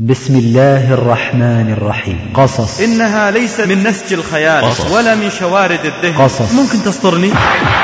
بسم 0.00 0.36
الله 0.36 0.94
الرحمن 0.94 1.72
الرحيم 1.72 2.32
قصص 2.34 2.80
إنها 2.80 3.30
ليست 3.30 3.60
من 3.60 3.82
نسج 3.82 4.12
الخيال 4.12 4.64
قصص. 4.64 4.90
ولا 4.90 5.14
من 5.14 5.30
شوارد 5.30 5.80
الذهن. 5.84 6.22
قصص. 6.22 6.52
ممكن 6.52 6.82
تسطرني 6.84 7.28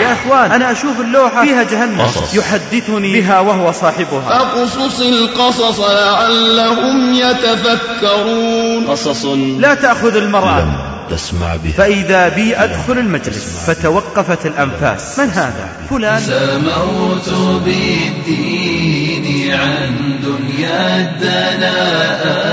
يا 0.01 0.13
أخوان 0.13 0.53
أنا 0.53 0.73
أشوف 0.73 1.01
اللوحة 1.01 1.45
فيها 1.45 1.63
جهنم. 1.63 2.01
قصص. 2.01 2.35
يحدثني 2.35 3.13
بها 3.13 3.41
وهو 3.41 3.73
صاحبها. 3.73 4.21
فاقصص 4.29 5.01
القصص 5.01 5.81
لعلهم 5.81 7.15
يتفكرون. 7.15 8.87
قصص. 8.87 9.25
لا 9.59 9.75
تأخذ 9.75 10.17
المرأة. 10.17 10.61
لم 10.61 10.73
تسمع 11.11 11.57
بها. 11.57 11.73
فإذا 11.73 12.29
بي 12.29 12.57
أدخل 12.57 12.99
المجلس 12.99 13.65
فتوقفت 13.67 14.47
الأنفاس. 14.47 15.19
من 15.19 15.31
هذا؟ 15.31 15.69
فلان. 15.91 16.21
سموت 16.21 17.29
بالدين 17.65 18.72
عن 19.55 20.19
دنيا 20.23 20.97
الدناءات 21.01 22.53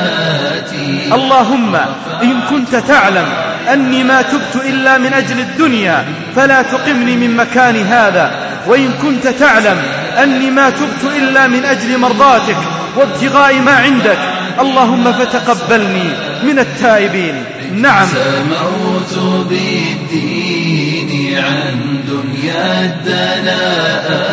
اللهم 1.13 1.75
إن 2.23 2.41
كنت 2.49 2.75
تعلم 2.75 3.27
أني 3.73 4.03
ما 4.03 4.21
تبت 4.21 4.55
إلا 4.65 4.97
من 4.97 5.13
أجل 5.13 5.39
الدنيا 5.39 6.05
فلا 6.35 6.61
تقمني 6.61 7.15
من 7.15 7.35
مكان 7.35 7.75
هذا. 7.75 8.31
وإن 8.67 8.93
كنت 9.01 9.27
تعلم 9.27 9.77
أني 10.23 10.51
ما 10.51 10.69
تبت 10.69 11.03
إلا 11.17 11.47
من 11.47 11.65
أجل 11.65 11.97
مرضاتك 11.97 12.57
وابتغاء 12.97 13.59
ما 13.59 13.71
عندك 13.71 14.17
اللهم 14.59 15.11
فتقبلني 15.11 16.09
من 16.43 16.59
التائبين. 16.59 17.43
نعم. 17.73 18.07
سموت 18.07 19.17
بالدين 19.49 21.37
عن 21.37 21.99
دنيا 22.07 22.81
الدناءات 22.85 24.29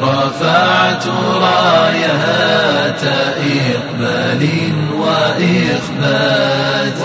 رفعت 0.00 1.06
رايات 1.42 3.02
إقبال 3.38 4.42
وإخبات. 4.98 7.00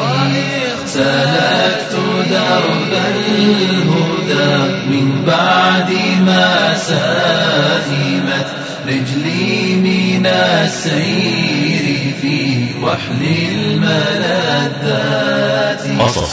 سلكت 0.85 1.93
درب 2.31 2.93
الهدى 3.15 4.51
من 4.87 5.07
بعد 5.27 5.91
ما 6.25 6.49
ساهمت. 6.75 8.47
رجلي 8.87 9.75
من 9.75 10.25
السير 10.25 12.13
في 12.21 12.65
وحل 12.83 13.23
الملذات. 13.51 15.81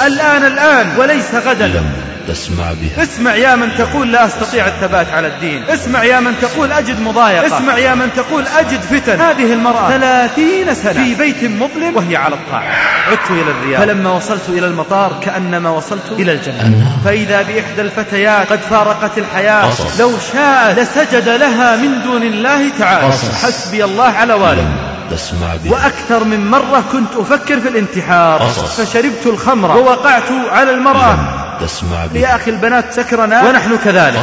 الآن 0.06 0.42
الآن 0.52 0.86
وليس 0.98 1.34
غدا. 1.34 1.82
تسمع 2.28 2.72
بها. 2.72 3.02
اسمع 3.02 3.34
يا 3.34 3.56
من 3.56 3.68
تقول 3.78 4.12
لا 4.12 4.26
أستطيع 4.26 4.66
الثبات 4.66 5.06
على 5.12 5.26
الدين. 5.26 5.62
اسمع 5.68 6.04
يا 6.04 6.20
من 6.20 6.34
تقول 6.42 6.72
أجد 6.72 7.00
مضايقة. 7.00 7.46
اسمع 7.46 7.78
يا 7.78 7.94
من 7.94 8.10
تقول 8.16 8.46
أجد 8.46 8.80
فتن. 8.80 9.20
هذه 9.20 9.52
المرأة 9.52 9.90
ثلاثين 9.90 10.74
سنة. 10.74 10.92
في 10.92 11.14
بيت 11.14 11.44
مظلم 11.44 11.96
وهي 11.96 12.16
على 12.16 12.34
الطاعة. 12.34 12.72
عدت 13.10 13.30
إلى 13.30 13.50
الرياض. 13.50 13.82
فلما 13.82 14.10
وصلت 14.10 14.48
إلى 14.48 14.66
المطار 14.66 15.20
كأنما 15.24 15.70
وصلت 15.70 16.12
إلى 16.12 16.32
الجنة. 16.32 16.92
فإذا 17.04 17.42
بإحدى 17.42 17.80
الفتيات 17.80 18.52
قد 18.52 18.60
فارقت 18.60 19.18
الحياة 19.18 19.64
قصص. 19.70 20.00
لو 20.00 20.12
شاء 20.32 20.72
لسجد 20.72 21.28
لها 21.28 21.76
من 21.76 22.02
دون 22.02 22.22
الله 22.22 22.68
تعالى. 22.78 23.06
قصص. 23.06 23.44
حسبي 23.44 23.84
الله 23.84 24.04
على 24.08 24.34
والد. 24.34 24.68
تسمع 25.10 25.54
وأكثر 25.68 26.24
من 26.24 26.50
مرة 26.50 26.84
كنت 26.92 27.16
أفكر 27.18 27.60
في 27.60 27.68
الانتحار. 27.68 28.42
قصص. 28.42 28.80
فشربت 28.80 29.26
الخمر 29.26 29.76
ووقعت 29.76 30.30
على 30.50 30.70
المرأة. 30.70 31.12
لم 31.12 31.47
تسمع 31.60 32.06
يا 32.14 32.36
أخي 32.36 32.50
البنات 32.50 32.92
سكرنا. 32.92 33.48
ونحن 33.48 33.78
كذلك. 33.84 34.20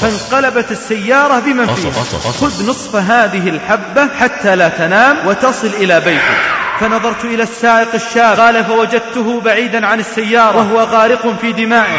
فانقلبت 0.00 0.70
السيارة 0.70 1.38
بمن 1.38 1.66
فيها. 1.66 1.92
خذ 2.40 2.70
نصف 2.70 2.96
هذه 2.96 3.48
الحبة 3.48 4.08
حتى 4.20 4.56
لا 4.56 4.68
تنام 4.68 5.16
وتصل 5.26 5.66
إلى 5.66 6.00
بيتك. 6.00 6.40
فنظرت 6.80 7.24
إلى 7.24 7.42
السائق 7.42 7.94
الشاب. 7.94 8.40
قال 8.40 8.64
فوجدته 8.64 9.40
بعيدا 9.40 9.86
عن 9.86 10.00
السيارة. 10.00 10.56
وهو 10.56 10.80
غارق 10.80 11.34
في 11.40 11.52
دمائه. 11.52 11.98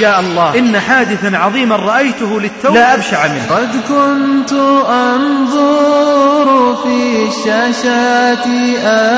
يا 0.00 0.20
الله. 0.20 0.58
إن 0.58 0.80
حادثا 0.80 1.36
عظيما 1.36 1.76
رأيته 1.76 2.40
للتو 2.40 2.74
لا 2.74 2.94
أبشع 2.94 3.26
منه. 3.26 3.46
قد 3.50 3.70
كنت 3.88 4.52
أنظر 4.88 6.76
في 6.82 7.26
الشاشات 7.28 8.46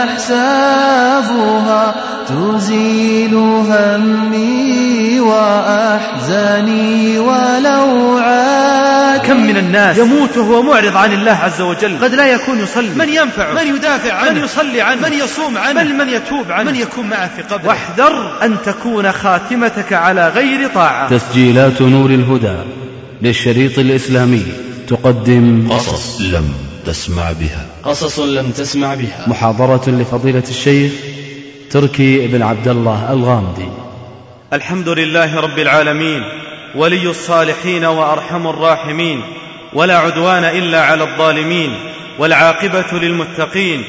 أحسابها 0.09 1.95
تزيل 2.29 3.35
همي 3.35 5.21
وأحزاني 5.21 7.19
ولوعاتي 7.19 8.81
كم 9.27 9.41
من 9.41 9.57
الناس 9.57 9.99
يموت 9.99 10.37
وهو 10.37 10.63
معرض 10.63 10.97
عن 10.97 11.13
الله 11.13 11.39
عز 11.45 11.61
وجل. 11.61 11.99
قد 12.03 12.15
لا 12.15 12.27
يكون 12.27 12.61
يصلي. 12.61 12.95
من 12.95 13.09
ينفع؟ 13.09 13.53
من 13.53 13.67
يدافع 13.75 14.13
عنه؟ 14.13 14.31
من 14.31 14.45
يصلي 14.45 14.81
عنه؟ 14.81 15.09
من 15.09 15.13
يصوم 15.13 15.59
عنه؟ 15.59 15.83
بل 15.83 15.95
من 15.95 16.09
يتوب 16.09 16.53
عنه؟ 16.53 16.71
من 16.71 16.77
يكون 16.77 17.07
معه 17.09 17.31
في 17.37 17.43
قبره؟ 17.43 17.69
واحذر 17.69 18.33
أن 18.43 18.57
تكون 18.65 19.13
خاتمتك 19.13 19.93
على 19.93 20.29
غير 20.29 20.70
طاعة. 20.75 21.09
تسجيلات 21.09 21.83
نور 21.83 22.11
الهدى 22.11 22.57
للشريط 23.23 23.79
الإسلامي. 23.79 24.47
تقدم 24.89 25.69
قصص 25.71 26.21
لم 26.21 26.55
تسمع 26.87 27.33
بها. 27.33 27.67
قصص 27.85 28.19
لم 28.19 28.51
تسمع 28.51 28.95
بها. 28.95 29.25
محاضرة 29.27 29.91
لفضيلة 29.91 30.43
الشيخ 30.49 30.93
تركي 31.71 32.27
بن 32.27 32.43
عبد 32.43 32.69
الله 32.69 33.13
الغامدي. 33.13 33.69
الحمد 34.53 34.89
لله 34.89 35.41
رب 35.41 35.59
العالمين 35.59 36.23
ولي 36.75 37.11
الصالحين 37.11 37.85
وأرحم 37.85 38.47
الراحمين 38.47 39.23
ولا 39.73 39.99
عدوان 39.99 40.45
إلا 40.45 40.85
على 40.85 41.05
الظالمين 41.05 41.75
والعاقبة 42.19 42.99
للمتقين. 42.99 43.85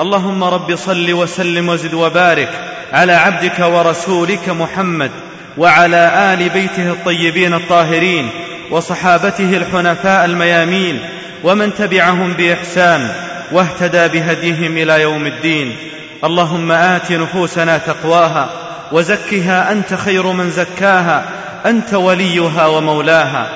اللهم 0.00 0.44
رب 0.44 0.76
صل 0.76 1.12
وسلم 1.12 1.68
وزد 1.68 1.94
وبارك 1.94 2.50
على 2.92 3.12
عبدك 3.12 3.58
ورسولك 3.60 4.48
محمد. 4.48 5.10
وعلى 5.58 6.34
آل 6.34 6.48
بيته 6.48 6.90
الطيبين 6.90 7.54
الطاهرين 7.54 8.30
وصحابته 8.70 9.56
الحنفاء 9.56 10.24
الميامين 10.24 11.00
ومن 11.44 11.74
تبعهم 11.74 12.32
بإحسان 12.32 13.08
واهتدى 13.52 14.08
بهديهم 14.08 14.76
إلى 14.76 15.02
يوم 15.02 15.26
الدين. 15.26 15.76
اللهم 16.24 16.72
آت 16.72 17.12
نفوسنا 17.12 17.78
تقواها 17.78 18.48
وزكها 18.92 19.72
أنت 19.72 19.94
خير 19.94 20.26
من 20.26 20.50
زكاها 20.50 21.24
أنت 21.66 21.94
وليها 21.94 22.66
ومولاها. 22.66 23.46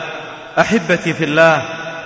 أحبتي 0.59 1.15
في 1.15 1.25
الله 1.25 1.63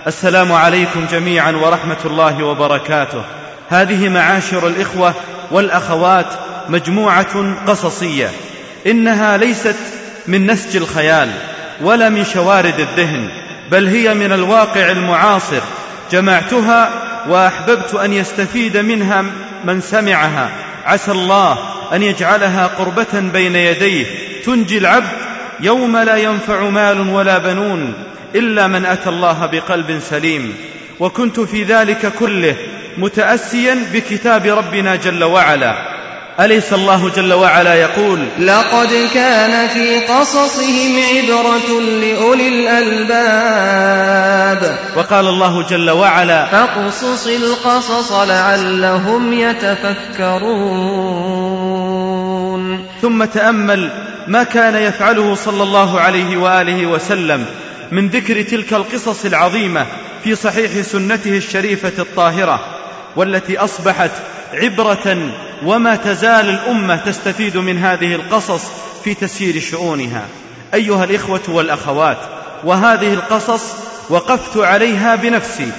السلام 0.07 0.53
عليكم 0.53 1.07
جميعا 1.11 1.53
ورحمة 1.53 1.97
الله 2.05 2.45
وبركاته. 2.45 3.23
هذه 3.69 4.09
معاشر 4.09 4.67
الإخوة 4.67 5.15
والأخوات 5.51 6.27
مجموعة 6.69 7.55
قصصية. 7.67 8.31
إنها 8.87 9.37
ليست 9.37 9.77
من 10.27 10.47
نسج 10.47 10.77
الخيال 10.77 11.31
ولا 11.81 12.09
من 12.09 12.25
شوارد 12.25 12.81
الذهن 12.81 13.29
بل 13.71 13.87
هي 13.87 14.15
من 14.15 14.33
الواقع 14.33 14.91
المعاصر. 14.91 15.61
جمعتها 16.13 16.91
وأحببت 17.29 17.95
أن 17.95 18.13
يستفيد 18.13 18.77
منها 18.77 19.25
من 19.65 19.81
سمعها. 19.81 20.51
عسى 20.85 21.11
الله 21.13 21.59
أن 21.93 22.03
يجعلها 22.03 22.67
قربة 22.67 23.21
بين 23.33 23.57
يديه. 23.57 24.07
تنجي 24.45 24.79
العبد 24.79 25.09
يوم 25.61 25.97
لا 25.97 26.17
ينفع 26.17 26.61
مال 26.61 27.09
ولا 27.11 27.39
بنون 27.39 27.93
إلا 28.35 28.67
من 28.67 28.87
أتى 28.87 29.09
الله 29.09 29.47
بقلب 29.47 30.01
سليم. 30.11 30.55
وكنت 31.01 31.41
في 31.41 31.63
ذلك 31.63 32.13
كله 32.19 32.55
متأسيا 32.99 33.77
بكتاب 33.93 34.47
ربنا 34.47 34.97
جل 34.97 35.25
وعلا. 35.25 35.88
أليس 36.41 36.73
الله 36.73 37.11
جل 37.11 37.33
وعلا 37.33 37.75
يقول؟ 37.75 38.19
لقد 38.39 39.09
كان 39.15 39.69
في 39.69 39.99
قصصهم 39.99 41.01
عبرة 41.15 41.81
لأولي 41.81 42.49
الألباب. 42.49 43.99
وقال 44.97 45.29
الله 45.29 45.63
جل 45.63 45.91
وعلا 45.91 46.47
فاقصص 46.47 47.27
القصص 47.27 48.13
لعلهم 48.13 49.33
يتفكرون. 49.33 50.79
ثم 53.03 53.25
تأمل 53.25 53.91
ما 54.27 54.43
كان 54.43 54.75
يفعله 54.75 55.35
صلى 55.35 55.63
الله 55.63 56.01
عليه 56.01 56.37
وآله 56.37 56.87
وسلم 56.87 57.47
من 57.93 58.09
ذكر 58.09 58.43
تلك 58.43 58.75
القصص 58.75 59.25
العظيمة 59.25 59.87
في 60.25 60.35
صحيح 60.35 60.83
سنته 60.83 61.37
الشريفة 61.37 61.93
الطاهرة 61.99 62.61
والتي 63.17 63.59
أصبحت 63.59 64.11
عبرة 64.53 65.17
وما 65.65 65.97
تزال 65.97 66.49
الأمة 66.49 66.97
تستفيد 66.97 67.57
من 67.57 67.79
هذه 67.79 68.15
القصص 68.15 68.63
في 69.05 69.15
تسيير 69.15 69.61
شؤونها. 69.61 70.23
أيها 70.75 71.05
الإخوة 71.05 71.41
والأخوات 71.49 72.19
وهذه 72.65 73.15
القصص 73.15 73.63
وقفت 74.11 74.57
عليها 74.57 75.17
بنفسي 75.17 75.71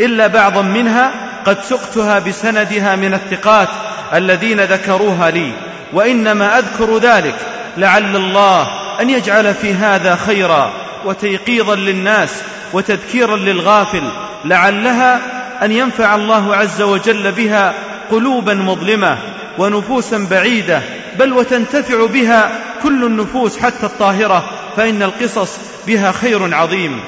إلا 0.00 0.26
بعضا 0.26 0.62
منها 0.62 1.10
قد 1.46 1.62
سقتها 1.62 2.18
بسندها 2.18 2.96
من 2.96 3.14
الثقات 3.14 3.68
الذين 4.14 4.60
ذكروها 4.60 5.30
لي 5.30 5.52
وإنما 5.92 6.58
أذكر 6.58 6.98
ذلك 6.98 7.34
لعل 7.76 8.16
الله 8.16 8.68
أن 9.00 9.10
يجعل 9.10 9.54
في 9.54 9.74
هذا 9.74 10.16
خيرا 10.26 10.72
وتيقيظا 11.04 11.74
للناس 11.74 12.42
وتذكيرا 12.72 13.36
للغافل 13.36 14.02
لعلها 14.44 15.20
أن 15.62 15.72
ينفع 15.72 16.14
الله 16.14 16.56
عز 16.56 16.82
وجل 16.82 17.32
بها 17.32 17.74
قلوبا 18.10 18.54
مظلمة 18.54 19.18
ونفوسا 19.58 20.26
بعيدة 20.30 20.82
بل 21.18 21.32
وتنتفع 21.32 22.06
بها 22.06 22.50
كل 22.82 23.04
النفوس 23.04 23.58
حتى 23.58 23.86
الطاهرة 23.86 24.44
فإن 24.76 25.02
القصص 25.02 25.50
بها 25.86 26.12
خير 26.12 26.54
عظيم. 26.54 27.00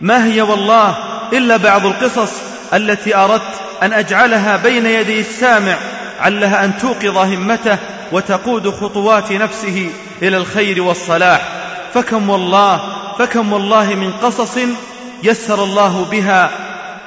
ما 0.00 0.24
هي 0.24 0.42
والله 0.42 0.96
إلا 1.32 1.56
بعض 1.56 1.86
القصص 1.86 2.32
التي 2.74 3.16
أردت 3.16 3.60
أن 3.82 3.92
أجعلها 3.92 4.56
بين 4.56 4.86
يدي 4.86 5.20
السامع 5.20 5.74
علها 6.20 6.64
أن 6.64 6.78
توقظ 6.78 7.18
همته 7.18 7.78
وتقود 8.12 8.70
خطوات 8.70 9.32
نفسه 9.32 9.90
إلى 10.22 10.36
الخير 10.36 10.82
والصلاح. 10.82 11.48
فكم 11.94 12.30
والله 12.30 12.80
فكم 13.18 13.52
والله 13.52 13.94
من 13.94 14.12
قصص 14.22 14.58
يسر 15.22 15.64
الله 15.64 16.06
بها 16.10 16.50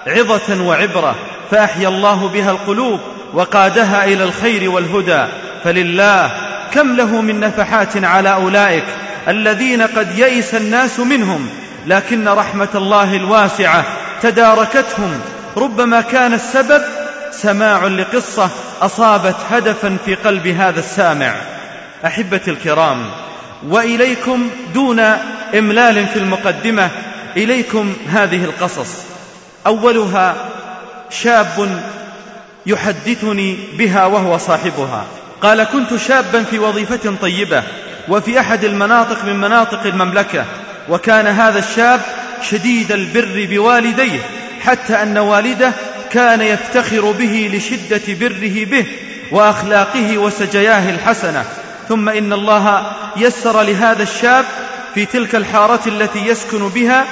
عظة 0.07 0.63
وعبرة. 0.63 1.15
فأحيا 1.51 1.87
الله 1.87 2.27
بها 2.27 2.51
القلوب 2.51 2.99
وقادها 3.33 4.05
إلى 4.05 4.23
الخير 4.23 4.69
والهدى. 4.69 5.25
فلله 5.63 6.31
كم 6.73 6.95
له 6.95 7.21
من 7.21 7.39
نفحات 7.39 8.03
على 8.03 8.33
أولئك 8.33 8.83
الذين 9.27 9.81
قد 9.81 10.17
يئس 10.17 10.55
الناس 10.55 10.99
منهم 10.99 11.49
لكن 11.87 12.27
رحمة 12.27 12.67
الله 12.75 13.15
الواسعة 13.15 13.83
تداركتهم. 14.21 15.21
ربما 15.57 16.01
كان 16.01 16.33
السبب 16.33 16.81
سماع 17.31 17.87
لقصة 17.87 18.49
أصابت 18.81 19.35
هدفا 19.51 19.97
في 20.05 20.15
قلب 20.15 20.47
هذا 20.47 20.79
السامع. 20.79 21.33
أحبتي 22.05 22.51
الكرام 22.51 22.97
وإليكم 23.67 24.49
دون 24.73 24.99
إملال 25.57 26.07
في 26.07 26.19
المقدمة 26.19 26.89
إليكم 27.37 27.93
هذه 28.09 28.43
القصص. 28.43 28.89
أولها 29.67 30.35
شاب 31.11 31.81
يحدثني 32.65 33.57
بها 33.73 34.05
وهو 34.05 34.37
صاحبها. 34.37 35.05
قال 35.41 35.63
كنت 35.63 35.95
شابا 35.95 36.43
في 36.43 36.59
وظيفة 36.59 37.15
طيبة 37.21 37.63
وفي 38.09 38.39
أحد 38.39 38.63
المناطق 38.63 39.25
من 39.25 39.35
مناطق 39.35 39.85
المملكة 39.85 40.45
وكان 40.89 41.27
هذا 41.27 41.59
الشاب 41.59 42.01
شديد 42.49 42.91
البر 42.91 43.47
بوالديه 43.49 44.19
حتى 44.61 45.03
أن 45.03 45.17
والده 45.17 45.71
كان 46.11 46.41
يفتخر 46.41 47.11
به 47.11 47.51
لشدة 47.53 48.01
بره 48.07 48.65
به 48.65 48.85
وأخلاقه 49.31 50.17
وسجياه 50.17 50.89
الحسنة. 50.89 51.45
ثم 51.89 52.09
إن 52.09 52.33
الله 52.33 52.91
يسر 53.17 53.61
لهذا 53.61 54.03
الشاب 54.03 54.45
في 54.93 55.05
تلك 55.05 55.35
الحارة 55.35 55.81
التي 55.87 56.27
يسكن 56.27 56.69
بها 56.69 57.05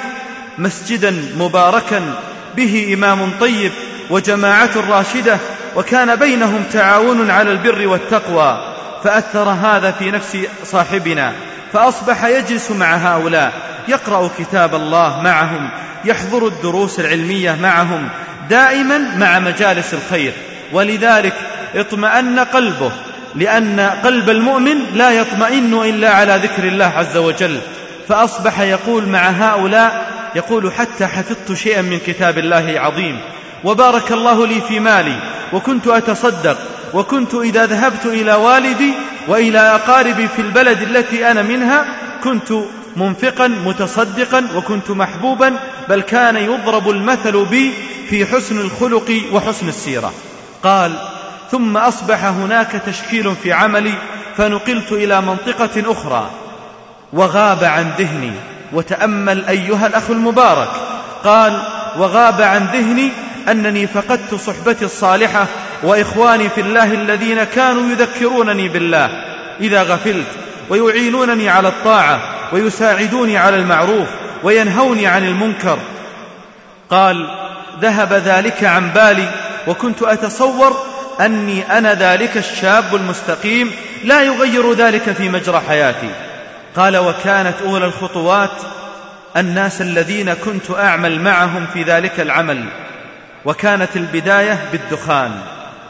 مسجدا 0.58 1.22
مباركا 1.38 2.14
به 2.56 2.90
إمام 2.94 3.30
طيب 3.40 3.72
وجماعة 4.10 4.70
راشدة 4.90 5.38
وكان 5.76 6.16
بينهم 6.16 6.62
تعاون 6.72 7.30
على 7.30 7.52
البر 7.52 7.86
والتقوى 7.86 8.74
فأثر 9.04 9.48
هذا 9.48 9.90
في 9.90 10.10
نفس 10.10 10.38
صاحبنا 10.64 11.32
فأصبح 11.72 12.24
يجلس 12.24 12.70
مع 12.70 12.94
هؤلاء 12.94 13.52
يقرأ 13.88 14.30
كتاب 14.38 14.74
الله 14.74 15.20
معهم 15.20 15.70
يحضر 16.04 16.46
الدروس 16.46 17.00
العلمية 17.00 17.56
معهم 17.62 18.08
دائما 18.50 18.98
مع 19.16 19.38
مجالس 19.38 19.94
الخير 19.94 20.32
ولذلك 20.72 21.34
اطمأن 21.74 22.38
قلبه 22.38 22.92
لأن 23.34 23.80
قلب 24.04 24.30
المؤمن 24.30 24.76
لا 24.94 25.10
يطمئن 25.10 25.74
إلا 25.74 26.10
على 26.10 26.40
ذكر 26.42 26.64
الله 26.64 26.92
عز 26.96 27.16
وجل 27.16 27.58
فأصبح 28.08 28.60
يقول 28.60 29.08
مع 29.08 29.28
هؤلاء 29.28 30.09
يقول 30.34 30.72
حتى 30.72 31.06
حفظت 31.06 31.52
شيئا 31.52 31.82
من 31.82 31.98
كتاب 31.98 32.38
الله 32.38 32.74
عظيم 32.76 33.20
وبارك 33.64 34.12
الله 34.12 34.46
لي 34.46 34.60
في 34.60 34.80
مالي 34.80 35.16
وكنت 35.52 35.86
أتصدق 35.86 36.58
وكنت 36.94 37.34
إذا 37.34 37.66
ذهبت 37.66 38.06
إلى 38.06 38.34
والدي 38.34 38.92
وإلى 39.28 39.58
أقاربي 39.58 40.28
في 40.28 40.42
البلد 40.42 40.82
التي 40.82 41.30
أنا 41.30 41.42
منها 41.42 41.84
كنت 42.24 42.52
منفقا 42.96 43.48
متصدقا 43.48 44.48
وكنت 44.56 44.90
محبوبا 44.90 45.56
بل 45.88 46.00
كان 46.00 46.36
يضرب 46.36 46.90
المثل 46.90 47.44
بي 47.44 47.72
في 48.10 48.26
حسن 48.26 48.60
الخلق 48.60 49.22
وحسن 49.32 49.68
السيرة. 49.68 50.12
قال 50.62 50.92
ثم 51.50 51.76
أصبح 51.76 52.24
هناك 52.24 52.82
تشكيل 52.86 53.34
في 53.42 53.52
عملي 53.52 53.94
فنقلت 54.36 54.92
إلى 54.92 55.20
منطقة 55.20 55.92
أخرى 55.92 56.30
وغاب 57.12 57.64
عن 57.64 57.90
ذهني. 57.98 58.32
وتأمل 58.72 59.44
أيها 59.44 59.86
الأخ 59.86 60.10
المبارك. 60.10 60.70
قال 61.24 61.62
وغاب 61.98 62.42
عن 62.42 62.66
ذهني 62.72 63.10
أنني 63.48 63.86
فقدت 63.86 64.34
صحبتي 64.34 64.84
الصالحة 64.84 65.46
وإخواني 65.82 66.48
في 66.48 66.60
الله 66.60 66.94
الذين 66.94 67.44
كانوا 67.44 67.90
يذكرونني 67.90 68.68
بالله. 68.68 69.10
إذا 69.60 69.82
غفلت 69.82 70.26
ويعينونني 70.68 71.48
على 71.48 71.68
الطاعة 71.68 72.20
ويساعدوني 72.52 73.38
على 73.38 73.56
المعروف 73.56 74.08
وينهوني 74.42 75.06
عن 75.06 75.24
المنكر. 75.24 75.78
قال 76.90 77.26
ذهب 77.80 78.12
ذلك 78.12 78.64
عن 78.64 78.90
بالي 78.90 79.28
وكنت 79.66 80.02
أتصور 80.02 80.76
أني 81.20 81.78
أنا 81.78 81.94
ذلك 81.94 82.36
الشاب 82.36 82.94
المستقيم 82.94 83.70
لا 84.04 84.22
يغير 84.22 84.72
ذلك 84.72 85.12
في 85.12 85.28
مجرى 85.28 85.62
حياتي. 85.68 86.10
قال 86.76 86.96
وكانت 86.96 87.54
أولى 87.66 87.84
الخطوات 87.84 88.50
الناس 89.36 89.80
الذين 89.80 90.34
كنت 90.34 90.70
أعمل 90.70 91.20
معهم 91.20 91.66
في 91.72 91.82
ذلك 91.82 92.20
العمل 92.20 92.64
وكانت 93.44 93.96
البداية 93.96 94.58
بالدخان. 94.72 95.30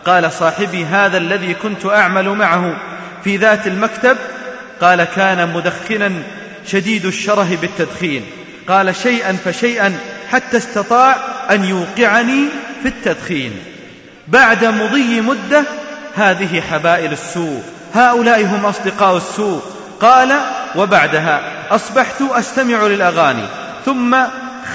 قال 0.06 0.32
صاحبي 0.32 0.84
هذا 0.84 1.18
الذي 1.18 1.54
كنت 1.54 1.86
أعمل 1.86 2.28
معه 2.28 2.76
في 3.24 3.36
ذات 3.36 3.66
المكتب؟ 3.66 4.16
قال 4.80 5.04
كان 5.04 5.52
مدخنا 5.54 6.12
شديد 6.66 7.06
الشره 7.06 7.58
بالتدخين. 7.60 8.24
قال 8.68 8.96
شيئا 8.96 9.36
فشيئا 9.44 9.98
حتى 10.30 10.56
استطاع 10.56 11.16
أن 11.50 11.64
يوقعني 11.64 12.44
في 12.82 12.88
التدخين. 12.88 13.52
بعد 14.28 14.64
مضي 14.64 15.20
مدة 15.20 15.64
هذه 16.16 16.60
حبائل 16.60 17.12
السوء 17.12 17.62
هؤلاء 17.94 18.44
هم 18.44 18.66
أصدقاء 18.66 19.16
السوء. 19.16 19.62
قال 20.00 20.32
وبعدها 20.76 21.40
أصبحت 21.70 22.22
أستمع 22.22 22.86
للأغاني 22.86 23.44
ثم 23.84 24.16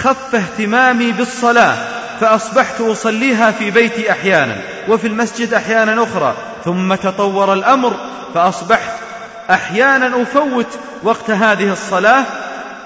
خف 0.04 0.36
اهتمامي 0.36 1.12
بالصلاة 1.12 1.76
فأصبحت 2.20 2.82
أصليها 2.82 3.52
في 3.52 3.72
بيتي 3.72 4.12
أحيانا 4.12 4.56
وفي 4.88 5.08
المسجد 5.08 5.54
أحيانا 5.54 6.04
أخرى 6.04 6.34
ثم 6.66 6.96
تطور 6.96 7.54
الأمر 7.54 7.96
فأصبحت 8.34 8.94
أحيانا 9.52 10.22
أفوت 10.22 10.80
وقت 11.04 11.32
هذه 11.32 11.72
الصلاة 11.72 12.24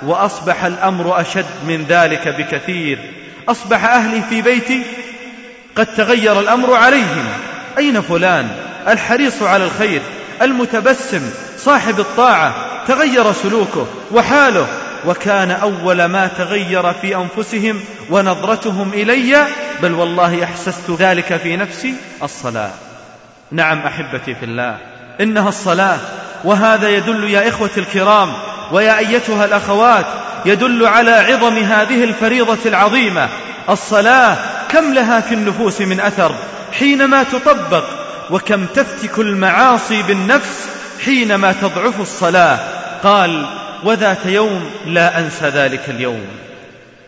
وأصبح 0.02 0.66
الأمر 0.66 1.22
أشد 1.22 1.46
من 1.68 1.86
ذلك 1.90 2.28
بكثير. 2.28 3.00
أصبح 3.50 3.86
أهلي 3.86 4.22
في 4.30 4.42
بيتي 4.42 4.84
قد 5.76 5.86
تغير 5.86 6.40
الأمر 6.40 6.74
عليهم. 6.74 7.26
أين 7.78 8.02
فلان؟ 8.02 8.50
الحريص 8.88 9.44
على 9.44 9.64
الخير 9.64 10.02
المتبسم 10.42 11.32
صاحب 11.58 12.00
الطاعة. 12.00 12.69
تغير 12.90 13.34
سلوكه 13.34 13.88
وحاله 14.12 14.68
وكان 15.06 15.52
أول 15.52 16.06
ما 16.06 16.28
تغير 16.28 16.94
في 16.94 17.16
أنفسهم 17.16 17.80
ونظرتهم 18.10 18.94
إلي 18.94 19.48
بل 19.82 19.94
والله 19.94 20.44
أحسست 20.44 20.92
ذلك 21.00 21.38
في 21.38 21.58
نفسي 21.58 21.94
الصلاة. 22.24 22.72
نعم 23.52 23.80
أحبتي 23.80 24.36
في 24.36 24.46
الله 24.46 24.78
إنها 25.22 25.50
الصلاة 25.50 25.98
وهذا 26.44 26.90
يدل 26.90 27.30
يا 27.30 27.50
إخوة 27.50 27.70
الكرام 27.78 28.34
ويا 28.72 28.98
أيتها 28.98 29.46
الأخوات 29.46 30.06
يدل 30.46 30.86
على 30.86 31.12
عظم 31.12 31.58
هذه 31.58 32.04
الفريضة 32.04 32.58
العظيمة. 32.66 33.30
الصلاة 33.70 34.38
كم 34.70 34.94
لها 34.94 35.20
في 35.20 35.34
النفوس 35.34 35.82
من 35.82 36.00
أثر 36.00 36.36
حينما 36.80 37.24
تطبق 37.24 37.84
وكم 38.30 38.66
تفتك 38.66 39.20
المعاصي 39.20 40.04
بالنفس 40.04 40.68
حينما 41.06 41.52
تضعف 41.52 42.02
الصلاة. 42.02 42.79
قال 43.04 43.46
وذات 43.84 44.26
يوم 44.26 44.72
لا 44.86 45.20
أنسى 45.20 45.46
ذلك 45.46 45.82
اليوم. 45.90 46.26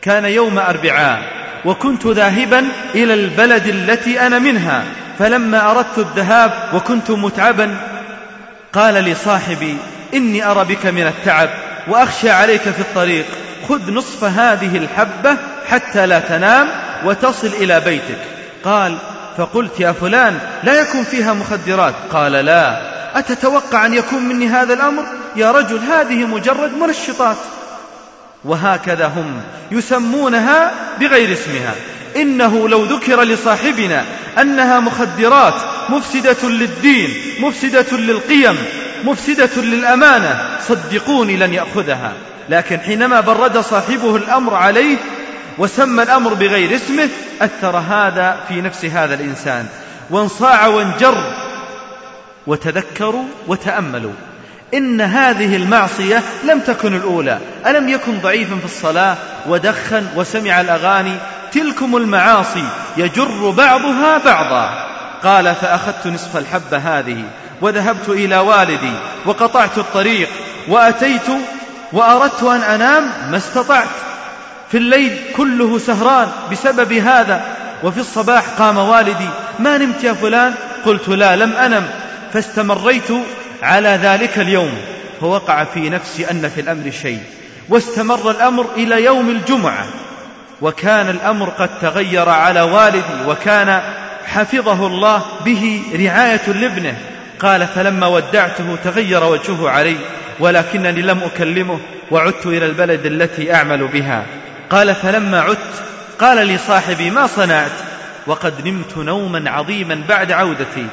كان 0.02 0.26
يوم 0.26 0.60
أربعاء 0.60 1.22
وكنت 1.66 2.08
ذاهبا 2.08 2.66
إلى 2.96 3.14
البلد 3.14 3.68
التي 3.68 4.20
أنا 4.20 4.40
منها 4.40 4.84
فلما 5.20 5.72
أردت 5.72 5.98
الذهاب 5.98 6.52
وكنت 6.74 7.12
متعبا 7.12 7.78
قال 8.74 9.04
لي 9.04 9.16
صاحبي 9.16 9.78
إني 10.14 10.46
أرى 10.46 10.66
بك 10.66 10.86
من 10.86 11.08
التعب 11.08 11.50
وأخشى 11.88 12.30
عليك 12.30 12.62
في 12.62 12.80
الطريق 12.80 13.26
خذ 13.70 13.92
نصف 13.92 14.24
هذه 14.24 14.78
الحبة 14.78 15.38
حتى 15.70 16.06
لا 16.06 16.20
تنام 16.20 16.68
وتصل 17.06 17.48
إلى 17.48 17.80
بيتك. 17.80 18.18
قال 18.64 18.98
فقلت 19.38 19.80
يا 19.80 19.92
فلان 19.92 20.40
لا 20.64 20.82
يكون 20.82 21.04
فيها 21.04 21.34
مخدرات. 21.34 21.94
قال 22.12 22.32
لا. 22.32 22.82
أتتوقع 23.20 23.86
أن 23.86 23.94
يكون 23.94 24.24
مني 24.24 24.48
هذا 24.48 24.74
الأمر؟ 24.74 25.04
يا 25.36 25.52
رجل 25.52 25.78
هذه 25.78 26.26
مجرد 26.26 26.78
منشطات 26.78 27.38
وهكذا 28.46 29.08
هم 29.08 29.42
يسمونها 29.72 30.72
بغير 31.00 31.34
اسمها. 31.34 31.76
إنه 32.16 32.70
لو 32.70 32.84
ذكر 32.84 33.22
لصاحبنا 33.22 34.06
أنها 34.42 34.80
مخدرات 34.80 35.54
مفسدة 35.90 36.50
للدين 36.50 37.14
مفسدة 37.40 37.98
للقيم 37.98 38.58
مفسدة 39.04 39.62
للأمانة 39.62 40.50
صدقوني 40.68 41.38
لن 41.38 41.54
يأخذها. 41.54 42.14
لكن 42.50 42.80
حينما 42.80 43.20
برد 43.20 43.58
صاحبه 43.58 44.16
الأمر 44.16 44.54
عليه 44.54 44.98
وسمى 45.58 46.04
الأمر 46.04 46.34
بغير 46.34 46.76
اسمه 46.76 47.10
أثر 47.42 47.78
هذا 47.78 48.40
في 48.48 48.62
نفس 48.62 48.86
هذا 48.86 49.14
الإنسان. 49.14 49.68
وانصاع 50.10 50.68
وانجر 50.68 51.34
وتذكروا 52.48 53.26
وتأملوا. 53.48 54.14
إن 54.74 55.02
هذه 55.02 55.56
المعصية 55.56 56.24
لم 56.44 56.60
تكن 56.60 56.96
الأولى. 56.96 57.38
ألم 57.68 57.90
يكن 57.90 58.20
ضعيفا 58.20 58.56
في 58.56 58.66
الصلاة 58.66 59.16
ودخن 59.48 60.08
وسمع 60.16 60.62
الأغاني؟ 60.62 61.16
تلكم 61.52 61.98
المعاصي 61.98 62.64
يجر 62.98 63.50
بعضها 63.50 64.18
بعضا. 64.26 64.88
قال 65.24 65.56
فأخذت 65.56 66.08
نصف 66.08 66.38
الحبة 66.38 66.78
هذه 66.78 67.24
وذهبت 67.62 68.10
إلى 68.10 68.38
والدي 68.38 68.94
وقطعت 69.26 69.78
الطريق 69.78 70.30
وأتيت 70.68 71.28
وأردت 71.94 72.44
أن 72.44 72.62
أنام 72.62 73.04
ما 73.32 73.38
استطعت. 73.38 73.88
في 74.72 74.78
الليل 74.78 75.20
كله 75.38 75.80
سهران 75.80 76.28
بسبب 76.52 76.94
هذا. 76.94 77.42
وفي 77.84 78.00
الصباح 78.00 78.44
قام 78.60 78.78
والدي 78.78 79.30
ما 79.60 79.78
نمت 79.78 80.04
يا 80.04 80.14
فلان؟ 80.14 80.54
قلت 80.86 81.10
لا 81.10 81.36
لم 81.36 81.54
أنم. 81.54 81.88
فاستمريت 82.34 83.12
على 83.62 83.90
ذلك 83.90 84.40
اليوم 84.40 84.72
فوقع 85.22 85.64
في 85.64 85.90
نفسي 85.90 86.32
أن 86.32 86.50
في 86.50 86.62
الأمر 86.62 86.92
شيء 86.92 87.20
واستمر 87.70 88.32
الأمر 88.32 88.66
إلى 88.78 89.04
يوم 89.04 89.30
الجمعة 89.30 89.86
وكان 90.62 91.10
الأمر 91.10 91.50
قد 91.50 91.70
تغير 91.82 92.30
على 92.30 92.62
والدي 92.62 93.26
وكان 93.28 93.82
حفظه 94.26 94.88
الله 94.88 95.22
به 95.46 95.82
رعاية 95.94 96.48
لابنه 96.48 96.98
قال 97.40 97.68
فلما 97.68 98.08
ودعته 98.08 98.78
تغير 98.84 99.24
وجهه 99.24 99.70
علي 99.70 99.98
ولكنني 100.40 101.02
لم 101.02 101.24
أكلمه 101.24 101.80
وعدت 102.12 102.46
إلى 102.46 102.66
البلد 102.66 103.06
التي 103.06 103.54
أعمل 103.54 103.88
بها. 103.88 104.26
قال 104.70 104.96
فلما 104.96 105.42
عدت 105.42 105.84
قال 106.20 106.48
لي 106.48 106.58
صاحبي 106.58 107.10
ما 107.10 107.28
صنعت؟ 107.28 107.72
وقد 108.28 108.68
نمت 108.68 108.98
نوما 108.98 109.52
عظيما 109.52 110.02
بعد 110.10 110.32
عودتي 110.32 110.86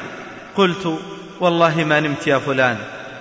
قلت 0.55 0.99
والله 1.39 1.83
ما 1.83 1.99
نمت 1.99 2.27
يا 2.27 2.37
فلان. 2.37 2.77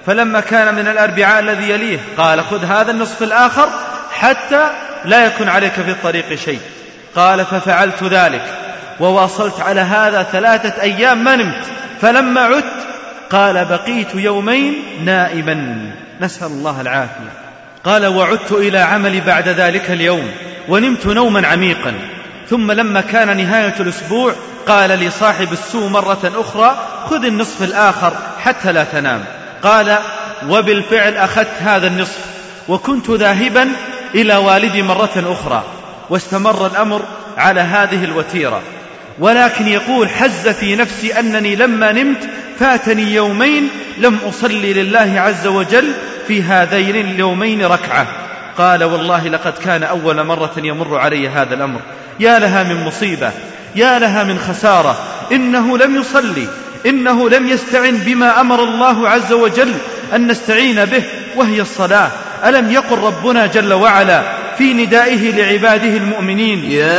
فلما 0.06 0.40
كان 0.40 0.74
من 0.74 0.88
الأربعاء 0.88 1.40
الذي 1.40 1.70
يليه 1.70 1.98
قال 2.16 2.44
خذ 2.44 2.64
هذا 2.64 2.90
النصف 2.90 3.22
الآخر 3.22 3.68
حتى 4.12 4.66
لا 5.04 5.26
يكون 5.26 5.48
عليك 5.48 5.72
في 5.72 5.90
الطريق 5.90 6.34
شيء. 6.34 6.60
قال 7.16 7.44
ففعلت 7.44 8.04
ذلك 8.04 8.44
وواصلت 9.00 9.60
على 9.60 9.80
هذا 9.80 10.22
ثلاثة 10.22 10.82
أيام 10.82 11.24
ما 11.24 11.36
نمت. 11.36 11.64
فلما 12.00 12.40
عدت 12.40 12.86
قال 13.30 13.64
بقيت 13.64 14.14
يومين 14.14 14.74
نائما. 15.04 15.76
نسأل 16.20 16.46
الله 16.46 16.80
العافية. 16.80 17.32
قال 17.84 18.06
وعدت 18.06 18.52
إلى 18.52 18.78
عملي 18.78 19.20
بعد 19.20 19.48
ذلك 19.48 19.90
اليوم 19.90 20.30
ونمت 20.68 21.06
نوما 21.06 21.46
عميقا. 21.46 21.94
ثم 22.50 22.72
لما 22.72 23.00
كان 23.00 23.36
نهاية 23.36 23.74
الأسبوع 23.80 24.32
قال 24.66 24.98
لي 24.98 25.10
صاحب 25.10 25.52
السوء 25.52 25.88
مرة 25.88 26.32
أخرى 26.36 26.78
خذ 27.10 27.24
النصف 27.24 27.62
الآخر 27.62 28.12
حتى 28.44 28.72
لا 28.72 28.84
تنام. 28.84 29.24
قال 29.62 29.98
وبالفعل 30.48 31.16
أخذت 31.16 31.48
هذا 31.60 31.86
النصف 31.86 32.18
وكنت 32.68 33.10
ذاهبا 33.10 33.68
إلى 34.14 34.36
والدي 34.36 34.82
مرة 34.82 35.10
أخرى 35.16 35.64
واستمر 36.10 36.66
الأمر 36.66 37.02
على 37.36 37.60
هذه 37.60 38.04
الوتيرة. 38.04 38.62
ولكن 39.18 39.68
يقول 39.68 40.08
حز 40.08 40.48
في 40.48 40.76
نفسي 40.76 41.18
أنني 41.20 41.56
لما 41.56 41.92
نمت 41.92 42.28
فاتني 42.58 43.14
يومين 43.14 43.68
لم 43.98 44.18
أصلي 44.28 44.72
لله 44.72 45.20
عز 45.20 45.46
وجل 45.46 45.92
في 46.28 46.42
هذين 46.42 46.96
اليومين 46.96 47.64
ركعة. 47.64 48.06
قال 48.58 48.84
والله 48.84 49.28
لقد 49.28 49.52
كان 49.52 49.82
أول 49.82 50.24
مرة 50.24 50.52
يمر 50.56 50.98
علي 50.98 51.28
هذا 51.28 51.54
الأمر. 51.54 51.80
يا 52.20 52.38
لها 52.38 52.62
من 52.62 52.84
مصيبة 52.84 53.30
يا 53.76 53.98
لها 53.98 54.24
من 54.24 54.38
خسارة 54.38 54.98
إنه 55.32 55.78
لم 55.78 55.96
يصلي. 55.96 56.48
إنه 56.86 57.28
لم 57.30 57.48
يستعن 57.48 57.96
بما 57.96 58.40
أمر 58.40 58.64
الله 58.64 59.08
عز 59.08 59.32
وجل 59.32 59.74
أن 60.14 60.26
نستعين 60.26 60.84
به 60.84 61.02
وهي 61.36 61.60
الصلاة. 61.60 62.10
ألم 62.44 62.72
يقل 62.72 62.98
ربنا 62.98 63.46
جل 63.46 63.72
وعلا 63.72 64.22
في 64.58 64.72
ندائه 64.74 65.30
لعباده 65.30 65.96
المؤمنين؟ 65.96 66.64
يا 66.64 66.98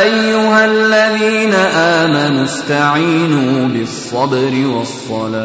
أيها 0.00 0.64
الذين 0.64 1.54
آمنوا 1.74 2.44
استعينوا 2.44 3.68
بالصبر 3.68 4.66
والصلاة. 4.66 5.36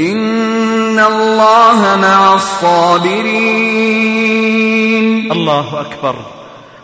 إن 0.00 0.98
الله 0.98 1.98
مع 2.02 2.34
الصابرين. 2.34 3.22
الله 5.32 5.80
أكبر. 5.80 6.16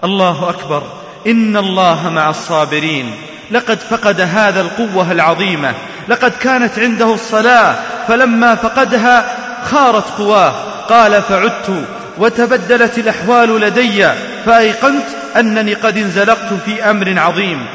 الله 0.04 0.50
أكبر. 0.50 0.82
إن 1.26 1.56
الله 1.56 2.08
مع 2.08 2.30
الصابرين. 2.30 3.12
لقد 3.50 3.78
فقد 3.78 4.20
هذا 4.20 4.60
القوة 4.60 5.12
العظيمة 5.12 5.74
لقد 6.08 6.32
كانت 6.40 6.78
عنده 6.78 7.14
الصلاة 7.14 7.76
فلما 8.08 8.54
فقدها 8.54 9.24
خارت 9.64 10.10
قواه. 10.18 10.52
قال 10.88 11.22
فعدت 11.22 11.84
وتبدلت 12.18 12.98
الأحوال 12.98 13.60
لدي 13.60 14.08
فأيقنت 14.46 15.06
أنني 15.36 15.74
قد 15.74 15.98
انزلقت 15.98 16.52
في 16.64 16.90
أمر 16.90 17.18
عظيم. 17.18 17.66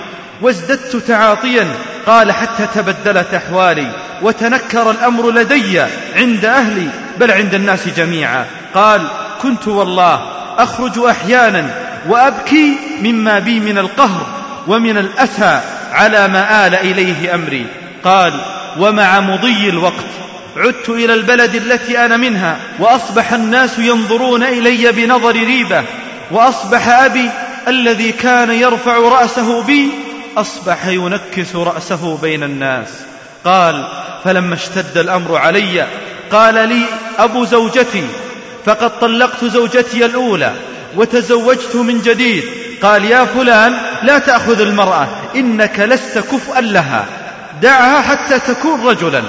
وازددت 0.41 0.95
تعاطيا. 0.95 1.67
قال 2.07 2.31
حتى 2.31 2.67
تبدلت 2.75 3.33
أحوالي 3.33 3.87
وتنكر 4.21 4.91
الأمر 4.91 5.31
لدي 5.31 5.81
عند 6.15 6.45
أهلي 6.45 6.87
بل 7.19 7.31
عند 7.31 7.53
الناس 7.53 7.87
جميعا. 7.87 8.45
قال 8.75 9.01
كنت 9.41 9.67
والله 9.67 10.21
أخرج 10.57 10.99
أحيانا 10.99 11.69
وأبكي 12.09 12.77
مما 13.01 13.39
بي 13.39 13.59
من 13.59 13.77
القهر 13.77 14.42
ومن 14.67 14.98
الأسى 14.98 15.62
على 15.91 16.27
ما 16.27 16.67
آل 16.67 16.75
إليه 16.75 17.36
أمري. 17.36 17.65
قال 18.03 18.34
ومع 18.79 19.20
مضي 19.20 19.70
الوقت 19.70 20.05
عدت 20.58 20.89
إلى 20.89 21.13
البلد 21.13 21.55
التي 21.55 22.05
أنا 22.05 22.17
منها 22.17 22.58
وأصبح 22.79 23.34
الناس 23.34 23.79
ينظرون 23.79 24.43
إلي 24.43 24.91
بنظر 24.91 25.32
ريبة 25.32 25.84
وأصبح 26.32 26.88
أبي 26.88 27.29
الذي 27.67 28.12
كان 28.12 28.51
يرفع 28.51 28.98
رأسه 28.98 29.63
بي 29.63 29.89
أصبح 30.38 30.86
ينكس 30.88 31.55
رأسه 31.55 32.17
بين 32.17 32.43
الناس. 32.43 32.88
قال 33.46 33.88
فلما 34.24 34.55
اشتد 34.55 34.98
الأمر 34.98 35.38
علي 35.38 35.88
قال 36.32 36.70
لي 36.70 36.82
أبو 37.20 37.46
زوجتي 37.46 38.03
فقد 38.65 39.00
طلقت 39.00 39.46
زوجتي 39.46 40.05
الأولى 40.05 40.53
وتزوجت 40.96 41.75
من 41.75 42.01
جديد. 42.01 42.43
قال 42.83 43.05
يا 43.05 43.25
فلان 43.25 43.73
لا 44.03 44.19
تأخذ 44.19 44.61
المرأة 44.61 45.07
إنك 45.35 45.79
لست 45.79 46.17
كفءا 46.17 46.61
لها 46.61 47.05
دعها 47.61 48.01
حتى 48.01 48.39
تكون 48.39 48.87
رجلا. 48.87 49.23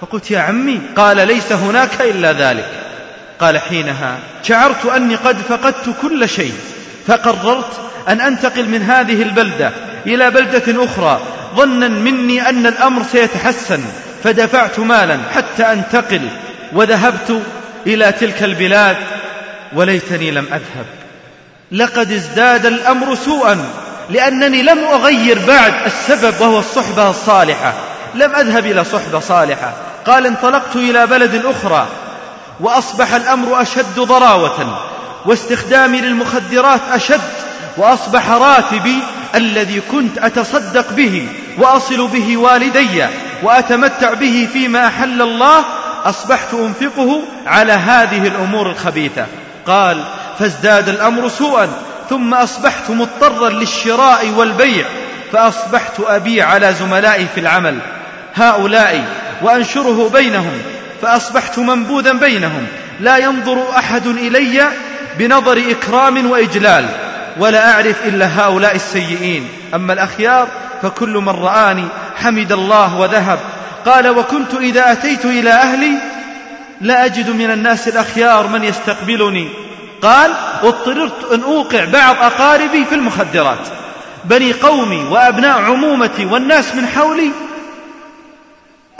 فقلت 0.00 0.30
يا 0.30 0.40
عمي 0.40 0.80
قال 0.96 1.26
ليس 1.26 1.52
هناك 1.52 2.00
إلا 2.00 2.32
ذلك. 2.32 2.68
قال 3.40 3.58
حينها 3.58 4.18
شعرت 4.42 4.86
أني 4.86 5.14
قد 5.14 5.36
فقدت 5.36 5.94
كل 6.02 6.28
شيء 6.28 6.54
فقررت 7.06 7.80
أن 8.08 8.20
أنتقل 8.20 8.68
من 8.68 8.82
هذه 8.82 9.22
البلدة 9.22 9.72
إلى 10.06 10.30
بلدة 10.30 10.84
أخرى 10.84 11.20
ظنا 11.56 11.88
مني 11.88 12.48
أن 12.48 12.66
الأمر 12.66 13.02
سيتحسن 13.12 13.80
فدفعت 14.24 14.78
مالا 14.78 15.18
حتى 15.34 15.72
أنتقل 15.72 16.28
وذهبت 16.72 17.42
إلى 17.86 18.12
تلك 18.12 18.42
البلاد 18.42 18.96
وليتني 19.72 20.30
لم 20.30 20.44
أذهب. 20.44 21.05
لقد 21.72 22.12
ازداد 22.12 22.66
الأمر 22.66 23.14
سوءا 23.14 23.64
لأنني 24.10 24.62
لم 24.62 24.78
أغير 24.78 25.38
بعد 25.46 25.74
السبب 25.86 26.40
وهو 26.40 26.58
الصحبة 26.58 27.10
الصالحة. 27.10 27.72
لم 28.14 28.34
أذهب 28.34 28.66
إلى 28.66 28.84
صحبة 28.84 29.20
صالحة. 29.20 29.72
قال 30.06 30.26
انطلقت 30.26 30.76
إلى 30.76 31.06
بلد 31.06 31.44
أخرى 31.44 31.86
وأصبح 32.60 33.14
الأمر 33.14 33.62
أشد 33.62 34.00
ضراوة 34.00 34.78
واستخدامي 35.26 36.00
للمخدرات 36.00 36.80
أشد 36.92 37.20
وأصبح 37.76 38.30
راتبي 38.30 38.98
الذي 39.34 39.80
كنت 39.92 40.18
أتصدق 40.18 40.92
به 40.92 41.28
وأصل 41.58 42.08
به 42.08 42.36
والدي 42.36 43.04
وأتمتع 43.42 44.14
به 44.14 44.48
فيما 44.52 44.86
أحل 44.86 45.22
الله 45.22 45.64
أصبحت 46.04 46.54
أنفقه 46.54 47.22
على 47.46 47.72
هذه 47.72 48.26
الأمور 48.26 48.70
الخبيثة. 48.70 49.26
قال 49.66 50.04
فازداد 50.38 50.88
الأمر 50.88 51.28
سوءا 51.28 51.68
ثم 52.10 52.34
أصبحت 52.34 52.90
مضطرا 52.90 53.50
للشراء 53.50 54.30
والبيع 54.36 54.86
فأصبحت 55.32 56.00
أبيع 56.00 56.48
على 56.48 56.72
زملائي 56.72 57.26
في 57.34 57.40
العمل 57.40 57.78
هؤلاء 58.34 59.04
وأنشره 59.42 60.10
بينهم 60.12 60.58
فأصبحت 61.02 61.58
منبوذا 61.58 62.12
بينهم 62.12 62.66
لا 63.00 63.16
ينظر 63.16 63.70
أحد 63.78 64.06
إلي 64.06 64.68
بنظر 65.18 65.62
إكرام 65.70 66.30
وإجلال 66.30 66.88
ولا 67.38 67.72
أعرف 67.72 67.96
إلا 68.06 68.40
هؤلاء 68.40 68.74
السيئين. 68.74 69.48
أما 69.74 69.92
الأخيار 69.92 70.48
فكل 70.82 71.10
من 71.10 71.28
رآني 71.28 71.84
حمد 72.16 72.52
الله 72.52 72.96
وذهب 72.96 73.38
قال 73.86 74.08
وكنت 74.08 74.54
إذا 74.54 74.92
أتيت 74.92 75.24
إلى 75.24 75.50
أهلي 75.50 75.92
لا 76.80 77.04
أجد 77.04 77.30
من 77.30 77.50
الناس 77.50 77.88
الأخيار 77.88 78.46
من 78.46 78.64
يستقبلني. 78.64 79.48
قال 80.02 80.32
اضطررت 80.62 81.32
أن 81.32 81.42
أوقع 81.42 81.84
بعض 81.84 82.16
أقاربي 82.16 82.84
في 82.84 82.94
المخدرات. 82.94 83.58
بني 84.24 84.52
قومي 84.52 85.04
وأبناء 85.04 85.60
عمومتي 85.60 86.26
والناس 86.26 86.74
من 86.74 86.86
حولي 86.86 87.30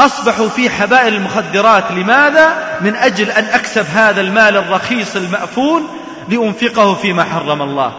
أصبحوا 0.01 0.49
في 0.49 0.71
حبائل 0.71 1.15
المخدرات. 1.15 1.85
لماذا؟ 1.91 2.79
من 2.81 2.95
أجل 2.95 3.31
أن 3.31 3.45
أكسب 3.45 3.87
هذا 3.95 4.21
المال 4.21 4.57
الرخيص 4.57 5.17
المأفون 5.17 5.89
لأنفقه 6.29 6.95
فيما 6.95 7.25
حرم 7.25 7.63
الله. 7.63 7.93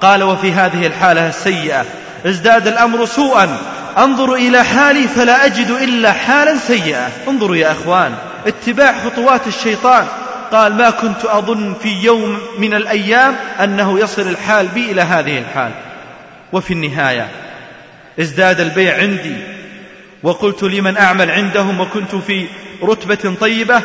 قال 0.00 0.22
وفي 0.22 0.52
هذه 0.52 0.86
الحالة 0.86 1.28
السيئة 1.28 1.84
ازداد 2.26 2.66
الأمر 2.66 3.06
سوءا. 3.06 3.58
أنظر 3.98 4.34
إلى 4.34 4.64
حالي 4.64 5.08
فلا 5.08 5.46
أجد 5.46 5.70
إلا 5.70 6.12
حالا 6.12 6.56
سيئة. 6.56 7.08
انظروا 7.28 7.56
يا 7.56 7.72
أخوان 7.72 8.14
اتباع 8.46 8.94
خطوات 9.04 9.46
الشيطان. 9.46 10.06
قال 10.52 10.74
ما 10.74 10.90
كنت 10.90 11.24
أظن 11.24 11.74
في 11.82 11.88
يوم 11.88 12.38
من 12.58 12.74
الأيام 12.74 13.36
أنه 13.64 13.98
يصل 13.98 14.22
الحال 14.22 14.66
بي 14.66 14.90
إلى 14.90 15.02
هذه 15.02 15.38
الحال. 15.38 15.70
وفي 16.52 16.72
النهاية 16.72 17.28
ازداد 18.20 18.60
البيع 18.60 18.98
عندي 18.98 19.36
وقلت 20.22 20.62
لمن 20.62 20.96
أعمل 20.96 21.30
عندهم 21.30 21.80
وكنت 21.80 22.14
في 22.14 22.46
رتبة 22.82 23.34
طيبة 23.40 23.82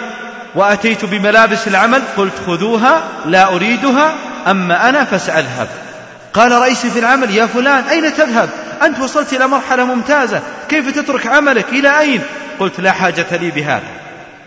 وأتيت 0.55 1.05
بملابس 1.05 1.67
العمل 1.67 2.01
قلت 2.17 2.33
خذوها 2.47 3.03
لا 3.25 3.55
أريدها 3.55 4.13
أما 4.47 4.89
أنا 4.89 5.03
فسأذهب. 5.03 5.67
قال 6.33 6.51
رئيسي 6.51 6.89
في 6.89 6.99
العمل 6.99 7.31
يا 7.31 7.45
فلان 7.45 7.83
أين 7.83 8.13
تذهب؟ 8.13 8.49
أنت 8.83 8.99
وصلت 8.99 9.33
إلى 9.33 9.47
مرحلة 9.47 9.85
ممتازة 9.85 10.41
كيف 10.69 10.95
تترك 10.95 11.27
عملك؟ 11.27 11.65
إلى 11.69 11.99
أين؟ 11.99 12.21
قلت 12.59 12.79
لا 12.79 12.91
حاجة 12.91 13.25
لي 13.31 13.51
بهذا. 13.51 13.87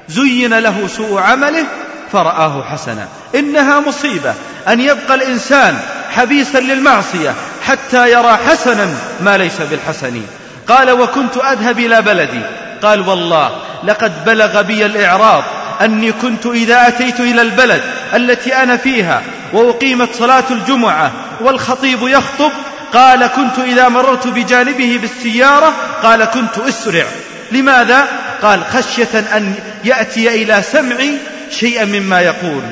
زين 0.09 0.59
له 0.59 0.87
سوء 0.87 1.21
عمله 1.21 1.65
فرآه 2.13 2.63
حسنا. 2.63 3.09
إنها 3.35 3.81
مصيبة 3.81 4.35
أن 4.69 4.81
يبقى 4.81 5.15
الإنسان 5.15 5.79
حبيسا 6.11 6.59
للمعصية 6.59 7.35
حتى 7.67 8.13
يرى 8.13 8.39
حسنا 8.49 8.89
ما 9.21 9.37
ليس 9.37 9.61
بالحسن. 9.71 10.23
قال 10.69 10.91
وكنت 10.91 11.37
أذهب 11.37 11.79
إلى 11.79 12.03
بلدي. 12.03 12.43
قال 12.83 13.09
والله 13.09 13.51
لقد 13.85 14.25
بلغ 14.25 14.63
بي 14.63 14.87
الإعراض 14.87 15.45
أني 15.81 16.13
كنت 16.13 16.47
إذا 16.47 16.89
أتيت 16.89 17.21
إلى 17.21 17.43
البلد 17.43 17.83
التي 18.15 18.55
أنا 18.55 18.77
فيها 18.77 19.23
وأقيمت 19.53 20.09
صلاة 20.19 20.45
الجمعة 20.51 21.13
والخطيب 21.41 21.99
يخطب 22.03 22.51
قال 22.95 23.27
كنت 23.27 23.59
إذا 23.59 23.89
مررت 23.89 24.27
بجانبه 24.27 24.99
بالسيارة. 25.01 25.73
قال 26.03 26.25
كنت 26.25 26.59
أسرع. 26.59 27.05
لماذا؟ 27.53 28.07
قال 28.43 28.65
خشية 28.65 29.19
أن 29.37 29.55
يأتي 29.85 30.43
إلى 30.43 30.63
سمعي 30.63 31.19
شيئا 31.51 31.85
مما 31.85 32.21
يقول. 32.21 32.63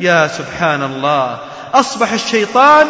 يا 0.00 0.28
سبحان 0.28 0.82
الله 0.82 1.38
أصبح 1.74 2.12
الشيطان 2.12 2.86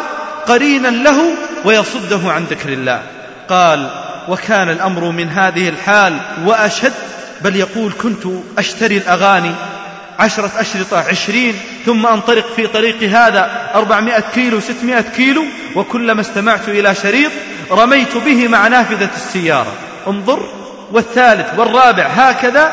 قرينا 0.47 0.87
له 0.87 1.17
ويصده 1.65 2.31
عن 2.31 2.43
ذكر 2.43 2.69
الله. 2.69 3.01
قال 3.49 3.89
وكان 4.27 4.69
الأمر 4.69 5.11
من 5.11 5.29
هذه 5.29 5.69
الحال 5.69 6.17
وأشد 6.45 6.93
بل 7.41 7.55
يقول 7.55 7.91
كنت 8.03 8.23
أشتري 8.57 8.97
الأغاني 8.97 9.51
عشرة 10.19 10.51
أشرطة 10.57 10.97
عشرين 10.97 11.55
ثم 11.85 12.05
أنطلق 12.05 12.45
في 12.55 12.67
طريق 12.67 13.03
هذا 13.03 13.71
أربعمائة 13.75 14.23
كيلو 14.35 14.59
ستمائة 14.59 15.01
كيلو 15.01 15.45
وكلما 15.75 16.21
استمعت 16.21 16.69
إلى 16.69 16.95
شريط 16.95 17.31
رميت 17.71 18.17
به 18.17 18.47
مع 18.47 18.67
نافذة 18.67 19.09
السيارة. 19.15 19.73
انظر 20.07 20.49
والثالث 20.91 21.47
والرابع 21.57 22.03
هكذا 22.03 22.71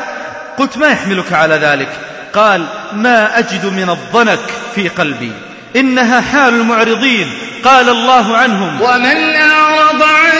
قلت 0.57 0.77
ما 0.77 0.87
يحملك 0.87 1.33
على 1.33 1.55
ذلك؟ 1.55 1.89
قال 2.33 2.65
ما 2.93 3.39
أجد 3.39 3.65
من 3.65 3.89
الضنك 3.89 4.39
في 4.75 4.87
قلبي 4.87 5.31
إنها 5.75 6.21
حال 6.21 6.53
المعرضين. 6.53 7.31
قال 7.63 7.89
الله 7.89 8.37
عنهم 8.37 8.81
ومن 8.81 9.35
أعرض 9.35 10.03
عن 10.03 10.31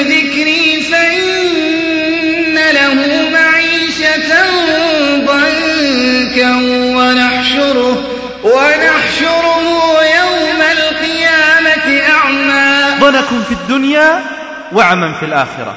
ذكري 0.00 0.86
فإن 0.92 2.54
له 2.54 2.94
معيشة 3.30 4.34
ضنكا 5.16 6.56
ونحشره 6.96 8.04
ونحشره 8.44 10.04
يوم 10.18 10.62
القيامة 10.72 12.00
أعمى. 12.08 13.00
ضنك 13.00 13.28
في 13.48 13.52
الدنيا 13.52 14.22
وعمى 14.72 15.14
في 15.20 15.26
الآخرة. 15.26 15.74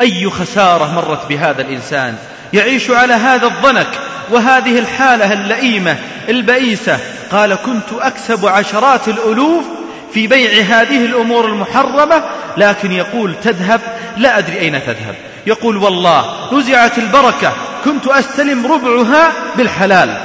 أي 0.00 0.30
خسارة 0.30 0.92
مرت 0.94 1.28
بهذا 1.28 1.62
الإنسان؟ 1.62 2.16
يعيش 2.52 2.90
على 2.90 3.14
هذا 3.14 3.46
الضنك. 3.46 3.88
وهذه 4.30 4.78
الحالة 4.78 5.32
اللئيمة 5.32 5.96
البئيسة. 6.28 6.98
قال 7.32 7.54
كنت 7.54 8.00
أكسب 8.00 8.46
عشرات 8.46 9.08
الألوف 9.08 9.64
في 10.12 10.26
بيع 10.26 10.50
هذه 10.50 11.04
الأمور 11.04 11.46
المحرمة 11.46 12.22
لكن 12.56 12.92
يقول 12.92 13.34
تذهب؟ 13.42 13.80
لا 14.16 14.38
أدري 14.38 14.58
أين 14.58 14.72
تذهب. 14.72 15.14
يقول 15.46 15.76
والله 15.76 16.24
نزعت 16.52 16.98
البركة 16.98 17.52
كنت 17.84 18.06
أستلم 18.06 18.66
ربعها 18.66 19.32
بالحلال. 19.56 20.16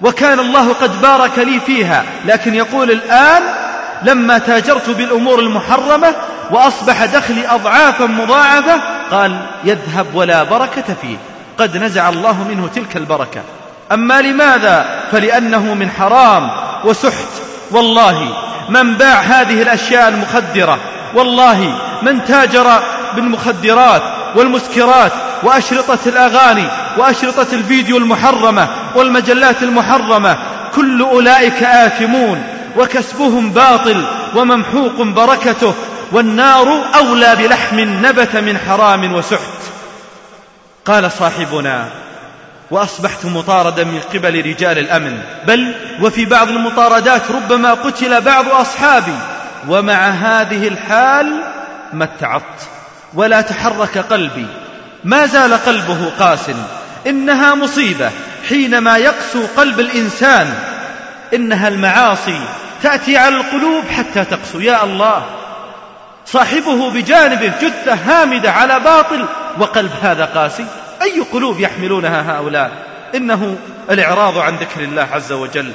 وكان 0.00 0.40
الله 0.40 0.72
قد 0.72 1.00
بارك 1.00 1.38
لي 1.38 1.60
فيها 1.60 2.04
لكن 2.26 2.54
يقول 2.54 2.90
الآن 2.90 3.42
لما 4.02 4.38
تاجرت 4.38 4.90
بالأمور 4.90 5.40
المحرمة 5.40 6.14
وأصبح 6.50 7.04
دخلي 7.04 7.48
أضعافا 7.48 8.06
مضاعفة 8.06 8.80
قال 9.10 9.40
يذهب 9.64 10.06
ولا 10.14 10.42
بركة 10.42 10.94
فيه. 11.02 11.16
قد 11.58 11.76
نزع 11.76 12.08
الله 12.08 12.44
منه 12.48 12.68
تلك 12.74 12.96
البركة. 12.96 13.40
أما 13.92 14.20
لماذا؟ 14.20 15.02
فلأنه 15.12 15.74
من 15.74 15.90
حرام 15.90 16.50
وسحت. 16.84 17.28
والله 17.70 18.36
من 18.68 18.94
باع 18.94 19.20
هذه 19.20 19.62
الأشياء 19.62 20.08
المخدرة 20.08 20.78
والله 21.14 21.78
من 22.02 22.24
تاجر 22.24 22.82
بالمخدرات 23.16 24.02
والمسكرات 24.36 25.12
وأشرطة 25.42 25.98
الأغاني 26.06 26.64
وأشرطة 26.98 27.46
الفيديو 27.52 27.96
المحرمة 27.96 28.68
والمجلات 28.94 29.62
المحرمة 29.62 30.36
كل 30.74 31.02
أولئك 31.02 31.62
آثمون 31.62 32.42
وكسبهم 32.76 33.50
باطل 33.50 34.04
وممحوق 34.34 35.02
بركته 35.02 35.74
والنار 36.12 36.82
أولى 36.98 37.36
بلحم 37.36 37.80
نبت 37.80 38.36
من 38.36 38.58
حرام 38.68 39.14
وسحت. 39.14 39.55
قال 40.86 41.12
صاحبنا 41.12 41.88
وأصبحت 42.70 43.24
مطاردا 43.24 43.84
من 43.84 44.00
قبل 44.14 44.46
رجال 44.46 44.78
الأمن. 44.78 45.22
بل 45.46 45.74
وفي 46.00 46.24
بعض 46.24 46.48
المطاردات 46.48 47.30
ربما 47.30 47.74
قتل 47.74 48.20
بعض 48.20 48.48
أصحابي. 48.48 49.18
ومع 49.68 50.08
هذه 50.08 50.68
الحال 50.68 51.40
ما 51.92 52.04
اتعظت 52.04 52.68
ولا 53.14 53.40
تحرك 53.40 53.98
قلبي. 53.98 54.46
ما 55.04 55.26
زال 55.26 55.54
قلبه 55.54 56.10
قاس. 56.18 56.50
إنها 57.06 57.54
مصيبة 57.54 58.10
حينما 58.48 58.96
يقسو 58.96 59.46
قلب 59.56 59.80
الإنسان. 59.80 60.54
إنها 61.34 61.68
المعاصي 61.68 62.40
تأتي 62.82 63.16
على 63.16 63.36
القلوب 63.36 63.84
حتى 63.88 64.24
تقسو. 64.24 64.60
يا 64.60 64.84
الله! 64.84 65.26
صاحبه 66.26 66.90
بجانبه 66.90 67.52
جثة 67.62 67.94
هامدة 67.94 68.52
على 68.52 68.80
باطل. 68.80 69.24
وقلب 69.60 69.90
هذا 70.02 70.24
قاسي 70.24 70.66
أي 71.02 71.20
قلوب 71.32 71.60
يحملونها 71.60 72.38
هؤلاء؟ 72.38 72.70
إنه 73.14 73.56
الإعراض 73.90 74.38
عن 74.38 74.56
ذكر 74.56 74.80
الله 74.80 75.08
عز 75.12 75.32
وجل. 75.32 75.72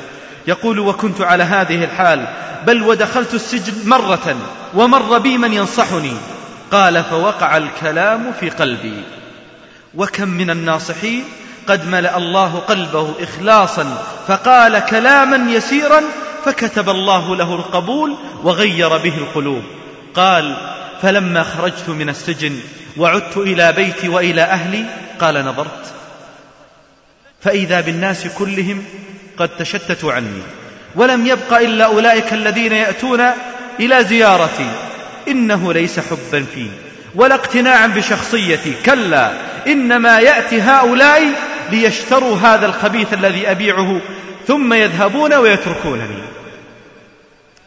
يقول 0.47 0.79
وكنت 0.79 1.21
على 1.21 1.43
هذه 1.43 1.83
الحال 1.83 2.25
بل 2.67 2.83
ودخلت 2.83 3.33
السجن 3.33 3.89
مرة 3.89 4.35
ومر 4.73 5.17
بي 5.17 5.37
من 5.37 5.53
ينصحني. 5.53 6.13
قال 6.71 7.03
فوقع 7.03 7.57
الكلام 7.57 8.31
في 8.39 8.49
قلبي. 8.49 9.03
وكم 9.95 10.27
من 10.27 10.49
الناصحين 10.49 11.23
قد 11.67 11.87
ملأ 11.87 12.17
الله 12.17 12.63
قلبه 12.67 13.13
إخلاصا 13.21 14.03
فقال 14.27 14.79
كلاما 14.79 15.51
يسيرا 15.51 16.01
فكتب 16.45 16.89
الله 16.89 17.35
له 17.35 17.55
القبول 17.55 18.15
وغير 18.43 18.97
به 18.97 19.17
القلوب. 19.17 19.63
قال 20.15 20.55
فلما 21.01 21.43
خرجت 21.43 21.89
من 21.89 22.09
السجن 22.09 22.59
وعدت 22.97 23.37
إلى 23.37 23.71
بيتي 23.71 24.09
وإلى 24.09 24.41
أهلي 24.41 24.85
قال 25.19 25.45
نظرت. 25.45 25.93
فإذا 27.41 27.81
بالناس 27.81 28.27
كلهم 28.27 28.83
قد 29.37 29.49
تشتتوا 29.49 30.13
عني 30.13 30.41
ولم 30.95 31.27
يبق 31.27 31.53
إلا 31.53 31.85
أولئك 31.85 32.33
الذين 32.33 32.73
يأتون 32.73 33.21
إلى 33.79 34.03
زيارتي. 34.03 34.69
إنه 35.27 35.73
ليس 35.73 35.99
حبا 35.99 36.45
فيه 36.53 36.69
ولا 37.15 37.35
اقتناعا 37.35 37.87
بشخصيتي. 37.87 38.73
كلا 38.85 39.31
إنما 39.67 40.19
يأتي 40.19 40.61
هؤلاء 40.61 41.23
ليشتروا 41.71 42.37
هذا 42.37 42.65
الخبيث 42.65 43.13
الذي 43.13 43.51
أبيعه 43.51 44.01
ثم 44.47 44.73
يذهبون 44.73 45.33
ويتركونني. 45.33 46.23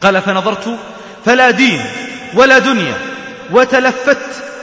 قال 0.01 0.21
فنظرت 0.21 0.79
فلا 1.25 1.51
دين 1.51 1.81
ولا 2.33 2.59
دنيا 2.59 2.93
وتلفت 3.51 4.17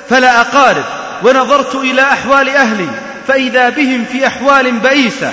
فلا 0.08 0.40
أقارب 0.40 0.84
ونظرت 1.22 1.74
إلى 1.74 2.02
أحوال 2.02 2.48
أهلي 2.48 2.88
فإذا 3.28 3.68
بهم 3.68 4.04
في 4.04 4.26
أحوال 4.26 4.72
بئيسة 4.72 5.32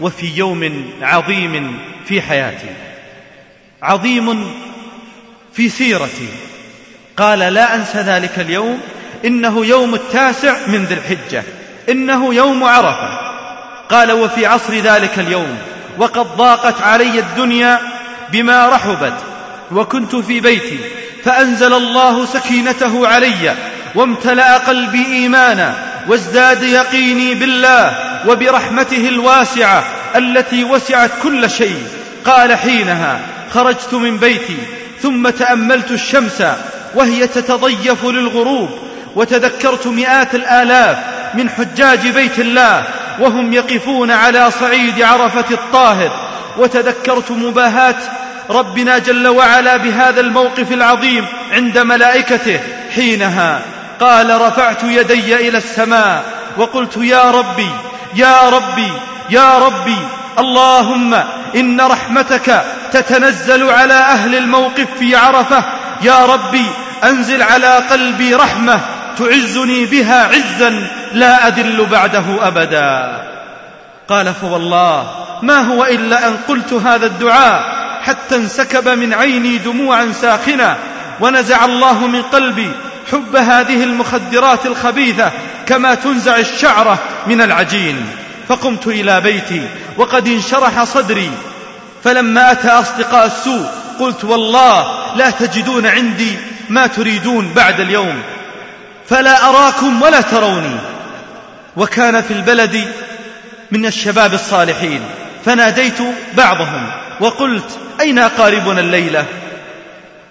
وفي 0.00 0.26
يوم 0.36 0.90
عظيم 1.02 1.78
في 2.08 2.22
حياتي. 2.22 2.70
عظيم 3.82 4.52
في 5.52 5.68
سيرتي. 5.68 6.28
قال 7.16 7.38
لا 7.38 7.74
أنسى 7.74 7.98
ذلك 7.98 8.38
اليوم 8.38 8.80
إنه 9.24 9.66
يوم 9.66 9.94
التاسع 9.94 10.56
من 10.66 10.84
ذي 10.84 10.94
الحجة 10.94 11.42
إنه 11.88 12.34
يوم 12.34 12.64
عرفة. 12.64 13.32
قال 13.90 14.12
وفي 14.12 14.46
عصر 14.46 14.74
ذلك 14.74 15.18
اليوم 15.18 15.58
وقد 15.98 16.36
ضاقت 16.36 16.82
علي 16.82 17.18
الدنيا 17.18 17.80
بما 18.32 18.68
رحبت 18.68 19.14
وكنت 19.72 20.16
في 20.16 20.40
بيتي 20.40 20.78
فأنزل 21.24 21.72
الله 21.72 22.26
سكينته 22.26 23.08
علي 23.08 23.54
وامتلأ 23.94 24.56
قلبي 24.56 25.06
إيمانا 25.06 25.74
وازداد 26.08 26.62
يقيني 26.62 27.34
بالله 27.34 27.96
وبرحمته 28.28 29.08
الواسعة 29.08 29.84
التي 30.16 30.64
وسعت 30.64 31.10
كل 31.22 31.50
شيء. 31.50 31.82
قال 32.24 32.58
حينها 32.58 33.20
خرجت 33.54 33.94
من 33.94 34.16
بيتي 34.16 34.56
ثم 35.02 35.28
تأملت 35.28 35.90
الشمس 35.90 36.42
وهي 36.94 37.26
تتضيف 37.26 38.04
للغروب 38.04 38.70
وتذكرت 39.16 39.86
مئات 39.86 40.34
الآلاف 40.34 40.96
من 41.34 41.50
حجاج 41.50 42.08
بيت 42.08 42.38
الله 42.38 42.84
وهم 43.20 43.52
يقفون 43.52 44.10
على 44.10 44.50
صعيد 44.50 45.02
عرفة 45.02 45.44
الطاهر. 45.50 46.10
وتذكرت 46.58 47.30
مباهاة 47.30 47.94
ربنا 48.50 48.98
جل 48.98 49.28
وعلا 49.28 49.76
بهذا 49.76 50.20
الموقف 50.20 50.72
العظيم 50.72 51.26
عند 51.52 51.78
ملائكته. 51.78 52.60
حينها 52.94 53.62
قال 54.02 54.40
رفعت 54.40 54.82
يدي 54.82 55.48
إلى 55.48 55.58
السماء 55.58 56.24
وقلت 56.56 56.96
يا 56.96 57.30
ربي 57.30 57.70
يا 58.14 58.48
ربي 58.48 58.92
يا 59.30 59.58
ربي 59.58 59.96
اللهم 60.38 61.14
إن 61.56 61.80
رحمتك 61.80 62.62
تتنزل 62.92 63.70
على 63.70 63.94
أهل 63.94 64.34
الموقف 64.34 64.86
في 64.98 65.16
عرفة. 65.16 65.64
يا 66.02 66.26
ربي 66.26 66.66
أنزل 67.04 67.42
على 67.42 67.76
قلبي 67.76 68.34
رحمة 68.34 68.80
تعزني 69.18 69.86
بها 69.86 70.24
عزا 70.26 70.86
لا 71.12 71.48
أذل 71.48 71.86
بعده 71.86 72.24
أبدا. 72.40 73.22
قال 74.08 74.34
فوالله 74.34 75.10
ما 75.42 75.60
هو 75.60 75.84
إلا 75.84 76.28
أن 76.28 76.36
قلت 76.48 76.72
هذا 76.72 77.06
الدعاء 77.06 77.64
حتى 78.02 78.36
انسكب 78.36 78.88
من 78.88 79.14
عيني 79.14 79.58
دموعا 79.58 80.12
ساخنة 80.12 80.76
ونزع 81.20 81.64
الله 81.64 82.06
من 82.06 82.22
قلبي 82.22 82.70
حب 83.12 83.36
هذه 83.36 83.84
المخدرات 83.84 84.66
الخبيثة 84.66 85.32
كما 85.66 85.94
تنزع 85.94 86.36
الشعرة 86.36 86.98
من 87.26 87.40
العجين. 87.40 88.06
فقمت 88.48 88.86
إلى 88.86 89.20
بيتي 89.20 89.68
وقد 89.96 90.28
انشرح 90.28 90.84
صدري. 90.84 91.30
فلما 92.04 92.52
أتى 92.52 92.68
أصدقاء 92.68 93.26
السوء 93.26 93.66
قلت 94.00 94.24
والله 94.24 94.86
لا 95.16 95.30
تجدون 95.30 95.86
عندي 95.86 96.36
ما 96.68 96.86
تريدون 96.86 97.52
بعد 97.56 97.80
اليوم. 97.80 98.22
فلا 99.08 99.48
أراكم 99.48 100.02
ولا 100.02 100.20
تروني. 100.20 100.76
وكان 101.76 102.22
في 102.22 102.34
البلد 102.34 102.88
من 103.70 103.86
الشباب 103.86 104.34
الصالحين. 104.34 105.00
فناديت 105.44 105.98
بعضهم 106.36 106.90
وقلت 107.20 107.78
أين 108.00 108.18
أقاربنا 108.18 108.80
الليلة؟ 108.80 109.24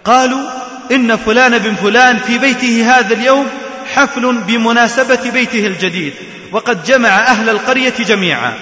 قالوا 0.06 0.61
إن 0.92 1.18
فلان 1.18 1.58
بن 1.58 1.76
فلان 1.76 2.18
في 2.18 2.38
بيته 2.38 3.00
هذا 3.00 3.14
اليوم 3.14 3.48
حفل 3.94 4.38
بمناسبة 4.38 5.32
بيته 5.34 5.68
الجديد 5.68 6.14
وقد 6.52 6.84
جمع 6.84 7.10
أهل 7.10 7.50
القرية 7.50 7.94
جميعا. 8.00 8.54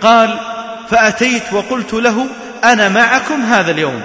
قال 0.00 0.38
فأتيت 0.90 1.42
وقلت 1.52 1.94
له 1.94 2.26
أنا 2.64 2.88
معكم 2.88 3.42
هذا 3.42 3.70
اليوم. 3.70 4.02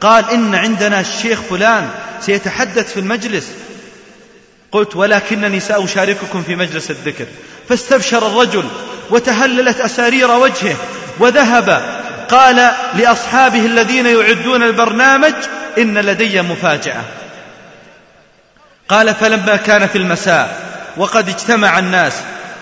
قال 0.00 0.30
إن 0.30 0.54
عندنا 0.54 1.00
الشيخ 1.00 1.40
فلان 1.50 1.88
سيتحدث 2.20 2.92
في 2.92 3.00
المجلس. 3.00 3.48
قلت 4.72 4.96
ولكنني 4.96 5.60
سأشارككم 5.60 6.42
في 6.42 6.56
مجلس 6.56 6.90
الذكر. 6.90 7.26
فاستبشر 7.68 8.26
الرجل 8.26 8.64
وتهللت 9.10 9.80
أسارير 9.80 10.30
وجهه 10.30 10.76
وذهب. 11.18 11.82
قال 12.30 12.70
لأصحابه 12.94 13.66
الذين 13.66 14.06
يعدون 14.06 14.62
البرنامج 14.62 15.34
إن 15.78 15.98
لدي 15.98 16.42
مفاجأة. 16.42 17.02
قال 18.88 19.14
فلما 19.14 19.56
كان 19.56 19.86
في 19.86 19.98
المساء 19.98 20.72
وقد 20.96 21.28
اجتمع 21.28 21.78
الناس 21.78 22.12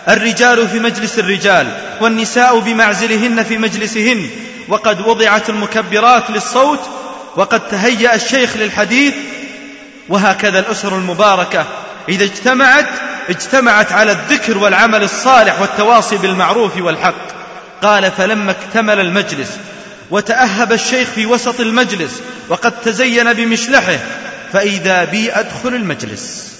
الرجال 0.08 0.68
في 0.68 0.78
مجلس 0.78 1.18
الرجال 1.18 1.66
والنساء 2.00 2.58
بمعزلهن 2.58 3.42
في 3.44 3.58
مجلسهن 3.58 4.30
وقد 4.68 5.00
وضعت 5.00 5.48
المكبرات 5.48 6.30
للصوت 6.30 6.80
وقد 7.36 7.68
تهيأ 7.68 8.14
الشيخ 8.14 8.56
للحديث 8.56 9.14
وهكذا 10.08 10.58
الأسر 10.58 10.96
المباركة. 10.96 11.66
إذا 12.08 12.24
اجتمعت 12.24 12.88
اجتمعت 13.28 13.92
على 13.92 14.12
الذكر 14.12 14.58
والعمل 14.58 15.02
الصالح 15.02 15.60
والتواصي 15.60 16.16
بالمعروف 16.16 16.76
والحق. 16.76 17.40
قال 17.82 18.10
فلما 18.10 18.50
اكتمل 18.50 19.00
المجلس 19.00 19.58
وتأهب 20.10 20.72
الشيخ 20.72 21.08
في 21.08 21.26
وسط 21.26 21.60
المجلس 21.60 22.20
وقد 22.48 22.80
تزين 22.80 23.32
بمشلحه 23.32 23.98
فإذا 24.52 25.04
بي 25.04 25.32
أدخل 25.32 25.68
المجلس. 25.74 26.50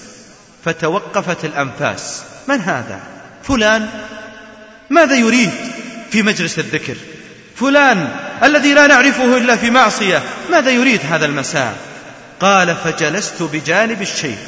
فتوقفت 0.65 1.45
الأنفاس. 1.45 2.21
من 2.47 2.61
هذا؟ 2.61 2.99
فلان. 3.43 3.89
ماذا 4.89 5.15
يريد 5.15 5.51
في 6.11 6.21
مجلس 6.21 6.59
الذكر؟ 6.59 6.95
فلان 7.55 8.09
الذي 8.43 8.73
لا 8.73 8.87
نعرفه 8.87 9.37
إلا 9.37 9.55
في 9.55 9.69
معصية. 9.69 10.21
ماذا 10.51 10.71
يريد 10.71 10.99
هذا 11.11 11.25
المساء؟ 11.25 11.75
قال 12.39 12.75
فجلست 12.75 13.43
بجانب 13.43 14.01
الشيخ. 14.01 14.39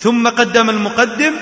ثم 0.00 0.28
قدم 0.28 0.70
المقدم 0.70 1.32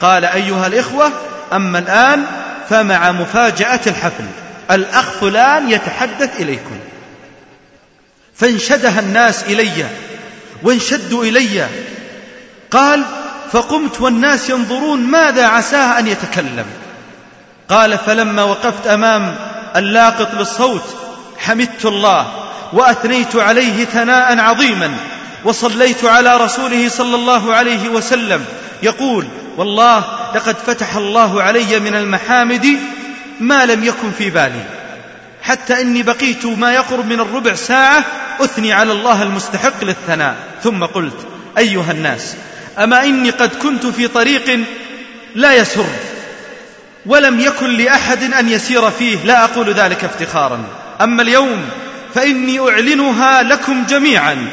قال 0.00 0.24
أيها 0.24 0.66
الإخوة 0.66 1.12
أما 1.52 1.78
الآن 1.78 2.24
فمع 2.70 3.12
مفاجأة 3.12 3.80
الحفل. 3.86 4.24
الأخ 4.70 5.10
فلان 5.10 5.70
يتحدث 5.70 6.40
إليكم. 6.40 6.78
فانشدها 8.34 9.00
الناس 9.00 9.42
إلي 9.42 9.86
وانشدوا 10.62 11.24
إلي. 11.24 11.66
قال 12.70 13.02
فقمت 13.52 14.00
والناس 14.00 14.50
ينظرون 14.50 15.00
ماذا 15.00 15.46
عساه 15.46 15.98
أن 15.98 16.06
يتكلم. 16.06 16.66
قال 17.68 17.98
فلما 17.98 18.42
وقفت 18.42 18.86
أمام 18.86 19.36
اللاقط 19.76 20.34
للصوت 20.34 20.96
حمدت 21.38 21.84
الله 21.84 22.32
وأثنيت 22.72 23.36
عليه 23.36 23.84
ثناء 23.84 24.38
عظيما 24.38 24.90
وصليت 25.44 26.04
على 26.04 26.36
رسوله 26.36 26.88
صلى 26.88 27.14
الله 27.14 27.54
عليه 27.54 27.88
وسلم. 27.88 28.44
يقول 28.82 29.26
والله 29.56 30.04
لقد 30.34 30.56
فتح 30.66 30.96
الله 30.96 31.42
علي 31.42 31.80
من 31.80 31.94
المحامد 31.94 32.78
ما 33.40 33.66
لم 33.66 33.84
يكن 33.84 34.10
في 34.18 34.30
بالي. 34.30 34.64
حتى 35.42 35.80
إني 35.80 36.02
بقيت 36.02 36.46
ما 36.46 36.74
يقرب 36.74 37.06
من 37.06 37.20
الربع 37.20 37.54
ساعة 37.54 38.04
أثني 38.40 38.72
على 38.72 38.92
الله 38.92 39.22
المستحق 39.22 39.84
للثناء. 39.84 40.36
ثم 40.62 40.84
قلت 40.84 41.26
أيها 41.58 41.90
الناس 41.90 42.36
أما 42.78 43.04
إني 43.04 43.30
قد 43.30 43.50
كنت 43.62 43.86
في 43.86 44.08
طريق 44.08 44.60
لا 45.34 45.54
يسر 45.54 45.86
ولم 47.06 47.40
يكن 47.40 47.76
لأحد 47.76 48.32
أن 48.32 48.48
يسير 48.48 48.90
فيه 48.90 49.18
لا 49.24 49.44
أقول 49.44 49.70
ذلك 49.70 50.04
افتخارا. 50.04 50.64
أما 51.00 51.22
اليوم 51.22 51.64
فإني 52.14 52.60
أعلنها 52.60 53.42
لكم 53.42 53.84
جميعا 53.88 54.48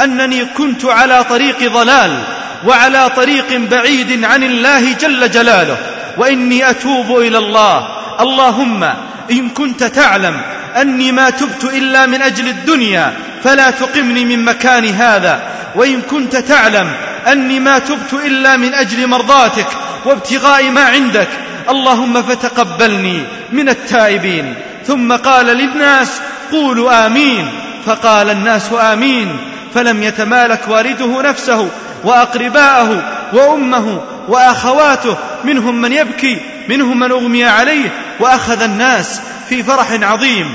أنني 0.00 0.44
كنت 0.44 0.84
على 0.84 1.24
طريق 1.24 1.72
ضلال 1.72 2.22
وعلى 2.66 3.10
طريق 3.16 3.56
بعيد 3.70 4.24
عن 4.24 4.42
الله 4.42 4.92
جل 4.92 5.30
جلاله 5.30 5.78
وإني 6.16 6.70
أتوب 6.70 7.18
إلى 7.18 7.38
الله 7.38 7.95
اللهم 8.20 8.84
إن 9.30 9.48
كنت 9.48 9.84
تعلم 9.84 10.40
أني 10.80 11.12
ما 11.12 11.30
تبت 11.30 11.64
إلا 11.64 12.06
من 12.06 12.22
أجل 12.22 12.48
الدنيا 12.48 13.12
فلا 13.44 13.70
تقمني 13.70 14.24
من 14.24 14.44
مكان 14.44 14.84
هذا 14.84 15.42
وإن 15.74 16.02
كنت 16.02 16.36
تعلم 16.36 16.92
أني 17.32 17.60
ما 17.60 17.78
تبت 17.78 18.12
إلا 18.12 18.56
من 18.56 18.74
أجل 18.74 19.06
مرضاتك 19.06 19.66
وابتغاء 20.04 20.70
ما 20.70 20.84
عندك 20.84 21.28
اللهم 21.70 22.22
فتقبلني 22.22 23.22
من 23.52 23.68
التائبين. 23.68 24.54
ثم 24.86 25.12
قال 25.12 25.46
للناس 25.46 26.20
قولوا 26.52 27.06
آمين 27.06 27.48
فقال 27.86 28.30
الناس 28.30 28.72
آمين. 28.72 29.36
فلم 29.74 30.02
يتمالك 30.02 30.68
والده 30.68 31.22
نفسه 31.22 31.68
وأقرباءه 32.04 33.02
وأمه 33.32 34.00
وأخواته 34.28 35.16
منهم 35.44 35.80
من 35.80 35.92
يبكي 35.92 36.40
منهم 36.68 37.00
من 37.00 37.12
أغمي 37.12 37.44
عليه 37.44 37.92
وأخذ 38.20 38.62
الناس 38.62 39.20
في 39.48 39.62
فرح 39.62 39.92
عظيم 39.92 40.54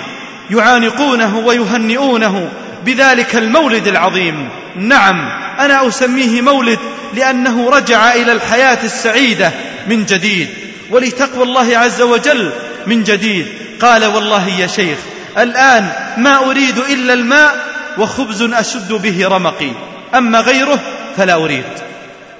يعانقونه 0.49 1.37
ويهنئونه 1.37 2.49
بذلك 2.85 3.35
المولد 3.35 3.87
العظيم. 3.87 4.49
نعم 4.75 5.29
أنا 5.59 5.87
أسميه 5.87 6.41
مولد 6.41 6.79
لأنه 7.13 7.69
رجع 7.69 8.13
إلى 8.13 8.31
الحياة 8.31 8.77
السعيدة 8.83 9.51
من 9.87 10.05
جديد 10.05 10.49
ولتقوى 10.89 11.43
الله 11.43 11.77
عز 11.77 12.01
وجل 12.01 12.51
من 12.87 13.03
جديد. 13.03 13.47
قال 13.81 14.05
والله 14.05 14.47
يا 14.47 14.67
شيخ 14.67 14.97
الآن 15.37 15.89
ما 16.17 16.37
أريد 16.49 16.77
إلا 16.77 17.13
الماء 17.13 17.55
وخبز 17.97 18.41
أسد 18.41 18.93
به 18.93 19.27
رمقي 19.27 19.71
أما 20.15 20.39
غيره 20.39 20.79
فلا 21.17 21.35
أريد. 21.35 21.63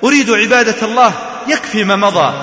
أريد 0.04 0.30
عبادة 0.30 0.88
الله 0.88 1.14
يكفي 1.48 1.84
ما 1.84 1.96
مضى. 1.96 2.34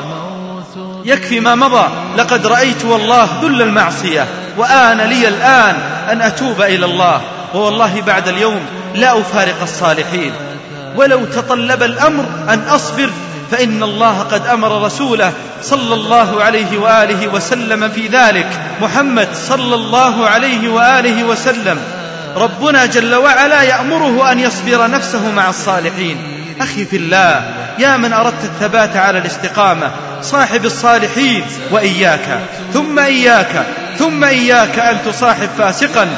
يكفي 1.04 1.40
ما 1.40 1.54
مضى. 1.54 1.88
لقد 2.16 2.46
رأيت 2.46 2.84
والله 2.84 3.28
ذل 3.42 3.62
المعصية 3.62 4.26
وآن 4.56 5.00
لي 5.00 5.28
الآن 5.28 5.76
أن 6.10 6.20
أتوب 6.20 6.62
إلى 6.62 6.86
الله. 6.86 7.20
ووالله 7.54 8.00
بعد 8.00 8.28
اليوم 8.28 8.60
لا 8.94 9.20
أفارق 9.20 9.62
الصالحين. 9.62 10.32
ولو 10.96 11.24
تطلب 11.24 11.82
الأمر 11.82 12.24
أن 12.48 12.62
أصبر 12.68 13.10
فإن 13.50 13.82
الله 13.82 14.18
قد 14.18 14.46
أمر 14.46 14.84
رسوله 14.84 15.32
صلى 15.62 15.94
الله 15.94 16.42
عليه 16.42 16.78
وآله 16.78 17.28
وسلم 17.28 17.88
في 17.88 18.06
ذلك. 18.06 18.48
محمد 18.80 19.28
صلى 19.34 19.74
الله 19.74 20.26
عليه 20.26 20.68
وآله 20.68 21.24
وسلم. 21.24 21.78
ربنا 22.38 22.86
جل 22.86 23.14
وعلا 23.14 23.62
يأمره 23.62 24.32
أن 24.32 24.40
يصبر 24.40 24.90
نفسه 24.90 25.30
مع 25.30 25.48
الصالحين. 25.48 26.16
أخي 26.60 26.84
في 26.84 26.96
الله 26.96 27.54
يا 27.78 27.96
من 27.96 28.12
أردت 28.12 28.44
الثبات 28.44 28.96
على 28.96 29.18
الاستقامة 29.18 29.90
صاحب 30.22 30.64
الصالحين 30.64 31.44
وإياك 31.70 32.40
ثم 32.72 32.98
إياك 32.98 33.66
ثم 33.98 34.24
إياك 34.24 34.78
أن 34.78 34.98
تصاحب 35.04 35.48
فاسقا. 35.58 36.08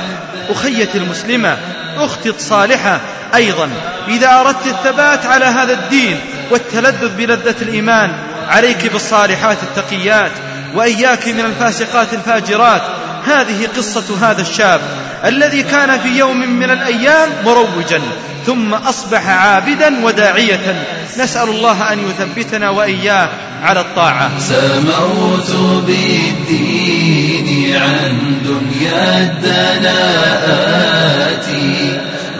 أخيتي 0.48 0.98
المسلمة 0.98 1.56
أختي 1.96 2.30
الصالحة 2.30 3.00
أيضا. 3.34 3.68
إذا 4.08 4.40
أردت 4.40 4.66
الثبات 4.66 5.26
على 5.26 5.44
هذا 5.44 5.72
الدين 5.72 6.20
والتلذذ 6.50 7.08
بلذة 7.16 7.54
الإيمان 7.62 8.12
عليك 8.48 8.92
بالصالحات 8.92 9.56
التقيات 9.62 10.30
وإياك 10.74 11.28
من 11.28 11.40
الفاسقات 11.40 12.14
الفاجرات 12.14 12.82
هذه 13.26 13.68
قصة 13.76 14.30
هذا 14.30 14.42
الشاب 14.42 14.80
الذي 15.24 15.62
كان 15.62 16.00
في 16.00 16.08
يوم 16.08 16.36
من 16.36 16.70
الأيام 16.70 17.28
مروجا 17.44 18.00
ثم 18.46 18.74
أصبح 18.74 19.28
عابدا 19.28 20.04
وداعية. 20.04 20.84
نسأل 21.18 21.48
الله 21.48 21.92
أن 21.92 21.98
يثبتنا 21.98 22.70
وإياه 22.70 23.28
على 23.62 23.80
الطاعة. 23.80 24.30
سموت 24.38 25.50
بالدين 25.86 27.76
عن 27.76 28.18
دنيا 28.44 29.18
الدناءات 29.18 30.90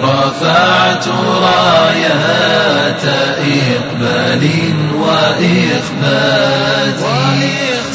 رفعت 0.00 1.08
رايات 1.42 3.04
إقبال 3.38 4.50
وإخبات. 4.94 7.00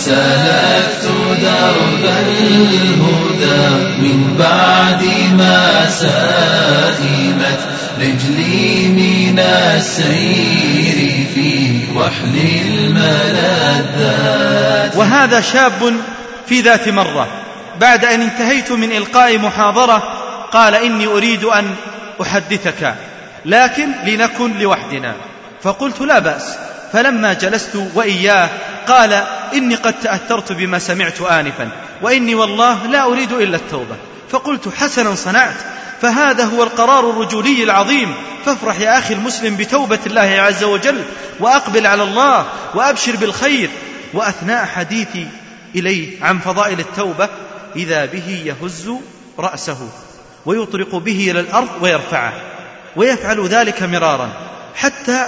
سلكت 0.05 1.05
درب 1.41 2.05
الهدى 2.05 3.63
من 3.97 4.35
بعد 4.39 5.03
ما 5.37 5.89
سائمت 5.89 7.59
رجلي 7.99 8.87
من 8.87 9.39
السير 9.39 11.25
في 11.35 11.79
وحل 11.95 12.37
الملذات. 12.65 13.75
وهذا 14.95 15.41
شاب 15.41 15.93
في 16.47 16.61
ذات 16.61 16.89
مرة 16.89 17.27
بعد 17.79 18.05
أن 18.05 18.21
انتهيت 18.21 18.71
من 18.71 18.91
إلقاء 18.91 19.37
محاضرة 19.37 20.03
قال 20.51 20.75
إني 20.75 21.07
أريد 21.07 21.43
أن 21.43 21.75
أحدثك 22.21 22.95
لكن 23.45 23.87
لنكن 24.05 24.59
لوحدنا. 24.59 25.13
فقلت 25.63 26.01
لا 26.01 26.19
بأس. 26.19 26.64
فلما 26.93 27.33
جلست 27.33 27.75
وإياه 27.93 28.49
قال 28.87 29.13
إني 29.53 29.75
قد 29.75 29.93
تأثرت 29.99 30.51
بما 30.51 30.79
سمعت 30.79 31.21
آنفا 31.21 31.69
وإني 32.01 32.35
والله 32.35 32.85
لا 32.85 33.03
أريد 33.05 33.31
إلا 33.31 33.57
التوبة. 33.57 33.95
فقلت 34.29 34.69
حسنا 34.77 35.15
صنعت 35.15 35.55
فهذا 36.01 36.43
هو 36.43 36.63
القرار 36.63 37.09
الرجولي 37.09 37.63
العظيم. 37.63 38.13
فافرح 38.45 38.79
يا 38.79 38.99
أخي 38.99 39.13
المسلم 39.13 39.55
بتوبة 39.55 39.99
الله 40.05 40.21
عز 40.21 40.63
وجل 40.63 41.03
وأقبل 41.39 41.87
على 41.87 42.03
الله 42.03 42.45
وأبشر 42.73 43.15
بالخير. 43.15 43.69
وأثناء 44.13 44.65
حديثي 44.65 45.27
إليه 45.75 46.23
عن 46.23 46.39
فضائل 46.39 46.79
التوبة 46.79 47.29
إذا 47.75 48.05
به 48.05 48.41
يهز 48.45 48.91
رأسه 49.39 49.89
ويطرق 50.45 50.95
به 50.95 51.31
إلى 51.31 51.39
الأرض 51.39 51.69
ويرفعه 51.81 52.33
ويفعل 52.95 53.47
ذلك 53.47 53.83
مرارا 53.83 54.29
حتى 54.75 55.27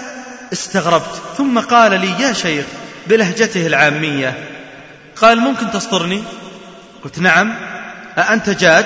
استغربت 0.54 1.22
ثم 1.38 1.60
قال 1.60 2.02
لي 2.02 2.22
يا 2.22 2.34
شيخ 2.34 2.66
بلهجته 3.08 3.68
العامية. 3.68 4.34
قال 5.16 5.40
ممكن 5.40 5.72
تسطرني 5.72 6.24
قلت 7.04 7.20
نعم. 7.20 7.54
أأنت 8.18 8.50
جاد؟ 8.50 8.86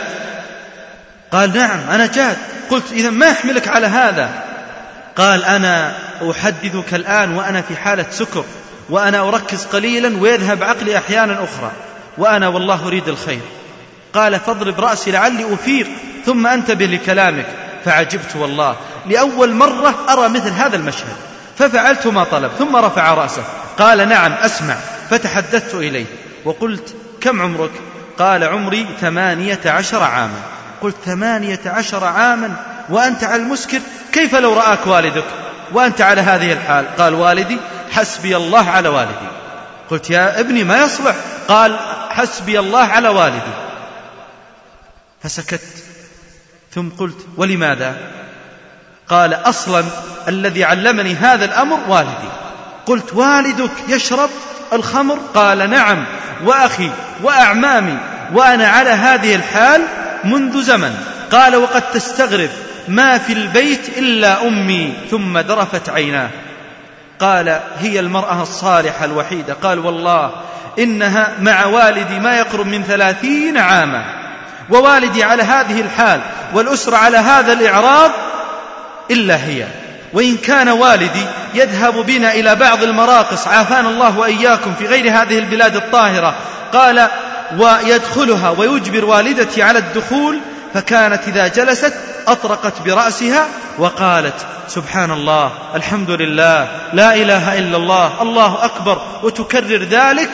قال 1.32 1.58
نعم 1.58 1.80
أنا 1.90 2.06
جاد. 2.06 2.38
قلت 2.70 2.92
إذا 2.92 3.10
ما 3.10 3.26
يحملك 3.26 3.68
على 3.68 3.88
هذا. 3.88 4.44
قال 5.18 5.44
أنا 5.44 5.96
أحدثك 6.32 6.94
الآن 6.94 7.34
وأنا 7.34 7.62
في 7.62 7.76
حالة 7.76 8.06
سكر 8.12 8.46
وأنا 8.90 9.28
أركز 9.28 9.66
قليلا 9.66 10.18
ويذهب 10.18 10.64
عقلي 10.64 10.98
أحيانا 10.98 11.34
أخرى 11.34 11.72
وأنا 12.18 12.48
والله 12.48 12.88
أريد 12.88 13.08
الخير. 13.08 13.42
قال 14.14 14.40
فاضرب 14.40 14.80
رأسي 14.80 15.12
لعلي 15.12 15.54
أفيق 15.54 15.88
ثم 16.26 16.48
أنتبه 16.48 16.86
لكلامك. 16.86 17.48
فعجبت 17.86 18.36
والله 18.36 18.76
لأول 19.06 19.54
مرة 19.54 19.96
أرى 20.10 20.30
مثل 20.30 20.50
هذا 20.50 20.76
المشهد. 20.76 21.31
ففعلت 21.62 22.08
ما 22.08 22.24
طلب 22.24 22.52
ثم 22.60 22.76
رفع 22.76 23.14
رأسه 23.14 23.44
قال 23.80 24.10
نعم 24.10 24.34
أسمع 24.34 24.76
فتحدثت 25.10 25.76
إليه 25.76 26.06
وقلت 26.46 26.96
كم 27.22 27.42
عمرك؟ 27.42 27.72
قال 28.20 28.44
عمري 28.44 28.88
ثمانية 29.02 29.60
عشر 29.66 30.04
عاما. 30.04 30.42
قلت 30.82 30.96
ثمانية 31.06 31.60
عشر 31.66 32.04
عاما 32.04 32.56
وأنت 32.90 33.24
على 33.24 33.42
المسكر؟ 33.42 33.80
كيف 34.12 34.36
لو 34.36 34.54
رآك 34.54 34.88
والدك؟ 34.88 35.24
وأنت 35.72 36.02
على 36.02 36.22
هذه 36.22 36.54
الحال؟ 36.54 36.86
قال 36.98 37.14
والدي 37.14 37.58
حسبي 37.92 38.38
الله 38.38 38.70
على 38.70 38.90
والدي. 38.90 39.28
قلت 39.90 40.10
يا 40.10 40.40
ابني 40.40 40.64
ما 40.64 40.84
يصلح؟ 40.84 41.16
قال 41.48 41.80
حسبي 42.10 42.60
الله 42.60 42.84
على 42.84 43.10
والدي. 43.10 43.52
فسكت 45.24 45.62
ثم 46.76 46.90
قلت 46.90 47.18
ولماذا؟ 47.38 48.21
قال 49.12 49.34
أصلا 49.34 49.84
الذي 50.28 50.64
علمني 50.64 51.16
هذا 51.16 51.46
الأمر 51.46 51.80
والدي. 51.88 52.32
قلت 52.86 53.14
والدك 53.14 53.72
يشرب 53.88 54.30
الخمر؟ 54.74 55.20
قال 55.34 55.70
نعم. 55.70 56.06
وأخي 56.46 56.90
وأعمامي 57.24 57.98
وأنا 58.34 58.68
على 58.68 58.90
هذه 58.90 59.36
الحال 59.36 59.82
منذ 60.24 60.62
زمن. 60.62 60.96
قال 61.32 61.56
وقد 61.56 61.82
تستغرب 61.92 62.50
ما 62.88 63.18
في 63.18 63.34
البيت 63.34 63.98
إلا 63.98 64.48
أمي 64.48 64.94
ثم 65.12 65.38
ذرفت 65.38 65.90
عيناه. 65.90 66.30
قال 67.20 67.60
هي 67.80 68.00
المرأة 68.00 68.42
الصالحة 68.42 69.06
الوحيدة. 69.06 69.54
قال 69.54 69.80
والله 69.80 70.32
إنها 70.80 71.32
مع 71.42 71.66
والدي 71.66 72.20
ما 72.20 72.38
يقرب 72.38 72.68
من 72.68 72.84
ثلاثين 72.84 73.58
عاما. 73.58 74.06
ووالدي 74.70 75.24
على 75.24 75.44
هذه 75.44 75.82
الحال 75.82 76.22
والأسرة 76.54 76.98
على 76.98 77.18
هذا 77.18 77.54
الإعراض 77.54 78.12
إلا 79.12 79.46
هي. 79.46 79.66
وإن 80.14 80.38
كان 80.38 80.70
والدي 80.70 81.26
يذهب 81.54 82.06
بنا 82.06 82.34
إلى 82.34 82.56
بعض 82.56 82.84
المراقص 82.84 83.48
عافانا 83.48 83.90
الله 83.90 84.20
وإياكم 84.20 84.74
في 84.80 84.86
غير 84.88 85.22
هذه 85.22 85.40
البلاد 85.40 85.76
الطاهرة 85.76 86.36
قال 86.74 87.08
ويدخلها 87.60 88.50
ويجبر 88.50 89.06
والدتي 89.06 89.64
على 89.64 89.80
الدخول 89.80 90.40
فكانت 90.74 91.28
إذا 91.28 91.48
جلست 91.48 91.94
أطرقت 92.28 92.82
برأسها 92.86 93.48
وقالت 93.78 94.46
سبحان 94.68 95.12
الله 95.12 95.52
الحمد 95.76 96.10
لله 96.12 96.68
لا 96.94 97.16
إله 97.16 97.60
إلا 97.60 97.78
الله 97.78 98.22
الله 98.22 98.66
أكبر 98.66 99.02
وتكرر 99.24 99.84
ذلك 99.84 100.30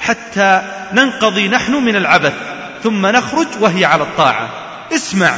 حتى 0.00 0.62
ننقضي 0.92 1.48
نحن 1.48 1.72
من 1.72 1.96
العبث 1.96 2.32
ثم 2.82 3.06
نخرج 3.06 3.46
وهي 3.60 3.84
على 3.84 4.02
الطاعة. 4.02 4.48
اسمع. 4.92 5.34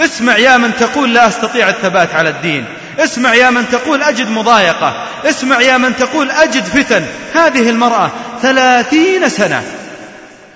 اسمع 0.00 0.36
يا 0.36 0.56
من 0.56 0.70
تقول 0.80 1.14
لا 1.14 1.28
أستطيع 1.28 1.68
الثبات 1.68 2.14
على 2.14 2.28
الدين. 2.28 2.64
اسمع 2.98 3.34
يا 3.34 3.50
من 3.50 3.68
تقول 3.72 4.02
أجد 4.02 4.30
مضايقة. 4.30 4.94
اسمع 5.24 5.60
يا 5.60 5.76
من 5.76 5.96
تقول 5.96 6.30
أجد 6.30 6.64
فتن. 6.64 7.04
هذه 7.34 7.70
المرأة 7.70 8.10
ثلاثين 8.42 9.28
سنة 9.28 9.62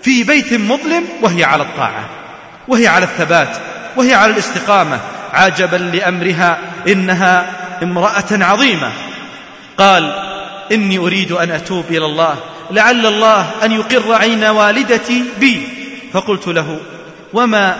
في 0.02 0.24
بيت 0.24 0.54
مظلم 0.54 1.04
وهي 1.22 1.44
على 1.44 1.62
الطاعة 1.62 2.08
وهي 2.68 2.88
على 2.88 3.04
الثبات 3.04 3.56
وهي 3.96 4.14
على 4.14 4.32
الاستقامة. 4.32 5.00
عجبا 5.32 5.76
لأمرها 5.76 6.58
إنها 6.88 7.46
امرأة 7.82 8.24
عظيمة. 8.30 8.92
قال 9.78 10.12
إني 10.72 10.98
أريد 10.98 11.32
أن 11.32 11.50
أتوب 11.50 11.84
إلى 11.90 12.06
الله 12.06 12.36
لعل 12.70 13.06
الله 13.06 13.50
أن 13.64 13.72
يقر 13.72 14.14
عين 14.14 14.44
والدتي 14.44 15.24
بي. 15.40 15.68
فقلت 16.12 16.46
له 16.46 16.78
وما 17.32 17.76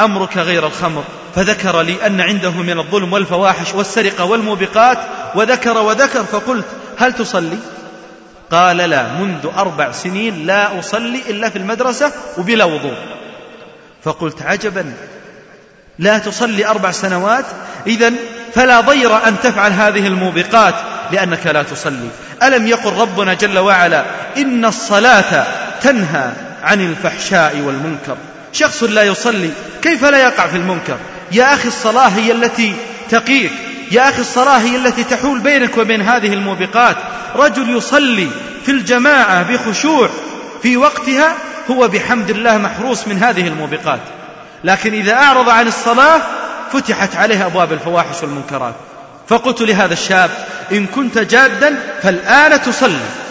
أمرك 0.00 0.36
غير 0.36 0.66
الخمر. 0.66 1.04
فذكر 1.34 1.82
لي 1.82 2.06
أن 2.06 2.20
عنده 2.20 2.50
من 2.50 2.78
الظلم 2.78 3.12
والفواحش 3.12 3.74
والسرقة 3.74 4.24
والموبقات 4.24 4.98
وذكر 5.34 5.78
وذكر 5.78 6.24
فقلت 6.24 6.64
هل 6.98 7.12
تصلي؟ 7.12 7.58
قال 8.50 8.76
لا 8.76 9.12
منذ 9.12 9.48
أربع 9.58 9.92
سنين 9.92 10.46
لا 10.46 10.78
أصلي 10.78 11.22
إلا 11.28 11.50
في 11.50 11.58
المدرسة 11.58 12.12
وبلا 12.38 12.64
وضوء. 12.64 12.96
فقلت 14.04 14.42
عجبا 14.42 14.92
لا 15.98 16.18
تصلي 16.18 16.66
أربع 16.66 16.90
سنوات؟ 16.90 17.44
إذا 17.86 18.12
فلا 18.54 18.80
ضير 18.80 19.28
أن 19.28 19.36
تفعل 19.42 19.72
هذه 19.72 20.06
الموبقات 20.06 20.74
لأنك 21.12 21.46
لا 21.46 21.62
تصلي. 21.62 22.08
ألم 22.42 22.66
يقل 22.66 22.92
ربنا 22.92 23.34
جل 23.34 23.58
وعلا 23.58 24.04
إن 24.36 24.64
الصلاة 24.64 25.46
تنهى 25.80 26.32
عن 26.62 26.80
الفحشاء 26.80 27.56
والمنكر؟ 27.60 28.16
شخص 28.52 28.82
لا 28.82 29.02
يصلي 29.02 29.50
كيف 29.82 30.04
لا 30.04 30.18
يقع 30.18 30.46
في 30.46 30.56
المنكر؟ 30.56 30.96
يا 31.32 31.54
أخي 31.54 31.68
الصلاة 31.68 32.08
هي 32.08 32.32
التي 32.32 32.74
تقيك 33.10 33.52
يا 33.90 34.08
أخي 34.08 34.20
الصلاة 34.20 34.58
هي 34.58 34.76
التي 34.76 35.04
تحول 35.04 35.40
بينك 35.40 35.78
وبين 35.78 36.02
هذه 36.02 36.32
الموبقات. 36.32 36.96
رجل 37.36 37.76
يصلي 37.76 38.28
في 38.64 38.70
الجماعة 38.70 39.42
بخشوع 39.42 40.08
في 40.62 40.76
وقتها 40.76 41.34
هو 41.70 41.88
بحمد 41.88 42.30
الله 42.30 42.58
محروس 42.58 43.08
من 43.08 43.22
هذه 43.22 43.48
الموبقات. 43.48 44.00
لكن 44.64 44.94
إذا 44.94 45.14
أعرض 45.14 45.48
عن 45.48 45.66
الصلاة 45.66 46.20
فتحت 46.72 47.16
عليه 47.16 47.46
أبواب 47.46 47.72
الفواحش 47.72 48.22
والمنكرات. 48.22 48.74
فقلت 49.28 49.60
لهذا 49.60 49.92
الشاب 49.92 50.30
إن 50.72 50.86
كنت 50.86 51.18
جادا 51.18 51.78
فالآن 52.02 52.62
تصلي. 52.62 53.27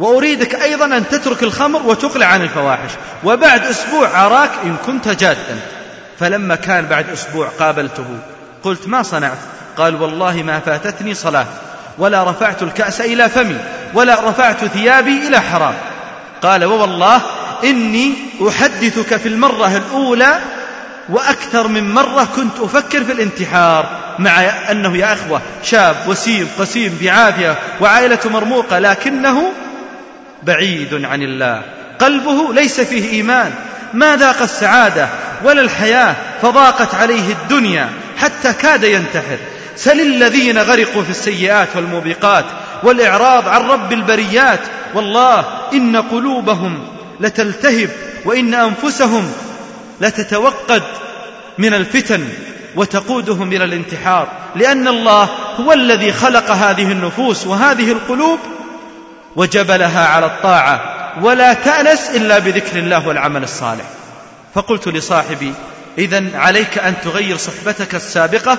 وأريدك 0.00 0.54
أيضا 0.54 0.84
أن 0.84 1.08
تترك 1.08 1.42
الخمر 1.42 1.82
وتقلع 1.82 2.26
عن 2.26 2.42
الفواحش. 2.42 2.90
وبعد 3.24 3.66
أسبوع 3.66 4.26
أراك 4.26 4.50
إن 4.64 4.76
كنت 4.86 5.08
جادا. 5.08 5.60
فلما 6.18 6.54
كان 6.54 6.86
بعد 6.86 7.10
أسبوع 7.10 7.48
قابلته 7.58 8.06
قلت 8.62 8.88
ما 8.88 9.02
صنعت؟ 9.02 9.38
قال 9.76 10.02
والله 10.02 10.42
ما 10.42 10.60
فاتتني 10.60 11.14
صلاة 11.14 11.46
ولا 11.98 12.30
رفعت 12.30 12.62
الكأس 12.62 13.00
إلى 13.00 13.28
فمي 13.28 13.56
ولا 13.94 14.30
رفعت 14.30 14.64
ثيابي 14.64 15.28
إلى 15.28 15.40
حرام. 15.40 15.74
قال 16.42 16.64
ووالله 16.64 17.20
إني 17.64 18.12
أحدثك 18.48 19.16
في 19.16 19.28
المرة 19.28 19.76
الأولى 19.76 20.38
وأكثر 21.08 21.68
من 21.68 21.94
مرة 21.94 22.28
كنت 22.36 22.60
أفكر 22.60 23.04
في 23.04 23.12
الانتحار 23.12 23.86
مع 24.18 24.40
أنه 24.70 24.96
يا 24.96 25.12
أخوة 25.12 25.40
شاب 25.62 25.96
وسيم 26.06 26.48
قسيم 26.58 26.98
بعافية 27.02 27.56
وعائلة 27.80 28.18
مرموقة 28.24 28.78
لكنه 28.78 29.52
بعيد 30.42 31.04
عن 31.04 31.22
الله. 31.22 31.62
قلبه 31.98 32.54
ليس 32.54 32.80
فيه 32.80 33.10
إيمان. 33.12 33.52
ما 33.94 34.16
ذاق 34.16 34.42
السعادة 34.42 35.08
ولا 35.44 35.62
الحياة 35.62 36.14
فضاقت 36.42 36.94
عليه 36.94 37.32
الدنيا 37.32 37.88
حتى 38.16 38.52
كاد 38.52 38.84
ينتحر. 38.84 39.38
سل 39.76 40.00
الذين 40.00 40.58
غرقوا 40.58 41.02
في 41.02 41.10
السيئات 41.10 41.68
والموبقات 41.76 42.44
والإعراض 42.82 43.48
عن 43.48 43.62
رب 43.62 43.92
البريات. 43.92 44.60
والله 44.94 45.44
إن 45.72 45.96
قلوبهم 45.96 46.86
لتلتهب 47.20 47.90
وإن 48.24 48.54
أنفسهم 48.54 49.32
لتتوقد 50.00 50.82
من 51.58 51.74
الفتن 51.74 52.28
وتقودهم 52.76 53.52
إلى 53.52 53.64
الانتحار. 53.64 54.28
لأن 54.56 54.88
الله 54.88 55.28
هو 55.60 55.72
الذي 55.72 56.12
خلق 56.12 56.50
هذه 56.50 56.92
النفوس 56.92 57.46
وهذه 57.46 57.92
القلوب 57.92 58.38
وجبلها 59.36 60.06
على 60.06 60.26
الطاعة 60.26 60.80
ولا 61.22 61.52
تأنس 61.52 62.10
إلا 62.14 62.38
بذكر 62.38 62.78
الله 62.78 63.08
والعمل 63.08 63.42
الصالح. 63.42 63.84
فقلت 64.54 64.88
لصاحبي 64.88 65.54
إذا 65.98 66.24
عليك 66.34 66.78
أن 66.78 66.94
تغير 67.04 67.36
صحبتك 67.36 67.94
السابقة 67.94 68.58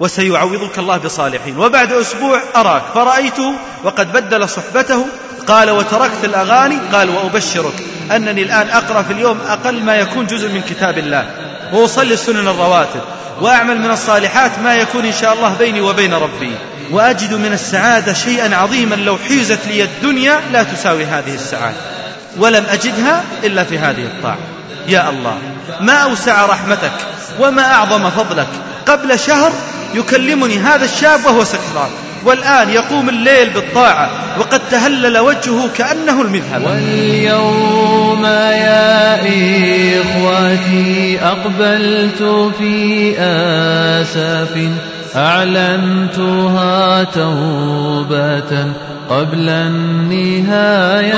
وسيعوضك 0.00 0.78
الله 0.78 0.96
بصالحين. 0.96 1.58
وبعد 1.58 1.92
أسبوع 1.92 2.40
أراك. 2.56 2.82
فرأيته 2.94 3.54
وقد 3.84 4.12
بدل 4.12 4.48
صحبته 4.48 5.06
قال 5.46 5.70
وتركت 5.70 6.24
الأغاني؟ 6.24 6.78
قال 6.92 7.10
وأبشرك 7.10 7.74
أنني 8.10 8.42
الآن 8.42 8.68
أقرأ 8.68 9.02
في 9.02 9.12
اليوم 9.12 9.40
أقل 9.48 9.82
ما 9.82 9.96
يكون 9.96 10.26
جزء 10.26 10.48
من 10.48 10.62
كتاب 10.62 10.98
الله. 10.98 11.30
وأصلي 11.72 12.14
السنن 12.14 12.48
الرواتب 12.48 13.00
وأعمل 13.40 13.78
من 13.78 13.90
الصالحات 13.90 14.58
ما 14.58 14.74
يكون 14.74 15.04
إن 15.06 15.12
شاء 15.12 15.32
الله 15.32 15.54
بيني 15.58 15.80
وبين 15.80 16.14
ربي. 16.14 16.52
وأجد 16.92 17.34
من 17.34 17.52
السعادة 17.52 18.12
شيئا 18.12 18.56
عظيما 18.56 18.94
لو 18.94 19.18
حيزت 19.28 19.58
لي 19.66 19.82
الدنيا 19.82 20.40
لا 20.52 20.62
تساوي 20.62 21.04
هذه 21.04 21.34
السعادة. 21.34 21.76
ولم 22.36 22.64
أجدها 22.70 23.22
إلا 23.44 23.64
في 23.64 23.78
هذه 23.78 24.02
الطاعة. 24.02 24.38
يا 24.88 25.10
الله 25.10 25.38
ما 25.80 25.92
أوسع 25.92 26.46
رحمتك 26.46 26.92
وما 27.40 27.62
أعظم 27.62 28.10
فضلك. 28.10 28.48
قبل 28.86 29.18
شهر 29.18 29.52
يكلمني 29.94 30.58
هذا 30.58 30.84
الشاب 30.84 31.24
وهو 31.24 31.44
سكران. 31.44 31.90
والآن 32.24 32.70
يقوم 32.70 33.08
الليل 33.08 33.50
بالطاعة 33.50 34.10
وقد 34.38 34.60
تهلل 34.70 35.18
وجهه 35.18 35.68
كأنه 35.78 36.22
المذهب. 36.22 36.64
واليوم 36.64 38.24
يا 38.24 39.14
إخوتي 40.00 41.18
أقبلت 41.22 42.22
في 42.58 43.14
آسف. 43.18 44.58
أعلنتها 45.16 47.04
توبة 47.04 48.72
قبل 49.10 49.48
النهايات. 49.48 51.12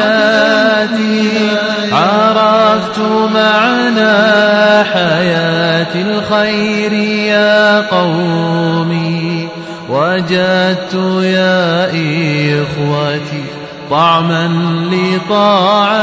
عرفت 1.93 2.99
معنى 3.35 4.85
حياة 4.85 5.95
الخير 5.95 6.93
يا 6.93 7.81
قومي. 7.81 9.49
وجدت 9.89 10.95
يا 11.23 11.87
إخوتي 12.63 13.45
طعما 13.91 14.49
لطاعاتي. 14.93 16.01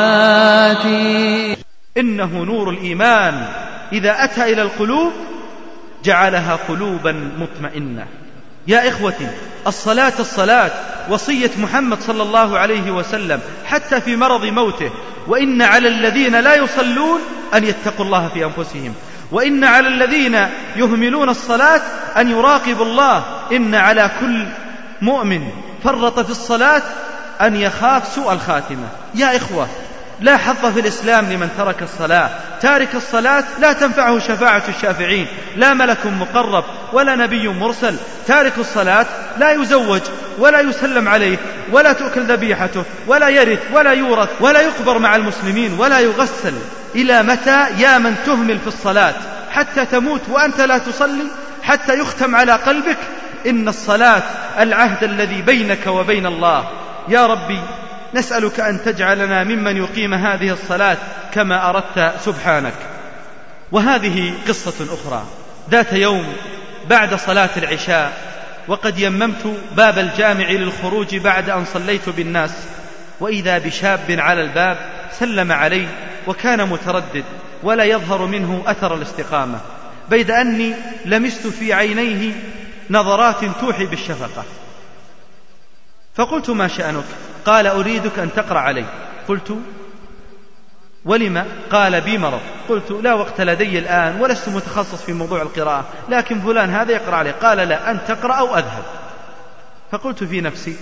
إنه 1.97 2.43
نور 2.43 2.69
الإيمان. 2.69 3.45
إذا 3.93 4.23
أتى 4.23 4.53
إلى 4.53 4.61
القلوب 4.61 5.11
جعلها 6.05 6.59
قلوبا 6.67 7.11
مطمئنة. 7.37 8.05
يا 8.67 8.89
إخوتي 8.89 9.27
الصلاة 9.67 10.13
الصلاة 10.19 10.71
وصية 11.09 11.51
محمد 11.57 12.01
صلى 12.01 12.23
الله 12.23 12.57
عليه 12.57 12.91
وسلم 12.91 13.39
حتى 13.65 14.01
في 14.01 14.15
مرض 14.15 14.45
موته. 14.45 14.91
وإن 15.27 15.61
على 15.61 15.87
الذين 15.87 16.39
لا 16.39 16.55
يصلون 16.55 17.19
أن 17.53 17.63
يتقوا 17.63 18.05
الله 18.05 18.27
في 18.27 18.45
أنفسهم. 18.45 18.93
وإن 19.31 19.63
على 19.63 19.87
الذين 19.87 20.47
يهملون 20.75 21.29
الصلاة 21.29 21.81
أن 22.17 22.31
يراقبوا 22.31 22.85
الله. 22.85 23.23
إن 23.51 23.75
على 23.75 24.11
كل 24.19 24.45
مؤمن 25.01 25.41
فرط 25.83 26.19
في 26.19 26.31
الصلاة 26.31 26.81
أن 27.41 27.55
يخاف 27.55 28.07
سوء 28.15 28.33
الخاتمة. 28.33 28.87
يا 29.15 29.37
إخوة 29.37 29.67
لا 30.21 30.37
حظ 30.37 30.73
في 30.73 30.79
الإسلام 30.79 31.31
لمن 31.31 31.49
ترك 31.57 31.81
الصلاة. 31.81 32.29
تارك 32.61 32.95
الصلاة 32.95 33.43
لا 33.59 33.73
تنفعه 33.73 34.19
شفاعة 34.19 34.63
الشافعين. 34.69 35.27
لا 35.55 35.73
ملك 35.73 36.05
مقرب 36.05 36.63
ولا 36.93 37.15
نبي 37.15 37.47
مرسل. 37.47 37.95
تارك 38.27 38.53
الصلاة 38.57 39.05
لا 39.37 39.51
يزوج 39.51 40.01
ولا 40.39 40.59
يسلم 40.59 41.07
عليه 41.07 41.37
ولا 41.71 41.93
تؤكل 41.93 42.21
ذبيحته 42.21 42.83
ولا 43.07 43.29
يرث 43.29 43.59
ولا 43.73 43.93
يورث 43.93 44.29
ولا 44.39 44.61
يقبر 44.61 44.99
مع 44.99 45.15
المسلمين 45.15 45.73
ولا 45.79 45.99
يغسل. 45.99 46.53
إلى 46.95 47.23
متى 47.23 47.65
يا 47.77 47.97
من 47.97 48.15
تهمل 48.25 48.59
في 48.59 48.67
الصلاة؟ 48.67 49.13
حتى 49.51 49.85
تموت 49.85 50.21
وأنت 50.29 50.61
لا 50.61 50.77
تصلي؟ 50.77 51.25
حتى 51.63 51.99
يختم 51.99 52.35
على 52.35 52.51
قلبك؟ 52.51 52.97
إن 53.47 53.67
الصلاة 53.67 54.23
العهد 54.59 55.03
الذي 55.03 55.41
بينك 55.41 55.87
وبين 55.87 56.25
الله. 56.25 56.69
يا 57.07 57.25
ربي 57.25 57.59
نسألك 58.13 58.59
أن 58.59 58.83
تجعلنا 58.85 59.43
ممن 59.43 59.77
يقيم 59.77 60.13
هذه 60.13 60.53
الصلاة 60.53 60.97
كما 61.33 61.69
أردت 61.69 62.21
سبحانك. 62.25 62.73
وهذه 63.71 64.33
قصة 64.47 64.93
أخرى. 64.93 65.25
ذات 65.71 65.93
يوم 65.93 66.33
بعد 66.89 67.15
صلاة 67.15 67.49
العشاء 67.57 68.31
وقد 68.67 68.99
يممت 68.99 69.57
باب 69.75 69.99
الجامع 69.99 70.49
للخروج 70.49 71.15
بعد 71.15 71.49
أن 71.49 71.65
صليت 71.65 72.09
بالناس 72.09 72.51
وإذا 73.19 73.57
بشاب 73.57 74.11
على 74.11 74.41
الباب 74.41 74.77
سلم 75.19 75.51
علي 75.51 75.87
وكان 76.27 76.69
متردد 76.69 77.23
ولا 77.63 77.83
يظهر 77.83 78.25
منه 78.25 78.63
أثر 78.65 78.95
الاستقامة. 78.95 79.59
بيد 80.09 80.31
أني 80.31 80.73
لمست 81.05 81.47
في 81.47 81.73
عينيه 81.73 82.33
نظرات 82.89 83.45
توحي 83.61 83.85
بالشفقة. 83.85 84.43
فقلت 86.15 86.49
ما 86.49 86.67
شأنك؟ 86.67 87.03
قال 87.45 87.67
أريدك 87.67 88.19
أن 88.19 88.29
تقرأ 88.35 88.59
علي. 88.59 88.85
قلت 89.27 89.57
ولم؟ 91.05 91.45
قال 91.71 92.01
بي 92.01 92.17
مرض. 92.17 92.41
قلت 92.69 92.91
لا 92.91 93.13
وقت 93.13 93.41
لدي 93.41 93.79
الآن 93.79 94.21
ولست 94.21 94.49
متخصص 94.49 95.01
في 95.01 95.13
موضوع 95.13 95.41
القراءة 95.41 95.85
لكن 96.09 96.41
فلان 96.41 96.69
هذا 96.69 96.91
يقرأ 96.91 97.15
علي 97.15 97.31
قال 97.31 97.57
لا 97.57 97.91
أن 97.91 97.99
تقرأ 98.07 98.33
أو 98.33 98.57
أذهب. 98.57 98.83
فقلت 99.91 100.23
في 100.23 100.41
نفسي 100.41 100.75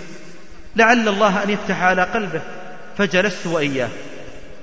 لعل 0.75 1.07
الله 1.07 1.43
أن 1.43 1.49
يفتح 1.49 1.83
على 1.83 2.03
قلبه. 2.03 2.41
فجلست 2.97 3.47
وإياه 3.47 3.89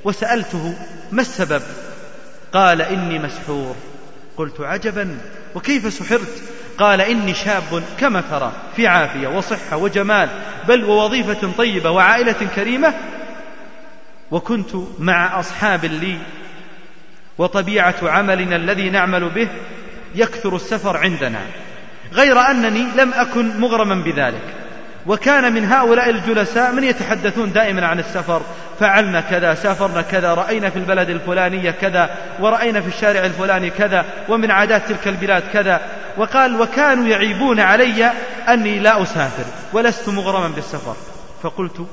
وسألته 0.04 0.74
ما 1.12 1.20
السبب؟ 1.20 1.62
قال 2.52 2.82
إني 2.82 3.18
مسحور. 3.18 3.76
قلت 4.36 4.60
عجبا. 4.60 5.18
وكيف 5.54 5.92
سحرت؟ 5.92 6.42
قال 6.78 7.00
إني 7.00 7.34
شاب 7.34 7.82
كما 8.00 8.20
ترى 8.30 8.52
في 8.76 8.86
عافية 8.86 9.28
وصحة 9.28 9.76
وجمال 9.76 10.28
بل 10.68 10.84
ووظيفة 10.84 11.52
طيبة 11.58 11.90
وعائلة 11.90 12.36
كريمة. 12.56 12.94
وكنت 14.30 14.70
مع 14.98 15.40
أصحاب 15.40 15.84
لي 15.84 16.18
وطبيعة 17.38 17.94
عملنا 18.02 18.56
الذي 18.56 18.90
نعمل 18.90 19.28
به 19.28 19.48
يكثر 20.14 20.56
السفر 20.56 20.96
عندنا 20.96 21.40
غير 22.12 22.40
أنني 22.40 22.86
لم 22.96 23.12
أكن 23.12 23.60
مغرما 23.60 23.94
بذلك. 23.94 24.42
وكان 25.06 25.52
من 25.52 25.64
هؤلاء 25.72 26.10
الجلساء 26.10 26.72
من 26.72 26.84
يتحدثون 26.84 27.52
دائما 27.52 27.86
عن 27.86 27.98
السفر 27.98 28.42
فعلنا 28.80 29.20
كذا 29.20 29.54
سافرنا 29.54 30.02
كذا 30.02 30.34
رأينا 30.34 30.70
في 30.70 30.78
البلد 30.78 31.10
الفلانية 31.10 31.70
كذا 31.70 32.10
ورأينا 32.40 32.80
في 32.80 32.88
الشارع 32.88 33.24
الفلاني 33.24 33.70
كذا 33.70 34.04
ومن 34.28 34.50
عادات 34.50 34.88
تلك 34.88 35.08
البلاد 35.08 35.42
كذا. 35.52 35.80
وقال 36.18 36.60
وكانوا 36.60 37.06
يعيبون 37.06 37.60
علي 37.60 38.12
أني 38.48 38.78
لا 38.78 39.02
أسافر 39.02 39.44
ولست 39.72 40.08
مغرما 40.08 40.48
بالسفر. 40.48 40.96
فقلت 41.42 41.86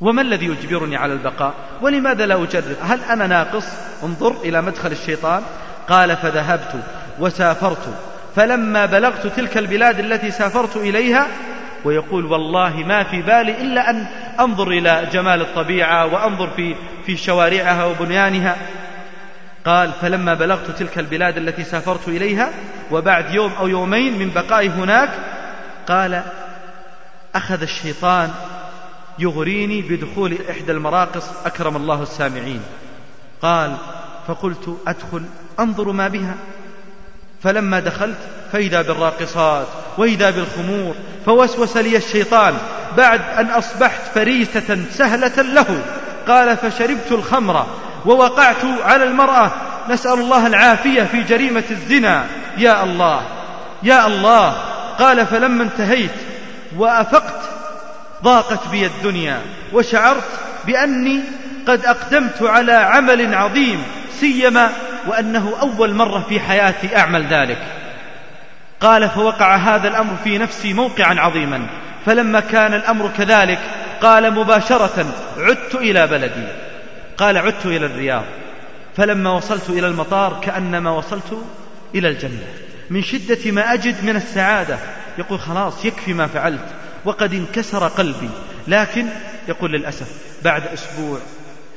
وما 0.00 0.22
الذي 0.22 0.46
يجبرني 0.46 0.96
على 0.96 1.12
البقاء؟ 1.12 1.54
ولماذا 1.82 2.26
لا 2.26 2.42
أجرب؟ 2.42 2.76
هل 2.82 3.00
أنا 3.10 3.26
ناقص؟ 3.26 3.66
انظر 4.02 4.36
إلى 4.44 4.62
مدخل 4.62 4.92
الشيطان. 4.92 5.42
قال 5.88 6.16
فذهبت 6.16 6.74
وسافرت. 7.18 7.94
فلما 8.36 8.86
بلغت 8.86 9.26
تلك 9.26 9.58
البلاد 9.58 9.98
التي 9.98 10.30
سافرت 10.30 10.76
إليها 10.76 11.26
ويقول 11.84 12.24
والله 12.24 12.76
ما 12.76 13.04
في 13.04 13.22
بالي 13.22 13.60
إلا 13.60 13.90
أن 13.90 14.06
أنظر 14.40 14.68
إلى 14.68 15.08
جمال 15.12 15.40
الطبيعة 15.40 16.06
وأنظر 16.06 16.50
في 16.56 16.74
في 17.06 17.16
شوارعها 17.16 17.84
وبنيانها. 17.84 18.56
قال 19.64 19.92
فلما 20.00 20.34
بلغت 20.34 20.70
تلك 20.70 20.98
البلاد 20.98 21.36
التي 21.36 21.64
سافرت 21.64 22.08
إليها 22.08 22.50
وبعد 22.90 23.34
يوم 23.34 23.52
أو 23.52 23.68
يومين 23.68 24.18
من 24.18 24.30
بقائي 24.30 24.68
هناك 24.68 25.10
قال 25.88 26.22
أخذ 27.34 27.62
الشيطان 27.62 28.30
يغريني 29.18 29.82
بدخول 29.82 30.38
إحدى 30.50 30.72
المراقص 30.72 31.24
أكرم 31.44 31.76
الله 31.76 32.02
السامعين. 32.02 32.62
قال 33.42 33.76
فقلت 34.28 34.78
أدخل 34.86 35.24
أنظر 35.60 35.92
ما 35.92 36.08
بها. 36.08 36.34
فلما 37.42 37.80
دخلت 37.80 38.18
فإذا 38.52 38.82
بالراقصات 38.82 39.66
وإذا 39.98 40.30
بالخمور 40.30 40.94
فوسوس 41.26 41.76
لي 41.76 41.96
الشيطان 41.96 42.54
بعد 42.96 43.20
أن 43.38 43.46
أصبحت 43.46 44.00
فريسة 44.14 44.84
سهلة 44.90 45.42
له. 45.42 45.82
قال 46.28 46.56
فشربت 46.56 47.12
الخمر 47.12 47.66
ووقعت 48.06 48.64
على 48.84 49.04
المرأة. 49.04 49.50
نسأل 49.88 50.12
الله 50.12 50.46
العافية 50.46 51.02
في 51.02 51.22
جريمة 51.22 51.64
الزنا. 51.70 52.24
يا 52.58 52.84
الله 52.84 53.22
يا 53.82 54.06
الله. 54.06 54.56
قال 54.98 55.26
فلما 55.26 55.62
انتهيت 55.62 56.10
وأفقت 56.76 57.40
ضاقت 58.24 58.68
بي 58.70 58.86
الدنيا 58.86 59.38
وشعرت 59.72 60.24
بأني 60.66 61.20
قد 61.68 61.86
أقدمت 61.86 62.42
على 62.42 62.72
عمل 62.72 63.34
عظيم 63.34 63.82
سيما 64.20 64.70
وأنه 65.06 65.54
أول 65.62 65.94
مرة 65.94 66.24
في 66.28 66.40
حياتي 66.40 66.96
أعمل 66.96 67.26
ذلك. 67.26 67.58
قال 68.80 69.10
فوقع 69.10 69.56
هذا 69.56 69.88
الأمر 69.88 70.14
في 70.24 70.38
نفسي 70.38 70.72
موقعا 70.72 71.14
عظيما. 71.20 71.66
فلما 72.06 72.40
كان 72.40 72.74
الأمر 72.74 73.10
كذلك 73.18 73.58
قال 74.02 74.34
مباشرة 74.34 75.06
عدت 75.38 75.74
إلى 75.74 76.06
بلدي. 76.06 76.46
قال 77.22 77.38
عدت 77.38 77.66
إلى 77.66 77.86
الرياض 77.86 78.24
فلما 78.96 79.30
وصلت 79.30 79.70
إلى 79.70 79.86
المطار 79.86 80.40
كأنما 80.44 80.90
وصلت 80.90 81.44
إلى 81.94 82.08
الجنة. 82.08 82.46
من 82.90 83.02
شدة 83.02 83.50
ما 83.50 83.74
أجد 83.74 84.04
من 84.04 84.16
السعادة. 84.16 84.78
يقول 85.18 85.40
خلاص 85.40 85.84
يكفي 85.84 86.14
ما 86.14 86.26
فعلت 86.26 86.66
وقد 87.04 87.34
انكسر 87.34 87.88
قلبي. 87.88 88.30
لكن 88.68 89.06
يقول 89.48 89.72
للأسف 89.72 90.06
بعد 90.44 90.62
أسبوع 90.66 91.18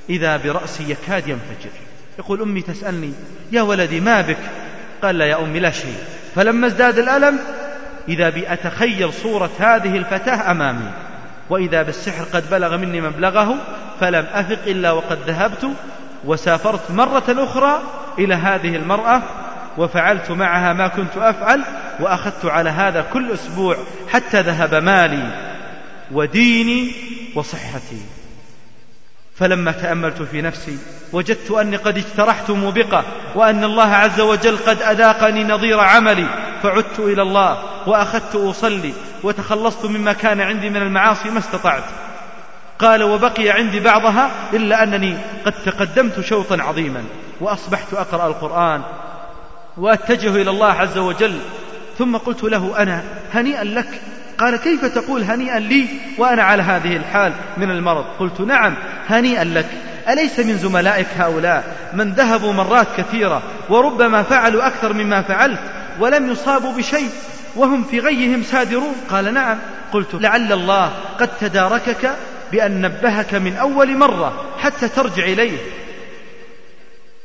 إذا 0.09 0.37
برأسي 0.37 0.91
يكاد 0.91 1.27
ينفجر. 1.27 1.71
يقول 2.19 2.41
أمي 2.41 2.61
تسألني 2.61 3.13
يا 3.51 3.61
ولدي 3.61 3.99
ما 3.99 4.21
بك؟ 4.21 4.37
قال 5.03 5.17
لا 5.17 5.25
يا 5.25 5.43
أمي 5.43 5.59
لا 5.59 5.71
شيء. 5.71 5.97
فلما 6.35 6.67
ازداد 6.67 6.97
الألم 6.99 7.39
إذا 8.07 8.29
بي 8.29 8.53
أتخيل 8.53 9.13
صورة 9.13 9.51
هذه 9.59 9.97
الفتاة 9.97 10.51
أمامي. 10.51 10.91
وإذا 11.49 11.83
بالسحر 11.83 12.23
قد 12.23 12.49
بلغ 12.49 12.77
مني 12.77 13.01
مبلغه 13.01 13.55
فلم 13.99 14.25
أفق 14.33 14.59
إلا 14.67 14.91
وقد 14.91 15.17
ذهبت 15.27 15.69
وسافرت 16.25 16.91
مرة 16.91 17.23
أخرى 17.29 17.81
إلى 18.19 18.33
هذه 18.33 18.75
المرأة 18.75 19.21
وفعلت 19.77 20.31
معها 20.31 20.73
ما 20.73 20.87
كنت 20.87 21.17
أفعل 21.17 21.61
وأخذت 21.99 22.45
على 22.45 22.69
هذا 22.69 23.05
كل 23.13 23.31
أسبوع 23.31 23.77
حتى 24.09 24.41
ذهب 24.41 24.75
مالي 24.75 25.31
وديني 26.11 26.91
وصحتي. 27.35 28.01
فلما 29.35 29.71
تأملت 29.71 30.21
في 30.21 30.41
نفسي 30.41 30.77
وجدت 31.13 31.51
أني 31.51 31.75
قد 31.75 31.97
اجترحت 31.97 32.51
موبقة 32.51 33.03
وأن 33.35 33.63
الله 33.63 33.95
عز 33.95 34.19
وجل 34.19 34.57
قد 34.57 34.81
أذاقني 34.81 35.43
نظير 35.43 35.79
عملي 35.79 36.27
فعدت 36.63 36.99
إلى 36.99 37.21
الله 37.21 37.63
وأخذت 37.87 38.35
أصلي 38.35 38.93
وتخلصت 39.25 39.85
مما 39.85 40.13
كان 40.13 40.41
عندي 40.41 40.69
من 40.69 40.81
المعاصي 40.81 41.29
ما 41.29 41.39
استطعت. 41.39 41.83
قال 42.79 43.03
وبقي 43.03 43.49
عندي 43.49 43.79
بعضها 43.79 44.31
إلا 44.53 44.83
أنني 44.83 45.17
قد 45.45 45.53
تقدمت 45.65 46.19
شوطا 46.19 46.63
عظيما 46.63 47.03
وأصبحت 47.41 47.93
أقرأ 47.93 48.27
القرآن 48.27 48.81
وأتجه 49.77 50.41
إلى 50.41 50.49
الله 50.49 50.71
عز 50.71 50.97
وجل. 50.97 51.39
ثم 51.97 52.17
قلت 52.17 52.43
له 52.43 52.81
أنا 52.81 53.03
هنيئا 53.33 53.63
لك؟ 53.63 54.01
قال 54.39 54.55
كيف 54.55 54.85
تقول 54.85 55.23
هنيئا 55.23 55.59
لي 55.59 55.85
وأنا 56.17 56.43
على 56.43 56.63
هذه 56.63 56.97
الحال 56.97 57.33
من 57.57 57.71
المرض؟ 57.71 58.05
قلت 58.19 58.41
نعم 58.41 58.75
هنيئا 59.09 59.43
لك. 59.43 59.67
أليس 60.09 60.39
من 60.39 60.57
زملائك 60.57 61.07
هؤلاء 61.17 61.75
من 61.93 62.11
ذهبوا 62.11 62.53
مرات 62.53 62.87
كثيرة 62.97 63.41
وربما 63.69 64.23
فعلوا 64.23 64.67
أكثر 64.67 64.93
مما 64.93 65.21
فعلت 65.21 65.59
ولم 65.99 66.31
يصابوا 66.31 66.73
بشيء؟ 66.73 67.09
وهم 67.55 67.83
في 67.83 67.99
غيهم 67.99 68.43
سادرون 68.43 68.95
قال 69.09 69.33
نعم. 69.33 69.57
قلت 69.93 70.15
لعل 70.15 70.51
الله 70.51 70.91
قد 71.19 71.29
تداركك 71.39 72.15
بأن 72.51 72.81
نبهك 72.81 73.33
من 73.33 73.57
أول 73.57 73.97
مرة 73.97 74.45
حتى 74.59 74.87
ترجع 74.87 75.23
إليه. 75.23 75.57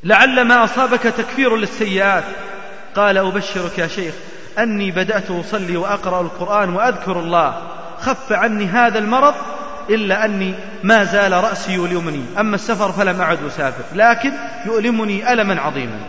لعل 0.04 0.42
ما 0.42 0.64
أصابك 0.64 1.02
تكفير 1.02 1.56
للسيئات. 1.56 2.24
قال 2.96 3.18
أبشرك 3.18 3.78
يا 3.78 3.86
شيخ 3.86 4.14
أني 4.58 4.90
بدأت 4.90 5.30
أصلي 5.30 5.76
وأقرأ 5.76 6.20
القرآن 6.20 6.74
وأذكر 6.74 7.20
الله. 7.20 7.62
خف 8.00 8.32
عني 8.32 8.66
هذا 8.66 8.98
المرض 8.98 9.34
إلا 9.90 10.24
أني 10.24 10.54
ما 10.82 11.04
زال 11.04 11.32
رأسي 11.32 11.72
يؤلمني. 11.72 12.24
أما 12.38 12.54
السفر 12.54 12.92
فلم 12.92 13.20
أعد 13.20 13.38
أسافر 13.46 13.84
لكن 13.94 14.32
يؤلمني 14.66 15.32
ألما 15.32 15.60
عظيما. 15.60 16.00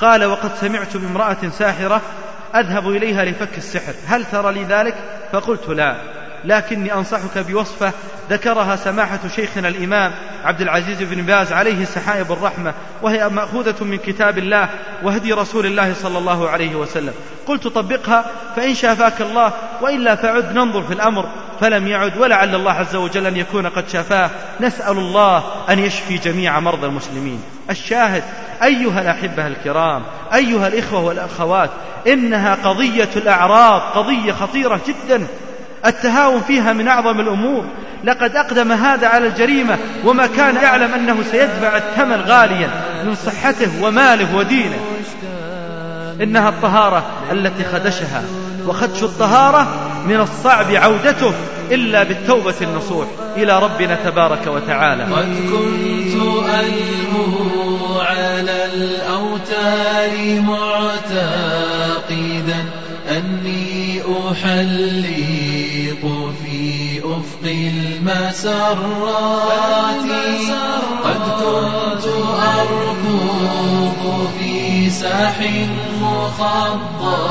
قال 0.00 0.24
وقد 0.24 0.50
سمعت 0.60 0.96
بامرأة 0.96 1.48
ساحرة 1.58 2.02
أذهب 2.54 2.90
إليها 2.90 3.24
لفك 3.24 3.58
السحر. 3.58 3.94
هل 4.06 4.24
ترى 4.24 4.52
لي 4.52 4.64
ذلك؟ 4.64 4.94
فقلت 5.32 5.68
لا. 5.68 5.96
لكني 6.46 6.94
أنصحك 6.94 7.38
بوصفة 7.38 7.92
ذكرها 8.30 8.76
سماحة 8.76 9.18
شيخنا 9.36 9.68
الإمام 9.68 10.12
عبد 10.44 10.60
العزيز 10.60 11.02
بن 11.02 11.22
باز 11.22 11.52
عليه 11.52 11.84
سحائب 11.84 12.32
الرحمة 12.32 12.74
وهي 13.02 13.28
مأخوذة 13.28 13.84
من 13.84 13.96
كتاب 13.96 14.38
الله 14.38 14.68
وهدي 15.02 15.32
رسول 15.32 15.66
الله 15.66 15.94
صلى 15.94 16.18
الله 16.18 16.48
عليه 16.48 16.76
وسلم. 16.76 17.12
قلت 17.46 17.68
طبقها 17.68 18.24
فإن 18.56 18.74
شافاك 18.74 19.20
الله 19.20 19.52
وإلا 19.80 20.16
فعد 20.16 20.54
ننظر 20.54 20.82
في 20.82 20.92
الأمر. 20.92 21.28
فلم 21.60 21.88
يعد 21.88 22.16
ولعل 22.16 22.54
الله 22.54 22.72
عز 22.72 22.96
وجل 22.96 23.26
أن 23.26 23.36
يكون 23.36 23.66
قد 23.66 23.88
شافاه. 23.88 24.30
نسأل 24.60 24.98
الله 24.98 25.44
أن 25.70 25.78
يشفي 25.78 26.18
جميع 26.18 26.60
مرضى 26.60 26.86
المسلمين. 26.86 27.42
الشاهد 27.70 28.22
أيها 28.62 29.00
الأحبة 29.00 29.46
الكرام 29.46 30.02
أيها 30.34 30.68
الإخوة 30.68 31.04
والأخوات 31.04 31.70
إنها 32.06 32.54
قضية 32.54 33.08
الأعراض 33.16 33.80
قضية 33.80 34.32
خطيرة 34.32 34.80
جدا. 34.86 35.26
التهاون 35.86 36.40
فيها 36.40 36.72
من 36.72 36.88
أعظم 36.88 37.20
الأمور. 37.20 37.64
لقد 38.04 38.36
أقدم 38.36 38.72
هذا 38.72 39.08
على 39.08 39.26
الجريمة 39.26 39.78
وما 40.04 40.26
كان 40.26 40.54
يعلم 40.56 40.94
أنه 40.94 41.16
سيدفع 41.30 41.76
الثمن 41.76 42.20
غاليا 42.20 42.70
من 43.04 43.14
صحته 43.14 43.82
وماله 43.82 44.36
ودينه. 44.36 44.78
إنها 46.22 46.48
الطهارة 46.48 47.06
التي 47.32 47.64
خدشها. 47.64 48.22
وخدش 48.66 49.02
الطهارة 49.02 49.90
من 50.06 50.20
الصعب 50.20 50.74
عودته 50.74 51.32
إلا 51.70 52.02
بالتوبة 52.02 52.54
النصوح. 52.62 53.06
إلى 53.36 53.58
ربنا 53.58 53.98
تبارك 54.04 54.46
وتعالى. 54.46 55.02
قد 55.02 55.36
كنت 55.50 56.14
ألمه 56.60 58.02
على 58.02 58.64
الأوتار 58.74 60.40
معتقدا 60.40 61.84
أني 63.10 64.02
أحلق 64.30 65.45
أفق 67.16 67.44
المسرات 67.44 68.56
قد 71.04 71.22
كنت 71.40 72.06
أركض 72.58 74.02
في 74.38 74.90
ساح 74.90 75.36
مخضبة 76.00 77.26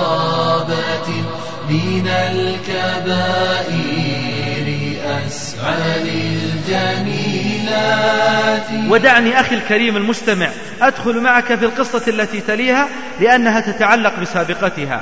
دين 1.67 2.07
الكبائر 2.07 3.65
أسعى 5.05 6.03
للجميلات 6.03 7.69
ودعني 8.89 9.39
أخي 9.39 9.55
الكريم 9.55 9.97
المستمع 9.97 10.49
أدخل 10.81 11.19
معك 11.21 11.55
في 11.55 11.65
القصة 11.65 12.01
التي 12.07 12.39
تليها 12.39 12.88
لأنها 13.19 13.59
تتعلق 13.59 14.19
بسابقتها 14.19 15.01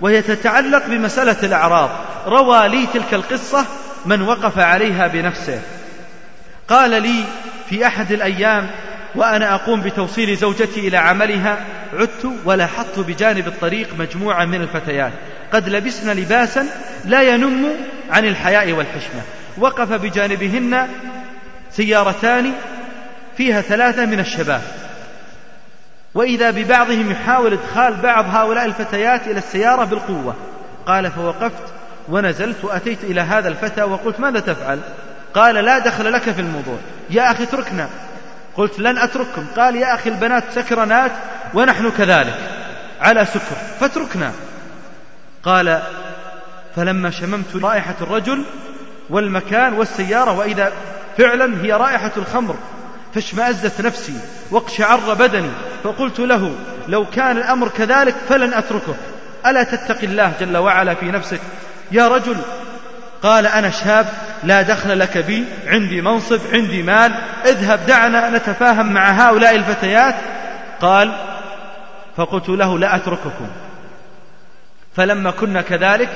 وهي 0.00 0.22
تتعلق 0.22 0.86
بمسألة 0.86 1.36
الأعراض 1.42 1.90
روى 2.26 2.68
لي 2.68 2.86
تلك 2.94 3.14
القصة 3.14 3.64
من 4.06 4.22
وقف 4.22 4.58
عليها 4.58 5.06
بنفسه. 5.06 5.60
قال 6.68 7.02
لي 7.02 7.24
في 7.68 7.86
أحد 7.86 8.12
الأيام 8.12 8.70
وأنا 9.14 9.54
أقوم 9.54 9.80
بتوصيل 9.80 10.36
زوجتي 10.36 10.88
إلى 10.88 10.96
عملها 10.96 11.58
عدت 11.92 12.32
ولاحظت 12.44 12.98
بجانب 12.98 13.46
الطريق 13.46 13.88
مجموعة 13.98 14.44
من 14.44 14.60
الفتيات. 14.60 15.12
قد 15.52 15.68
لبسن 15.68 16.16
لباسا 16.16 16.66
لا 17.04 17.22
ينم 17.22 17.66
عن 18.10 18.24
الحياء 18.24 18.72
والحشمة. 18.72 19.22
وقف 19.58 19.92
بجانبهن 19.92 20.88
سيارتان 21.70 22.52
فيها 23.36 23.60
ثلاثة 23.60 24.06
من 24.06 24.20
الشباب. 24.20 24.62
وإذا 26.14 26.50
ببعضهم 26.50 27.10
يحاول 27.10 27.52
إدخال 27.52 27.94
بعض 27.94 28.24
هؤلاء 28.34 28.64
الفتيات 28.64 29.26
إلى 29.26 29.38
السيارة 29.38 29.84
بالقوة 29.84 30.34
قال 30.86 31.10
فوقفت 31.10 31.75
ونزلت 32.08 32.64
وأتيت 32.64 33.04
إلى 33.04 33.20
هذا 33.20 33.48
الفتى 33.48 33.82
وقلت 33.82 34.20
ماذا 34.20 34.40
تفعل؟ 34.40 34.78
قال 35.34 35.54
لا 35.54 35.78
دخل 35.78 36.12
لك 36.12 36.22
في 36.22 36.40
الموضوع. 36.40 36.78
يا 37.10 37.30
أخي 37.32 37.42
اتركنا. 37.42 37.88
قلت 38.56 38.78
لن 38.78 38.98
أترككم. 38.98 39.46
قال 39.56 39.76
يا 39.76 39.94
أخي 39.94 40.10
البنات 40.10 40.44
سكرنات 40.54 41.10
ونحن 41.54 41.90
كذلك. 41.98 42.34
على 43.00 43.24
سكر. 43.24 43.56
فاتركنا. 43.80 44.32
قال 45.42 45.82
فلما 46.76 47.10
شممت 47.10 47.56
رائحة 47.56 47.94
الرجل 48.00 48.44
والمكان 49.10 49.72
والسيارة 49.72 50.32
وإذا 50.32 50.72
فعلا 51.18 51.64
هي 51.64 51.72
رائحة 51.72 52.12
الخمر 52.16 52.56
فاشمأزت 53.14 53.80
نفسي 53.80 54.20
واقشعر 54.50 55.14
بدني. 55.14 55.50
فقلت 55.84 56.18
له 56.18 56.52
لو 56.88 57.06
كان 57.10 57.36
الأمر 57.36 57.68
كذلك 57.68 58.14
فلن 58.28 58.54
أتركه. 58.54 58.94
ألا 59.46 59.62
تتق 59.62 59.98
الله 60.02 60.32
جل 60.40 60.56
وعلا 60.56 60.94
في 60.94 61.06
نفسك؟ 61.10 61.40
يا 61.92 62.08
رجل 62.08 62.36
قال 63.22 63.46
أنا 63.46 63.70
شاب 63.70 64.06
لا 64.44 64.62
دخل 64.62 64.98
لك 64.98 65.18
بي 65.18 65.44
عندي 65.66 66.02
منصب 66.02 66.40
عندي 66.52 66.82
مال 66.82 67.14
اذهب 67.44 67.86
دعنا 67.86 68.30
نتفاهم 68.30 68.92
مع 68.92 69.10
هؤلاء 69.10 69.56
الفتيات. 69.56 70.14
قال 70.80 71.12
فقلت 72.16 72.48
له 72.48 72.78
لا 72.78 72.96
أترككم. 72.96 73.48
فلما 74.96 75.30
كنا 75.30 75.62
كذلك 75.62 76.08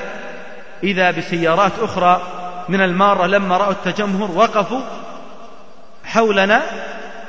إذا 0.85 1.11
بسيارات 1.11 1.73
أخرى 1.81 2.21
من 2.69 2.81
المارة 2.81 3.27
لما 3.27 3.57
رأوا 3.57 3.73
التجمهر 3.73 4.31
وقفوا 4.31 4.81
حولنا 6.05 6.63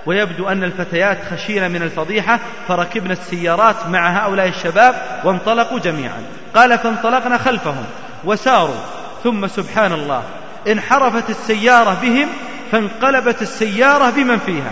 ويبدو 0.06 0.48
أن 0.50 0.64
الفتيات 0.64 1.18
خشين 1.32 1.72
من 1.72 1.82
الفضيحة 1.82 2.40
فركبنا 2.68 3.14
السيارات 3.14 3.88
مع 3.88 4.10
هؤلاء 4.10 4.48
الشباب 4.48 4.96
وانطلقوا 5.24 5.80
جميعا. 5.80 6.24
قال 6.56 6.78
فانطلقنا 6.78 7.38
خلفهم. 7.38 7.86
وساروا. 8.26 8.76
ثم 9.24 9.48
سبحان 9.48 9.94
الله 9.94 10.24
انحرفت 10.68 11.30
السيارة 11.30 11.98
بهم 12.02 12.28
فانقلبت 12.72 13.42
السيارة 13.42 14.10
بمن 14.10 14.38
فيها. 14.38 14.72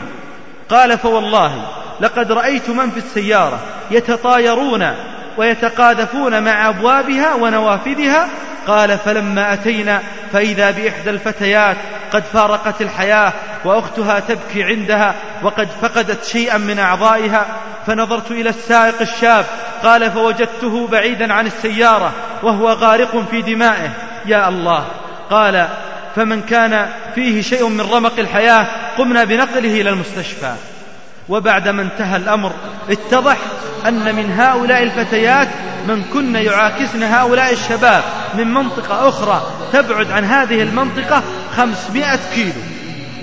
قال 0.70 0.98
فوالله 0.98 1.66
لقد 2.02 2.32
رأيت 2.32 2.70
من 2.70 2.92
في 2.92 2.98
السيارة 2.98 3.60
يتطايرون 3.92 4.94
ويتقاذفون 5.38 6.44
مع 6.44 6.70
أبوابها 6.70 7.36
ونوافذها 7.36 8.30
قال 8.70 8.98
فلما 8.98 9.54
أتينا 9.54 10.02
فإذا 10.34 10.72
بإحدى 10.72 11.10
الفتيات 11.10 11.78
قد 12.14 12.24
فارقت 12.24 12.82
الحياة 12.82 13.34
وأختها 13.66 14.20
تبكي 14.20 14.64
عندها 14.64 15.16
وقد 15.44 15.68
فقدت 15.82 16.24
شيئا 16.26 16.58
من 16.58 16.80
أعضائها 16.80 17.46
فنظرت 17.88 18.32
إلى 18.32 18.50
السائق 18.50 19.02
الشاب 19.02 19.46
قال 19.84 20.12
فوجدته 20.12 20.88
بعيدا 20.88 21.34
عن 21.34 21.48
السيارة 21.48 22.12
وهو 22.44 22.70
غارق 22.70 23.26
في 23.32 23.42
دمائه. 23.42 23.90
يا 24.26 24.50
الله! 24.50 24.86
قال 25.30 25.68
فمن 26.16 26.42
كان 26.42 26.90
فيه 27.16 27.42
شيء 27.42 27.68
من 27.70 27.82
رمق 27.82 28.20
الحياة 28.20 28.66
قمنا 28.98 29.24
بنقله 29.24 29.82
إلى 29.82 29.90
المستشفى. 29.90 30.54
وبعدما 31.30 31.82
انتهى 31.82 32.18
الأمر 32.18 32.52
اتضح 32.90 33.38
أن 33.88 34.16
من 34.16 34.32
هؤلاء 34.40 34.84
الفتيات 34.84 35.48
من 35.88 36.04
كن 36.14 36.36
يعاكسن 36.36 37.04
هؤلاء 37.04 37.54
الشباب. 37.54 38.04
من 38.36 38.54
منطقة 38.54 39.10
أخرى 39.10 39.42
تبعد 39.74 40.12
عن 40.12 40.24
هذه 40.24 40.64
المنطقة 40.64 41.24
خمسمائة 41.58 42.20
كيلو. 42.36 42.52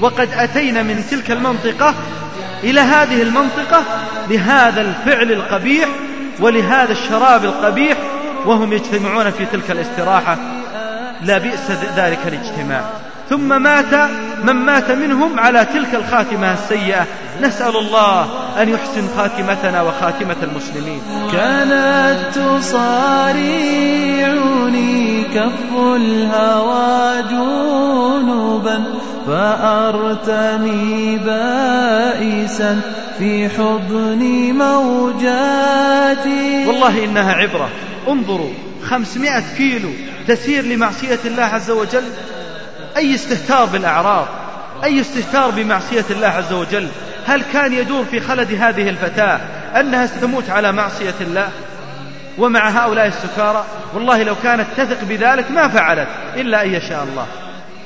وقد 0.01 0.29
أتينا 0.33 0.83
من 0.83 1.05
تلك 1.11 1.31
المنطقة 1.31 1.95
إلى 2.65 2.81
هذه 2.81 3.23
المنطقة 3.23 3.83
لهذا 4.29 4.81
الفعل 4.81 5.33
القبيح 5.33 5.89
ولهذا 6.41 6.93
الشراب 6.93 7.45
القبيح 7.45 7.99
وهم 8.47 8.73
يجتمعون 8.73 9.31
في 9.31 9.47
تلك 9.47 9.71
الاستراحة. 9.71 10.39
لا 11.23 11.39
بئس 11.39 11.71
ذلك 11.97 12.19
الاجتماع. 12.27 12.85
ثم 13.31 13.63
مات 13.63 14.11
من 14.47 14.53
مات 14.53 14.91
منهم 14.91 15.41
على 15.41 15.65
تلك 15.65 15.95
الخاتمة 15.95 16.53
السيئة. 16.53 17.07
نسأل 17.43 17.77
الله 17.77 18.27
أن 18.63 18.69
يحسن 18.69 19.09
خاتمتنا 19.17 19.83
وخاتمة 19.83 20.37
المسلمين. 20.43 21.01
كانت 21.33 22.35
تصارعني 22.35 24.07
كف 25.35 25.77
الهوى 25.97 27.23
جنوبا 27.23 28.85
فأرتمي 29.27 31.19
بائسا 31.19 32.81
في 33.19 33.49
حضن 33.49 34.53
موجاتي. 34.59 36.67
والله 36.67 37.05
إنها 37.05 37.33
عبرة. 37.33 37.69
انظروا 38.09 38.51
خمسمائة 38.83 39.45
كيلو 39.57 39.91
تسير 40.29 40.65
لمعصية 40.65 41.19
الله 41.25 41.43
عز 41.43 41.71
وجل. 41.71 42.05
أي 42.97 43.15
استهتار 43.15 43.65
بالأعراض 43.65 44.27
أي 44.85 45.01
استهتار 45.01 45.51
بمعصية 45.51 46.05
الله 46.11 46.27
عز 46.27 46.53
وجل؟ 46.53 46.89
هل 47.27 47.43
كان 47.53 47.73
يدور 47.73 48.05
في 48.05 48.21
خلد 48.21 48.53
هذه 48.61 48.89
الفتاة 48.89 49.41
أنها 49.81 50.07
ستموت 50.07 50.51
على 50.51 50.73
معصية 50.73 51.15
الله؟ 51.21 51.49
ومع 52.39 52.69
هؤلاء 52.69 53.07
السكارى؟ 53.07 53.65
والله 53.95 54.23
لو 54.23 54.35
كانت 54.43 54.67
تثق 54.77 55.05
بذلك 55.05 55.51
ما 55.51 55.69
فعلت 55.69 56.09
إلا 56.37 56.63
أن 56.63 56.75
يشاء 56.75 57.05
الله. 57.05 57.27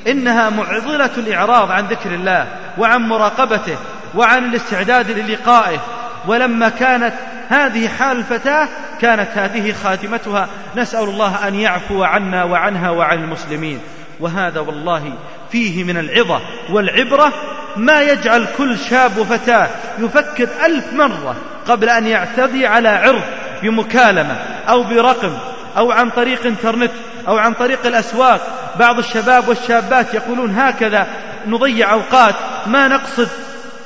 إنها 0.07 0.49
معضلة 0.49 1.09
الإعراض 1.17 1.71
عن 1.71 1.85
ذكر 1.85 2.09
الله 2.13 2.47
وعن 2.77 3.01
مراقبته 3.01 3.77
وعن 4.15 4.45
الاستعداد 4.45 5.11
للقائه. 5.11 5.79
ولما 6.27 6.69
كانت 6.69 7.13
هذه 7.49 7.87
حال 7.87 8.17
الفتاة 8.17 8.67
كانت 9.01 9.29
هذه 9.35 9.73
خاتمتها. 9.83 10.47
نسأل 10.75 11.03
الله 11.03 11.47
أن 11.47 11.55
يعفو 11.55 12.03
عنا 12.03 12.43
وعنها 12.43 12.89
وعن 12.89 13.23
المسلمين. 13.23 13.79
وهذا 14.21 14.59
والله 14.59 15.13
فيه 15.51 15.83
من 15.83 15.97
العظة 15.97 16.41
والعبرة 16.69 17.33
ما 17.77 18.01
يجعل 18.01 18.45
كل 18.57 18.77
شاب 18.77 19.17
وفتاة 19.17 19.69
يفكر 19.99 20.47
ألف 20.65 20.93
مرة 20.93 21.35
قبل 21.67 21.89
أن 21.89 22.07
يعتدي 22.07 22.67
على 22.67 22.89
عرض 22.89 23.21
بمكالمة 23.63 24.35
أو 24.69 24.83
برقم 24.83 25.33
أو 25.77 25.91
عن 25.91 26.09
طريق 26.09 26.45
إنترنت 26.45 26.91
أو 27.27 27.37
عن 27.37 27.53
طريق 27.53 27.85
الأسواق. 27.85 28.41
بعض 28.79 28.97
الشباب 28.97 29.47
والشابات 29.47 30.13
يقولون 30.13 30.55
هكذا. 30.55 31.07
نضيع 31.47 31.93
أوقات 31.93 32.35
ما 32.67 32.87
نقصد. 32.87 33.29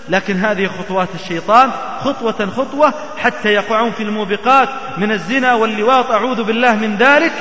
لكن 0.10 0.36
هذه 0.36 0.70
خطوات 0.80 1.08
الشيطان 1.16 1.72
خطوة 2.00 2.50
خطوة 2.58 2.94
حتى 3.18 3.50
يقعون 3.50 3.92
في 3.92 4.04
الموبقات 4.04 4.70
من 4.98 5.12
الزنا 5.12 5.54
واللواط. 5.54 6.12
أعوذ 6.12 6.44
بالله 6.44 6.76
من 6.76 6.98
ذلك. 6.98 7.34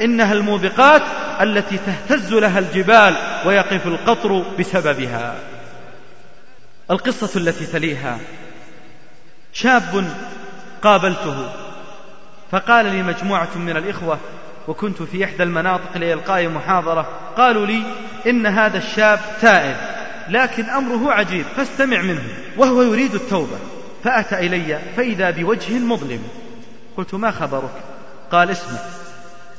إنها 0.00 0.32
الموبقات 0.32 1.02
التي 1.40 1.78
تهتز 1.78 2.32
لها 2.32 2.58
الجبال 2.58 3.16
ويقف 3.46 3.86
القطر 3.86 4.44
بسببها. 4.58 5.34
القصة 6.90 7.40
التي 7.40 7.66
تليها. 7.66 8.18
شاب 9.52 10.04
قابلته 10.82 11.52
فقال 12.50 12.86
لي 12.86 13.02
مجموعة 13.02 13.56
من 13.56 13.76
الإخوة 13.76 14.18
وكنت 14.68 15.02
في 15.02 15.24
إحدى 15.24 15.42
المناطق 15.42 15.96
لإلقاء 15.96 16.48
محاضرة 16.48 17.08
قالوا 17.36 17.66
لي 17.66 17.82
إن 18.26 18.46
هذا 18.46 18.78
الشاب 18.78 19.20
تائب 19.40 19.76
لكن 20.28 20.64
أمره 20.64 21.12
عجيب 21.12 21.44
فاستمع 21.56 22.02
منه 22.02 22.22
وهو 22.56 22.82
يريد 22.82 23.14
التوبة 23.14 23.58
فأتى 24.04 24.38
إلي 24.38 24.78
فإذا 24.96 25.30
بوجه 25.30 25.78
مظلم. 25.78 26.22
قلت 26.96 27.14
ما 27.14 27.30
خبرك؟ 27.30 27.72
قال 28.32 28.50
اسمع 28.50 28.78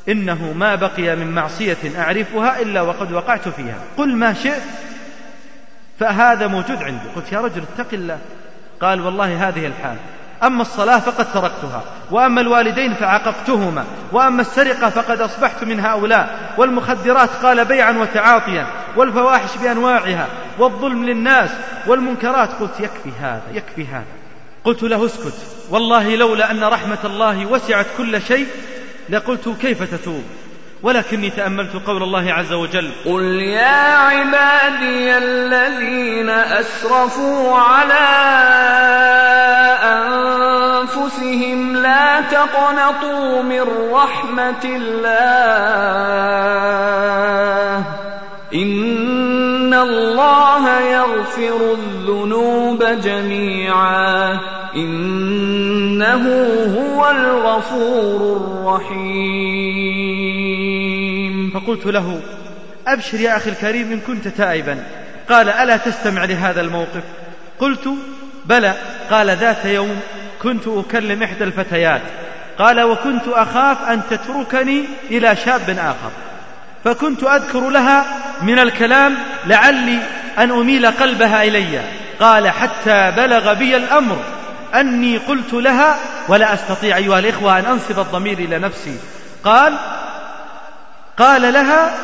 إنه 0.09 0.53
ما 0.53 0.75
بقي 0.75 1.15
من 1.15 1.31
معصية 1.31 1.77
أعرفها 1.97 2.61
إلا 2.61 2.81
وقد 2.81 3.11
وقعت 3.11 3.49
فيها. 3.49 3.77
قل 3.97 4.15
ما 4.15 4.33
شئت 4.33 4.61
فهذا 5.99 6.47
موجود 6.47 6.83
عندي. 6.83 7.05
قلت 7.15 7.31
يا 7.31 7.41
رجل 7.41 7.63
اتق 7.73 7.87
الله. 7.93 8.19
قال 8.81 9.01
والله 9.01 9.47
هذه 9.47 9.65
الحال. 9.65 9.95
أما 10.43 10.61
الصلاة 10.61 10.99
فقد 10.99 11.33
تركتها 11.33 11.83
وأما 12.11 12.41
الوالدين 12.41 12.93
فعققتهما 12.93 13.85
وأما 14.11 14.41
السرقة 14.41 14.89
فقد 14.89 15.21
أصبحت 15.21 15.63
من 15.63 15.79
هؤلاء 15.79 16.53
والمخدرات 16.57 17.29
قال 17.29 17.65
بيعا 17.65 17.91
وتعاطيا 17.91 18.67
والفواحش 18.95 19.57
بأنواعها 19.57 20.27
والظلم 20.59 21.05
للناس 21.05 21.49
والمنكرات. 21.87 22.49
قلت 22.53 22.79
يكفي 22.79 23.11
هذا 23.21 23.41
يكفي 23.53 23.87
هذا. 23.87 24.05
قلت 24.63 24.83
له 24.83 25.05
اسكت. 25.05 25.33
والله 25.69 26.15
لولا 26.15 26.51
أن 26.51 26.63
رحمة 26.63 26.99
الله 27.03 27.45
وسعت 27.45 27.85
كل 27.97 28.21
شيء 28.21 28.47
لقلت 29.11 29.49
كيف 29.61 29.83
تتوب 29.83 30.23
ولكني 30.83 31.29
تأملت 31.29 31.75
قول 31.87 32.03
الله 32.03 32.33
عز 32.33 32.53
وجل 32.53 32.91
قل 33.05 33.23
يا 33.41 33.97
عبادي 33.97 35.17
الذين 35.17 36.29
أسرفوا 36.29 37.57
على 37.57 38.07
أنفسهم 39.83 41.75
لا 41.75 42.21
تقنطوا 42.21 43.41
من 43.41 43.91
رحمة 43.91 44.65
الله 44.65 45.41
إن 48.53 49.73
الله 49.73 50.79
يغفر 50.79 51.73
الذنوب 51.73 52.83
جميعا 52.83 54.39
إنه 56.03 56.75
هو 56.79 57.09
الغفور 57.09 58.37
الرحيم. 58.37 59.21
فقلت 61.53 61.85
له 61.85 62.21
أبشر 62.87 63.19
يا 63.19 63.37
أخي 63.37 63.49
الكريم 63.49 63.91
إن 63.91 63.99
كنت 63.99 64.27
تائبا. 64.27 64.83
قال 65.29 65.49
ألا 65.49 65.77
تستمع 65.77 66.25
لهذا 66.25 66.61
الموقف؟ 66.61 67.03
قلت 67.59 67.89
بلى. 68.45 68.73
قال 69.11 69.29
ذات 69.29 69.65
يوم 69.65 69.99
كنت 70.43 70.67
أكلم 70.67 71.23
إحدى 71.23 71.43
الفتيات. 71.43 72.01
قال 72.59 72.81
وكنت 72.81 73.27
أخاف 73.27 73.89
أن 73.89 74.01
تتركني 74.09 74.85
إلى 75.11 75.35
شاب 75.35 75.69
آخر. 75.69 76.11
فكنت 76.83 77.23
أذكر 77.23 77.69
لها 77.69 78.05
من 78.41 78.59
الكلام 78.59 79.17
لعلي 79.47 79.99
أن 80.37 80.51
أميل 80.51 80.85
قلبها 80.85 81.43
إلي. 81.43 81.81
قال 82.19 82.49
حتى 82.49 83.11
بلغ 83.17 83.53
بي 83.53 83.77
الأمر. 83.77 84.17
أني 84.75 85.17
قلت 85.17 85.53
لها 85.53 85.95
ولا 86.27 86.53
أستطيع 86.53 86.97
أيها 86.97 87.19
الإخوة 87.19 87.59
أن 87.59 87.65
أنصب 87.65 87.99
الضمير 87.99 88.39
إلى 88.39 88.59
نفسي. 88.59 88.97
قال 89.43 89.73
قال 91.17 91.53
لها 91.53 91.97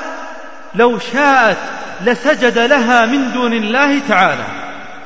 لو 0.75 0.99
شاءت 0.99 1.57
لسجد 2.05 2.57
لها 2.57 3.05
من 3.05 3.31
دون 3.31 3.53
الله 3.53 3.99
تعالى. 4.09 4.43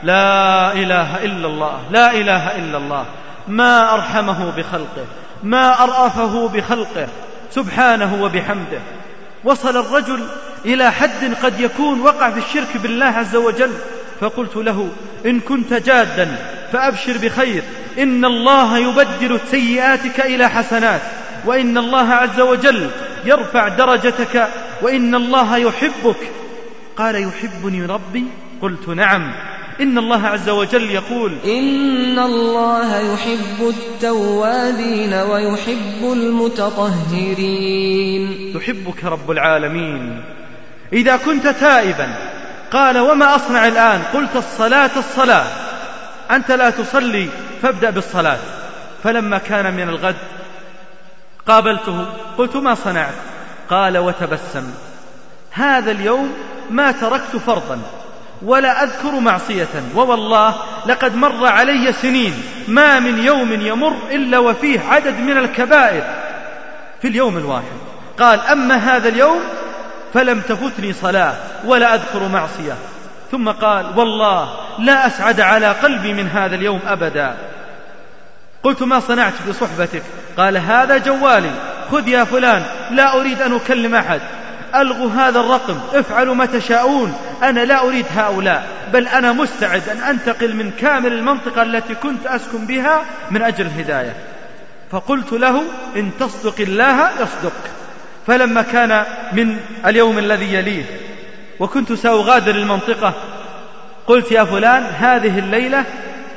لا 0.03 0.72
إله 0.74 1.24
إلا 1.24 1.47
الله 1.47 1.82
لا 1.91 2.12
إله 2.12 2.55
إلا 2.55 2.78
الله. 2.78 3.05
ما 3.47 3.93
أرحمه 3.93 4.51
بخلقه 4.57 5.05
ما 5.43 5.84
أرأفه 5.84 6.47
بخلقه 6.47 7.07
سبحانه 7.51 8.24
وبحمده. 8.24 8.80
وصل 9.43 9.78
الرجل 9.78 10.28
إلى 10.66 10.91
حد 10.91 11.34
قد 11.43 11.59
يكون 11.59 12.01
وقع 12.01 12.30
في 12.30 12.39
الشرك 12.39 12.78
بالله 12.78 13.05
عز 13.05 13.36
وجل. 13.36 13.72
فقلت 14.22 14.55
له 14.55 14.89
إن 15.26 15.39
كنت 15.39 15.74
جادا 15.74 16.36
فأبشر 16.74 17.17
بخير. 17.17 17.63
إن 17.99 18.26
الله 18.26 18.78
يبدل 18.78 19.39
سيئاتك 19.51 20.19
إلى 20.19 20.49
حسنات 20.49 21.01
وإن 21.45 21.78
الله 21.78 22.09
عز 22.13 22.39
وجل 22.39 22.89
يرفع 23.26 23.67
درجتك 23.67 24.47
وإن 24.82 25.15
الله 25.15 25.57
يحبك. 25.57 26.32
قال 26.97 27.15
يحبني 27.15 27.86
ربي؟ 27.86 28.26
قلت 28.61 28.89
نعم. 28.89 29.34
إن 29.82 29.97
الله 29.97 30.28
عز 30.28 30.49
وجل 30.49 30.91
يقول 30.91 31.32
إن 31.45 32.19
الله 32.19 33.13
يحب 33.13 33.67
التوابين 33.67 35.13
ويحب 35.13 36.03
المتطهرين. 36.03 37.41
يحبك 38.55 39.03
رب 39.03 39.32
العالمين. 39.32 40.24
إذا 40.93 41.17
كنت 41.17 41.47
تائبا 41.47 42.13
قال 42.72 42.97
وما 42.97 43.36
أصنع 43.36 43.67
الآن؟ 43.67 44.01
قلت 44.13 44.36
الصلاة 44.36 44.91
الصلاة. 44.97 45.45
أنت 46.32 46.51
لا 46.51 46.69
تصلي 46.69 47.29
فابدأ 47.61 47.89
بالصلاة. 47.89 48.39
فلما 49.03 49.38
كان 49.38 49.73
من 49.73 49.89
الغد 49.89 50.15
قابلته 51.47 52.05
قلت 52.38 52.55
ما 52.55 52.75
صنعت؟ 52.75 53.13
قال 53.69 53.97
وتبسم. 53.97 54.73
هذا 55.51 55.91
اليوم 55.91 56.34
ما 56.69 56.91
تركت 56.91 57.36
فرضا 57.36 57.82
ولا 58.41 58.84
أذكر 58.84 59.19
معصية 59.19 59.67
ووالله 59.95 60.55
لقد 60.86 61.15
مر 61.15 61.45
علي 61.45 61.93
سنين 61.93 62.43
ما 62.67 62.99
من 62.99 63.19
يوم 63.25 63.51
يمر 63.51 63.97
إلا 64.11 64.39
وفيه 64.39 64.79
عدد 64.79 65.19
من 65.19 65.38
الكبائر 65.38 66.03
في 67.01 67.07
اليوم 67.07 67.38
الواحد. 67.38 67.77
قال 68.19 68.39
أما 68.39 68.75
هذا 68.75 69.09
اليوم 69.09 69.39
فلم 70.13 70.41
تفتني 70.41 70.93
صلاة 70.93 71.36
ولا 71.65 71.95
أذكر 71.95 72.27
معصية. 72.27 72.75
ثم 73.32 73.49
قال 73.49 73.99
والله 73.99 74.61
لا 74.80 75.07
أسعد 75.07 75.41
على 75.41 75.67
قلبي 75.72 76.13
من 76.13 76.28
هذا 76.28 76.55
اليوم 76.55 76.80
أبدا. 76.88 77.38
قلت 78.63 78.84
ما 78.84 78.99
صنعت 78.99 79.34
بصحبتك 79.49 80.03
قال 80.38 80.57
هذا 80.57 80.97
جوالي. 80.97 81.51
خذ 81.91 82.07
يا 82.07 82.24
فلان 82.24 82.63
لا 82.91 83.19
أريد 83.19 83.41
أن 83.41 83.55
أكلم 83.55 83.95
أحد. 83.95 84.22
ألغوا 84.76 85.11
هذا 85.11 85.39
الرقم 85.39 85.80
افعلوا 85.93 86.36
ما 86.36 86.45
تشاءون. 86.45 87.17
أنا 87.43 87.59
لا 87.65 87.88
أريد 87.88 88.05
هؤلاء 88.15 88.67
بل 88.93 89.07
أنا 89.07 89.32
مستعد 89.32 89.89
أن 89.89 89.97
أنتقل 89.97 90.55
من 90.55 90.72
كامل 90.72 91.13
المنطقة 91.13 91.61
التي 91.61 91.95
كنت 91.95 92.28
أسكن 92.28 92.65
بها 92.65 93.01
من 93.32 93.41
أجل 93.41 93.65
الهداية. 93.65 94.15
فقلت 94.91 95.32
له 95.32 95.63
إن 95.95 96.11
تصدق 96.19 96.55
الله 96.59 97.09
يصدق. 97.22 97.53
فلما 98.28 98.61
كان 98.61 99.03
من 99.34 99.57
اليوم 99.86 100.17
الذي 100.17 100.53
يليه 100.53 100.84
وكنت 101.59 101.93
سأغادر 101.93 102.55
المنطقة 102.55 103.13
قلت 104.07 104.31
يا 104.31 104.43
فلان 104.43 104.83
هذه 104.83 105.39
الليلة 105.39 105.85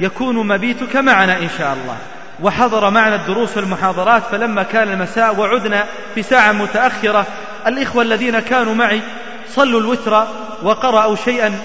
يكون 0.00 0.46
مبيتك 0.46 0.96
معنا 0.96 1.38
إن 1.38 1.48
شاء 1.58 1.72
الله. 1.72 1.96
وحضر 2.42 2.90
معنا 2.90 3.14
الدروس 3.14 3.56
والمحاضرات 3.56 4.22
فلما 4.22 4.62
كان 4.62 4.88
المساء 4.92 5.40
وعدنا 5.40 5.84
في 6.14 6.22
ساعة 6.22 6.52
متأخرة 6.52 7.26
الإخوة 7.66 8.02
الذين 8.02 8.40
كانوا 8.40 8.74
معي 8.74 9.00
صلوا 9.48 9.80
الوتر 9.80 10.26
وقرأوا 10.62 11.16
شيئا 11.16 11.58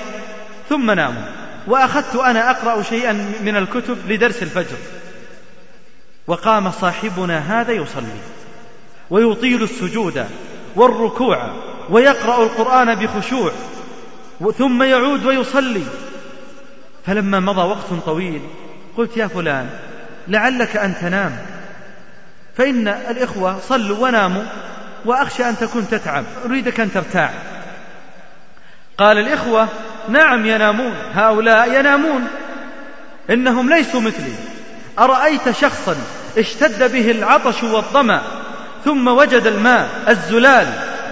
ثم 0.70 0.92
ناموا. 0.92 1.24
وأخذت 1.68 2.16
أنا 2.16 2.52
أقرأ 2.52 2.82
شيئا 2.82 3.14
من 3.42 3.56
الكتب 3.56 3.98
لدرس 4.12 4.44
الفجر. 4.44 4.78
وقام 6.28 6.72
صاحبنا 6.72 7.62
هذا 7.62 7.72
يصلي 7.72 8.20
ويطيل 9.10 9.64
السجود 9.64 10.26
والركوع 10.76 11.50
ويقرأ 11.90 12.44
القرآن 12.44 12.96
بخشوع 12.96 13.52
ثم 14.58 14.84
يعود 14.84 15.26
ويصلي. 15.26 15.84
فلما 17.06 17.40
مضى 17.40 17.62
وقت 17.62 17.94
طويل 18.06 18.42
قلت 18.98 19.18
يا 19.18 19.28
فلان 19.28 19.70
لعلك 20.28 20.78
أن 20.78 20.96
تنام. 21.02 21.38
فإن 22.58 22.88
الإخوة 22.88 23.60
صلوا 23.60 24.08
وناموا 24.08 24.44
وأخشى 25.06 25.50
أن 25.50 25.58
تكون 25.58 25.88
تتعب 25.92 26.24
أريدك 26.46 26.80
أن 26.80 26.92
ترتاح. 26.92 27.34
قال 28.98 29.18
الإخوة 29.18 29.68
نعم 30.10 30.46
ينامون 30.46 30.94
هؤلاء 31.14 31.80
ينامون. 31.80 32.28
إنهم 33.30 33.70
ليسوا 33.70 34.02
مثلي. 34.02 34.34
أرأيت 35.00 35.50
شخصا 35.50 35.96
اشتد 36.38 36.92
به 36.92 37.12
العطش 37.12 37.64
والظمأ 37.64 38.22
ثم 38.86 39.08
وجد 39.08 39.48
الماء 39.48 39.90
الزلال 40.08 40.68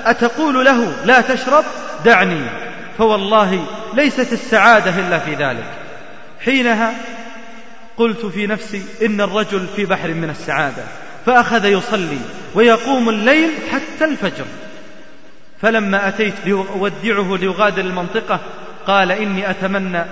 أتقول 0.05 0.65
له 0.65 0.93
لا 1.05 1.21
تشرب؟ 1.21 1.63
دعني. 2.05 2.66
فوالله 2.98 3.66
ليست 3.93 4.34
السعادة 4.34 5.00
إلا 5.00 5.20
في 5.20 5.36
ذلك. 5.36 5.66
حينها 6.45 6.93
قلت 7.98 8.26
في 8.26 8.48
نفسي 8.48 8.82
إن 9.06 9.22
الرجل 9.22 9.68
في 9.76 9.86
بحر 9.86 10.08
من 10.08 10.30
السعادة 10.30 10.84
فأخذ 11.26 11.66
يصلي 11.66 12.20
ويقوم 12.56 13.10
الليل 13.10 13.52
حتى 13.72 14.06
الفجر. 14.06 14.45
فلما 15.62 16.08
أتيت 16.08 16.34
لأودعه 16.45 17.38
ليغادر 17.38 17.82
المنطقة 17.82 18.39
قال 18.88 19.12
إني 19.12 19.50
أتمنى 19.50 20.06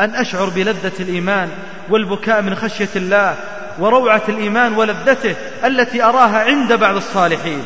أن 0.00 0.10
أشعر 0.10 0.48
بلذة 0.48 0.92
الإيمان 1.00 1.48
والبكاء 1.90 2.42
من 2.42 2.54
خشية 2.54 2.88
الله 2.96 3.36
وروعة 3.78 4.22
الإيمان 4.28 4.72
ولذته 4.72 5.34
التي 5.64 6.02
أراها 6.02 6.44
عند 6.44 6.72
بعض 6.72 6.96
الصالحين. 6.96 7.64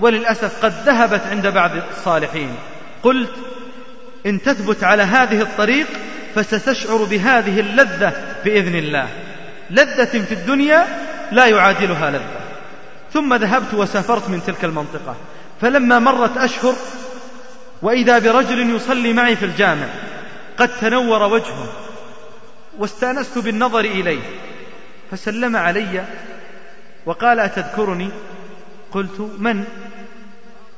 وللأسف 0.00 0.64
قد 0.64 0.72
ذهبت 0.86 1.20
عند 1.30 1.46
بعض 1.46 1.70
الصالحين. 1.96 2.50
قلت 3.02 3.30
إن 4.26 4.42
تثبت 4.42 4.84
على 4.84 5.02
هذه 5.02 5.40
الطريق 5.40 5.86
فستشعر 6.34 7.04
بهذه 7.04 7.60
اللذة 7.60 8.12
بإذن 8.44 8.74
الله. 8.74 9.08
لذة 9.70 10.04
في 10.04 10.32
الدنيا 10.32 10.86
لا 11.32 11.46
يعادلها 11.46 12.10
لذة. 12.10 12.40
ثم 13.12 13.34
ذهبت 13.34 13.74
وسافرت 13.74 14.28
من 14.30 14.42
تلك 14.46 14.64
المنطقة. 14.64 15.16
فلما 15.60 15.98
مرت 15.98 16.36
أشهر 16.36 16.74
وإذا 17.82 18.18
برجل 18.18 18.76
يصلي 18.76 19.12
معي 19.12 19.36
في 19.36 19.44
الجامع 19.44 19.86
قد 20.58 20.68
تنور 20.80 21.22
وجهه 21.22 21.68
واستأنست 22.78 23.38
بالنظر 23.38 23.80
إليه 23.80 24.22
فسلم 25.10 25.56
علي 25.56 26.04
وقال 27.06 27.40
أتذكرني؟ 27.40 28.08
قلت 28.92 29.30
من؟ 29.38 29.64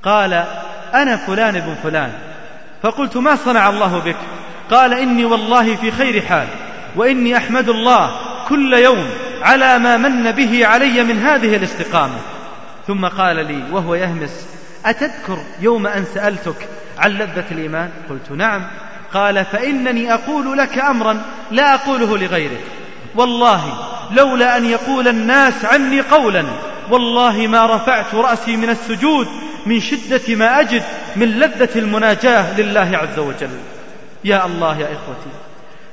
قال 0.02 0.32
أنا 0.94 1.16
فلان 1.16 1.60
بن 1.60 1.74
فلان. 1.82 2.29
فقلت 2.82 3.16
ما 3.16 3.36
صنع 3.36 3.68
الله 3.68 3.98
بك؟ 3.98 4.16
قال 4.70 4.94
إني 4.94 5.24
والله 5.24 5.76
في 5.76 5.90
خير 5.90 6.22
حال 6.22 6.46
وإني 6.96 7.36
أحمد 7.36 7.68
الله 7.68 8.10
كل 8.48 8.74
يوم 8.74 9.06
على 9.42 9.78
ما 9.78 9.96
من 9.96 10.30
به 10.30 10.66
علي 10.66 11.04
من 11.04 11.18
هذه 11.18 11.56
الاستقامة. 11.56 12.18
ثم 12.86 13.06
قال 13.06 13.36
لي 13.36 13.62
وهو 13.72 13.94
يهمس 13.94 14.46
أتذكر 14.86 15.38
يوم 15.60 15.86
أن 15.86 16.04
سألتك 16.14 16.68
عن 16.98 17.10
لذة 17.10 17.44
الإيمان؟ 17.50 17.90
قلت 18.10 18.32
نعم. 18.32 18.62
قال 19.14 19.44
فإنني 19.44 20.14
أقول 20.14 20.58
لك 20.58 20.78
أمرا 20.78 21.22
لا 21.50 21.74
أقوله 21.74 22.18
لغيرك. 22.18 22.64
والله 23.14 23.78
لولا 24.10 24.56
أن 24.56 24.64
يقول 24.64 25.08
الناس 25.08 25.64
عني 25.64 26.00
قولا 26.00 26.44
والله 26.90 27.46
ما 27.46 27.76
رفعت 27.76 28.14
رأسي 28.14 28.56
من 28.56 28.70
السجود 28.70 29.28
من 29.66 29.80
شدة 29.80 30.34
ما 30.36 30.60
أجد 30.60 30.82
من 31.16 31.28
لذة 31.28 31.78
المناجاة 31.78 32.60
لله 32.60 32.98
عز 32.98 33.18
وجل. 33.18 33.50
يا 34.24 34.46
الله 34.46 34.78
يا 34.78 34.86
إخوتي 34.86 35.30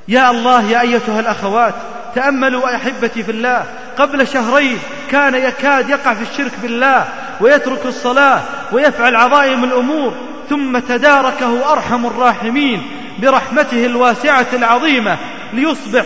يا 0.08 0.30
الله 0.30 0.70
يا 0.70 0.80
أيتها 0.80 1.20
الأخوات 1.20 1.74
تأملوا 2.14 2.76
أحبتي 2.76 3.22
في 3.22 3.30
الله. 3.30 3.64
قبل 3.98 4.28
شهرين 4.28 4.78
كان 5.10 5.34
يكاد 5.34 5.88
يقع 5.88 6.14
في 6.14 6.22
الشرك 6.32 6.52
بالله 6.62 7.04
ويترك 7.40 7.86
الصلاة 7.86 8.42
ويفعل 8.72 9.16
عظائم 9.16 9.64
الأمور 9.64 10.14
ثم 10.50 10.78
تداركه 10.78 11.72
أرحم 11.72 12.06
الراحمين 12.06 12.82
برحمته 13.18 13.86
الواسعة 13.86 14.46
العظيمة 14.52 15.18
ليصبح 15.52 16.04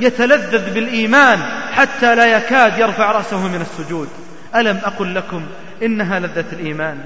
يتلذذ 0.00 0.74
بالإيمان 0.74 1.38
حتى 1.72 2.14
لا 2.14 2.26
يكاد 2.26 2.78
يرفع 2.78 3.12
رأسه 3.12 3.48
من 3.48 3.60
السجود. 3.60 4.08
ألم 4.56 4.80
أقل 4.84 5.14
لكم 5.14 5.42
إنها 5.82 6.18
لذة 6.18 6.44
الإيمان. 6.52 6.98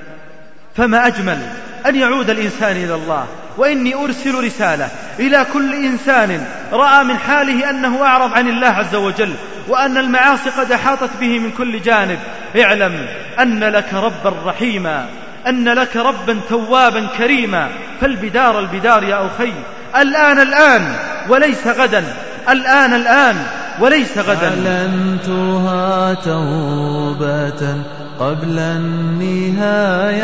فما 0.77 1.07
أجمل 1.07 1.39
أن 1.87 1.97
يعود 1.97 2.31
الإنسان 2.31 2.77
إلى 2.77 2.95
الله 2.95 3.27
وإني 3.57 3.95
أرسل 3.95 4.45
رسالة 4.45 4.89
إلى 5.19 5.47
كل 5.53 5.75
إنسان 5.75 6.47
رأى 6.73 7.05
من 7.05 7.17
حاله 7.17 7.71
أنه 7.71 8.03
أعرض 8.03 8.33
عن 8.33 8.49
الله 8.49 8.67
عز 8.67 8.95
وجل 8.95 9.35
وأن 9.69 9.97
المعاصي 9.97 10.51
قد 10.51 10.73
أحاطت 10.73 11.11
به 11.21 11.39
من 11.39 11.51
كل 11.51 11.81
جانب. 11.83 12.19
اعلم 12.61 13.07
أن 13.41 13.65
لك 13.65 13.95
ربا 13.95 14.35
رحيما 14.47 15.07
أن 15.47 15.69
لك 15.69 15.97
ربا 15.97 16.41
توابا 16.49 17.09
كريما. 17.19 17.69
فالبدار 18.01 18.59
البدار 18.59 19.05
يا 19.05 19.27
أخي 19.27 19.53
الآن 19.97 20.39
الآن 20.39 20.97
وليس 21.29 21.67
غدا. 21.67 22.05
الآن 22.53 22.95
الآن 22.95 23.37
وليس 23.81 24.19
غدا. 24.19 24.49
أعلنتها 24.49 26.15
توبة 26.15 27.77
قبل 28.21 28.59
النهايات. 28.59 30.19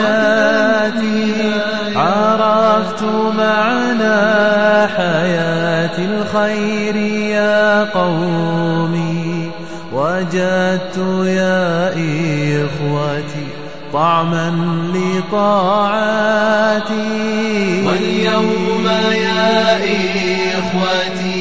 عرفت 1.96 3.02
معنى 3.38 4.88
حياة 4.88 5.98
الخير 5.98 6.96
يا 7.30 7.84
قومي. 7.84 9.50
وجدت 9.92 10.96
يا 11.26 11.88
إخوتي 12.64 13.46
طعما 13.92 14.52
لطاعاتي. 14.94 16.92
واليوم 17.86 18.86
يا 19.12 19.78
إخوتي 20.58 21.33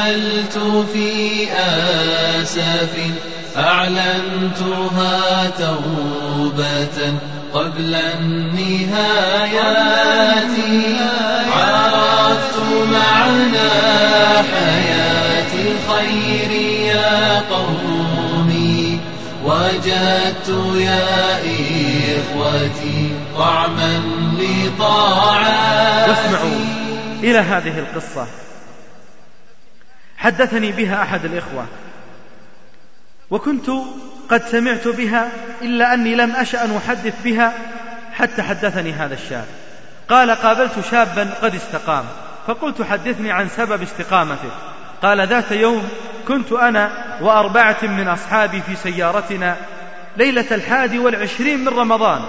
أقبلت 0.00 0.58
في 0.92 1.48
آسف 1.52 2.94
أعلنتها 3.56 5.50
توبة 5.58 7.14
قبل 7.54 7.94
النهايات. 7.94 9.50
عرفت 11.52 12.58
معنى 12.92 13.70
حياة 14.54 15.52
الخير 15.54 16.50
يا 16.86 17.40
قومي. 17.50 19.00
وجدت 19.44 20.48
يا 20.76 21.38
إخوتي 22.16 23.10
طعما 23.38 24.00
لطاعاتي. 24.38 26.10
واسمعوا 26.10 26.60
إلى 27.22 27.38
هذه 27.38 27.78
القصة. 27.78 28.26
حدثني 30.20 30.72
بها 30.72 31.02
أحد 31.02 31.24
الإخوة. 31.24 31.66
وكنت 33.30 33.70
قد 34.30 34.42
سمعت 34.46 34.88
بها 34.88 35.28
إلا 35.62 35.94
أني 35.94 36.14
لم 36.14 36.36
أشأ 36.36 36.64
أن 36.64 36.76
أحدث 36.76 37.14
بها 37.24 37.52
حتى 38.12 38.42
حدثني 38.42 38.92
هذا 38.92 39.14
الشاب. 39.14 39.44
قال 40.08 40.30
قابلت 40.30 40.72
شابا 40.90 41.30
قد 41.42 41.54
استقام. 41.54 42.04
فقلت 42.46 42.82
حدثني 42.82 43.32
عن 43.32 43.48
سبب 43.48 43.82
استقامته 43.82 44.50
قال 45.02 45.26
ذات 45.26 45.52
يوم 45.52 45.88
كنت 46.28 46.52
أنا 46.52 46.90
وأربعة 47.20 47.78
من 47.82 48.08
أصحابي 48.08 48.60
في 48.60 48.76
سيارتنا 48.76 49.56
ليلة 50.16 50.46
الحادي 50.50 50.98
والعشرين 50.98 51.60
من 51.60 51.68
رمضان. 51.68 52.20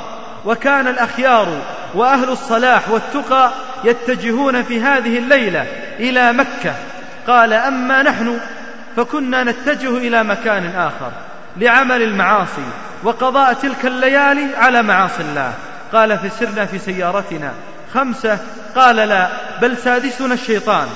وكان 0.45 0.87
الأخيار 0.87 1.61
وأهل 1.93 2.29
الصلاح 2.29 2.89
والتقى 2.89 3.51
يتجهون 3.83 4.63
في 4.63 4.81
هذه 4.81 5.17
الليلة 5.17 5.61
إلى 5.99 6.33
مكة. 6.33 6.75
قال 7.27 7.53
أما 7.53 8.03
نحن 8.03 8.39
فكنا 8.95 9.43
نتجه 9.43 9.97
إلى 9.97 10.23
مكان 10.23 10.75
آخر 10.75 11.11
لعمل 11.57 12.01
المعاصي 12.01 12.65
وقضاء 13.03 13.53
تلك 13.53 13.85
الليالي 13.85 14.55
على 14.55 14.81
معاصي 14.81 15.21
الله. 15.21 15.53
قال 15.93 16.17
فسرنا 16.17 16.65
في 16.65 16.79
سيارتنا 16.79 17.51
خمسة. 17.93 18.37
قال 18.75 18.95
لا 18.95 19.27
بل 19.61 19.77
سادسنا 19.77 20.33
الشيطان. 20.33 20.87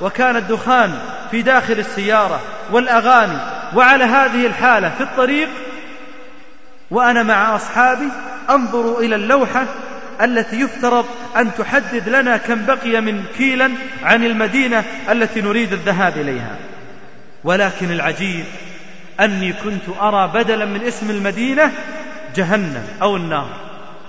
وكان 0.00 0.36
الدخان 0.36 0.98
في 1.30 1.42
داخل 1.42 1.78
السيارة 1.78 2.40
والأغاني. 2.70 3.38
وعلى 3.74 4.04
هذه 4.04 4.46
الحالة 4.46 4.92
في 4.98 5.02
الطريق 5.02 5.48
وأنا 6.90 7.22
مع 7.22 7.56
أصحابي 7.56 8.08
أنظر 8.50 8.98
إلى 8.98 9.14
اللوحة 9.14 9.64
التي 10.22 10.60
يفترض 10.60 11.06
أن 11.36 11.50
تحدد 11.58 12.08
لنا 12.08 12.36
كم 12.36 12.66
بقي 12.66 13.00
من 13.00 13.24
كيلا 13.38 13.70
عن 14.02 14.24
المدينة 14.24 14.84
التي 15.10 15.40
نريد 15.40 15.72
الذهاب 15.72 16.16
إليها. 16.16 16.56
ولكن 17.44 17.90
العجيب 17.90 18.44
أني 19.20 19.52
كنت 19.52 19.82
أرى 20.00 20.30
بدلا 20.34 20.64
من 20.64 20.82
اسم 20.82 21.10
المدينة 21.10 21.72
جهنم 22.36 22.84
أو 23.02 23.16
النار. 23.16 23.48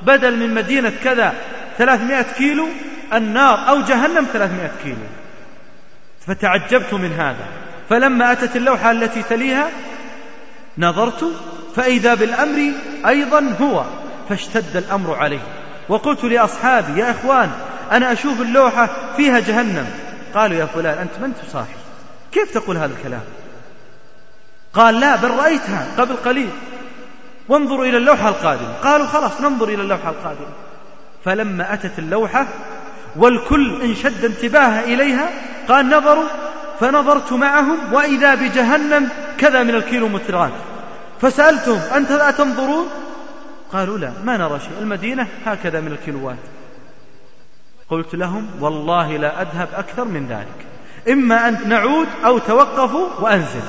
بدل 0.02 0.38
من 0.38 0.54
مدينة 0.54 0.92
كذا 1.04 1.34
ثلاثمائة 1.78 2.26
كيلو 2.38 2.68
النار 3.14 3.70
أو 3.70 3.82
جهنم 3.82 4.28
ثلاثمائة 4.34 4.72
كيلو. 4.84 5.08
فتعجبت 6.28 6.94
من 6.94 7.14
هذا. 7.14 7.46
فلما 7.90 8.32
أتت 8.32 8.56
اللوحة 8.56 8.92
التي 8.92 9.24
تليها 9.24 9.68
نظرت 10.78 11.26
فإذا 11.76 12.14
بالأمر 12.14 12.72
أيضا 13.08 13.56
هو 13.62 13.84
فاشتد 14.30 14.78
الأمر 14.78 15.16
عليه. 15.16 15.65
وقلت 15.90 16.24
لأصحابي 16.24 17.00
يا 17.00 17.12
إخوان 17.12 17.52
أنا 17.92 18.12
أشوف 18.12 18.42
اللوحة 18.42 18.90
فيها 19.18 19.40
جهنم. 19.40 19.88
قالوا 20.36 20.58
يا 20.58 20.66
فلان 20.66 20.98
أنت 20.98 21.12
من 21.22 21.34
تصاحي 21.48 21.76
كيف 22.32 22.54
تقول 22.54 22.78
هذا 22.78 22.94
الكلام؟ 23.00 23.22
قال 24.74 25.00
لا 25.00 25.16
بل 25.16 25.32
رأيتها 25.32 25.88
قبل 25.98 26.16
قليل. 26.16 26.50
وانظروا 27.50 27.86
إلى 27.86 27.98
اللوحة 27.98 28.30
القادمة. 28.30 28.74
قالوا 28.84 29.08
خلاص 29.08 29.42
ننظر 29.42 29.70
إلى 29.70 29.82
اللوحة 29.82 30.10
القادمة. 30.10 30.48
فلما 31.26 31.74
أتت 31.74 32.00
اللوحة 32.00 32.48
والكل 33.16 33.82
انشد 33.82 34.26
انتباهه 34.26 34.80
إليها 34.80 35.30
قال 35.70 35.90
نظروا. 35.90 36.28
فنظرت 36.80 37.34
معهم 37.34 37.94
وإذا 37.94 38.36
بجهنم 38.36 39.10
كذا 39.38 39.64
من 39.64 39.76
الكيلومترات. 39.76 40.52
فسألتهم 41.22 41.80
أنت 41.96 42.12
لا 42.12 42.32
تنظرون؟ 42.32 42.88
قالوا 43.74 43.98
لا 43.98 44.12
ما 44.24 44.38
نرى 44.38 44.60
شيء. 44.60 44.72
المدينة 44.82 45.28
هكذا 45.46 45.82
من 45.82 45.92
الكيلوات 45.92 46.38
قلت 47.90 48.16
لهم 48.16 48.48
والله 48.60 49.18
لا 49.18 49.42
أذهب 49.42 49.68
أكثر 49.76 50.06
من 50.06 50.28
ذلك. 50.28 50.66
إما 51.10 51.48
أن 51.48 51.70
نعود 51.70 52.08
أو 52.26 52.38
توقفوا 52.38 53.10
وأنزل. 53.20 53.62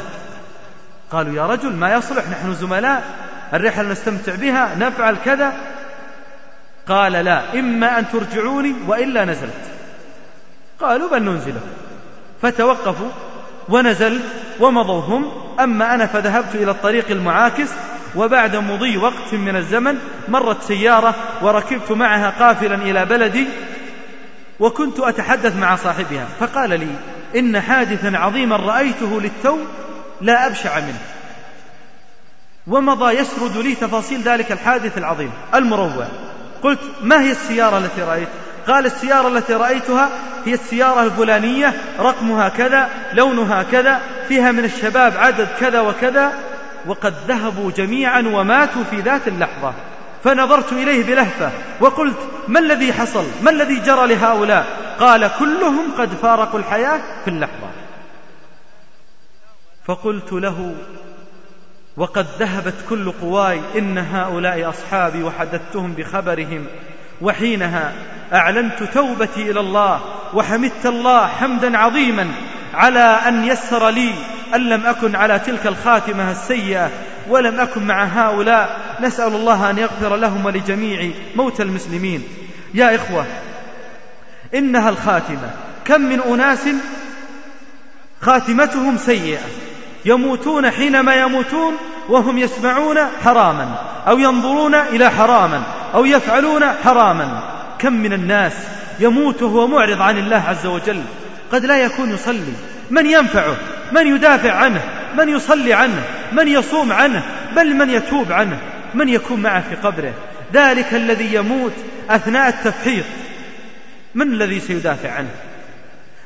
قالوا 1.11 1.34
يا 1.34 1.47
رجل 1.47 1.72
ما 1.72 1.94
يصلح 1.94 2.28
نحن 2.28 2.55
زملاء 2.55 3.05
الرحلة 3.55 3.88
نستمتع 3.88 4.34
بها 4.34 4.74
نفعل 4.74 5.16
كذا. 5.24 5.53
قال 6.88 7.12
لا 7.12 7.59
إما 7.59 7.99
أن 7.99 8.05
ترجعوني 8.12 8.74
وإلا 8.86 9.24
نزلت. 9.24 9.64
قالوا 10.80 11.11
بل 11.11 11.22
ننزله 11.22 11.61
فتوقفوا 12.42 13.11
ونزلت 13.68 14.22
ومضوا 14.61 15.01
هم 15.01 15.30
أما 15.61 15.94
أنا 15.94 16.07
فذهبت 16.07 16.55
إلى 16.55 16.70
الطريق 16.70 17.11
المعاكس 17.11 17.70
وبعد 18.16 18.56
مضي 18.56 18.96
وقت 18.96 19.34
من 19.34 19.56
الزمن 19.56 19.98
مرت 20.28 20.62
سيارة 20.62 21.14
وركبت 21.42 21.92
معها 21.92 22.30
قافلا 22.30 22.74
إلى 22.74 23.04
بلدي 23.04 23.46
وكنت 24.60 25.00
أتحدث 25.00 25.56
مع 25.56 25.76
صاحبها 25.76 26.26
فقال 26.40 26.70
لي 26.70 26.88
إن 27.38 27.60
حادثا 27.60 28.16
عظيما 28.16 28.56
رأيته 28.56 29.20
للتو 29.20 29.58
لا 30.20 30.46
أبشع 30.46 30.80
منه. 30.80 31.00
ومضى 32.66 33.12
يسرد 33.12 33.56
لي 33.56 33.74
تفاصيل 33.74 34.22
ذلك 34.22 34.52
الحادث 34.52 34.98
العظيم 34.98 35.30
المروع. 35.54 36.06
قلت 36.62 36.80
ما 37.02 37.22
هي 37.22 37.30
السيارة 37.30 37.78
التي 37.78 38.02
رأيت؟ 38.02 38.28
قال 38.66 38.86
السيارة 38.86 39.28
التي 39.28 39.54
رأيتها 39.54 40.08
هي 40.44 40.54
السيارة 40.54 41.02
الفلانية 41.02 41.74
رقمها 41.98 42.48
كذا 42.48 42.88
لونها 43.12 43.62
كذا 43.62 44.00
فيها 44.28 44.52
من 44.52 44.64
الشباب 44.64 45.12
عدد 45.16 45.48
كذا 45.60 45.80
وكذا. 45.80 46.32
وقد 46.87 47.14
ذهبوا 47.28 47.70
جميعا 47.70 48.20
وماتوا 48.20 48.84
في 48.91 49.01
ذات 49.01 49.28
اللحظة. 49.28 49.72
فنظرت 50.24 50.72
إليه 50.72 51.05
بلهفة 51.05 51.51
وقلت 51.80 52.16
ما 52.49 52.61
الذي 52.61 52.93
حصل؟ 52.93 53.24
ما 53.43 53.51
الذي 53.51 53.80
جرى 53.80 54.07
لهؤلاء؟ 54.07 54.66
قال 55.01 55.30
كلهم 55.39 55.93
قد 55.99 56.09
فارقوا 56.09 56.61
الحياة 56.61 57.01
في 57.24 57.30
اللحظة. 57.30 57.68
فقلت 59.84 60.32
له 60.32 60.74
وقد 61.97 62.26
ذهبت 62.39 62.74
كل 62.89 63.12
قواي 63.12 63.61
إن 63.78 63.99
هؤلاء 63.99 64.68
أصحابي 64.68 65.22
وحدثتهم 65.22 65.93
بخبرهم 65.93 66.66
وحينها 67.20 67.93
أعلنت 68.32 68.82
توبتي 68.82 69.51
إلى 69.51 69.61
الله 69.61 70.01
وحمدت 70.34 70.87
الله 70.87 71.26
حمدا 71.26 71.78
عظيما 71.78 72.28
على 72.74 73.01
أن 73.01 73.45
يسر 73.45 73.89
لي 73.89 74.12
أن 74.55 74.61
لم 74.68 74.86
أكن 74.86 75.16
على 75.16 75.38
تلك 75.38 75.66
الخاتمة 75.66 76.30
السيئة 76.30 76.90
ولم 77.28 77.61
أكن 77.61 77.86
مع 77.86 78.05
هؤلاء 78.05 78.80
نسأل 79.01 79.32
الله 79.34 79.70
أن 79.70 79.78
يغفر 79.78 80.16
لهم 80.16 80.44
ولجميع 80.47 81.11
موتى 81.36 81.62
المسلمين. 81.62 82.22
يا 82.74 82.94
إخوة 82.94 83.24
إنها 84.55 84.88
الخاتمة. 84.88 85.51
كم 85.84 86.01
من 86.01 86.20
أناس 86.20 86.68
خاتمتهم 88.20 88.97
سيئة. 88.99 89.40
يموتون 90.05 90.70
حينما 90.70 91.14
يموتون 91.14 91.72
وهم 92.09 92.38
يسمعون 92.38 92.99
حراما 93.24 93.74
أو 94.09 94.18
ينظرون 94.18 94.74
إلى 94.74 95.11
حراما 95.11 95.62
أو 95.94 96.05
يفعلون 96.05 96.64
حراما. 96.84 97.42
كم 97.78 97.92
من 97.92 98.12
الناس 98.12 98.53
يموت 99.01 99.42
وهو 99.42 99.66
معرض 99.66 100.03
عن 100.03 100.18
الله 100.18 100.44
عز 100.49 100.66
وجل. 100.66 101.03
قد 101.53 101.64
لا 101.64 101.78
يكون 101.78 102.11
يصلي. 102.11 102.53
من 102.91 103.07
ينفعه؟ 103.07 103.57
من 103.93 104.07
يدافع 104.07 104.53
عنه؟ 104.53 104.82
من 105.18 105.28
يصلي 105.28 105.72
عنه؟ 105.74 106.03
من 106.32 106.49
يصوم 106.49 106.93
عنه؟ 106.93 107.22
بل 107.57 107.74
من 107.74 107.91
يتوب 107.91 108.32
عنه؟ 108.32 108.59
من 108.95 109.09
يكون 109.09 109.43
معه 109.43 109.61
في 109.68 109.74
قبره؟ 109.74 110.12
ذلك 110.55 110.95
الذي 110.95 111.34
يموت 111.34 111.72
أثناء 112.11 112.49
التفحيط. 112.49 113.05
من 114.14 114.32
الذي 114.32 114.61
سيدافع 114.61 115.11
عنه؟ 115.11 115.30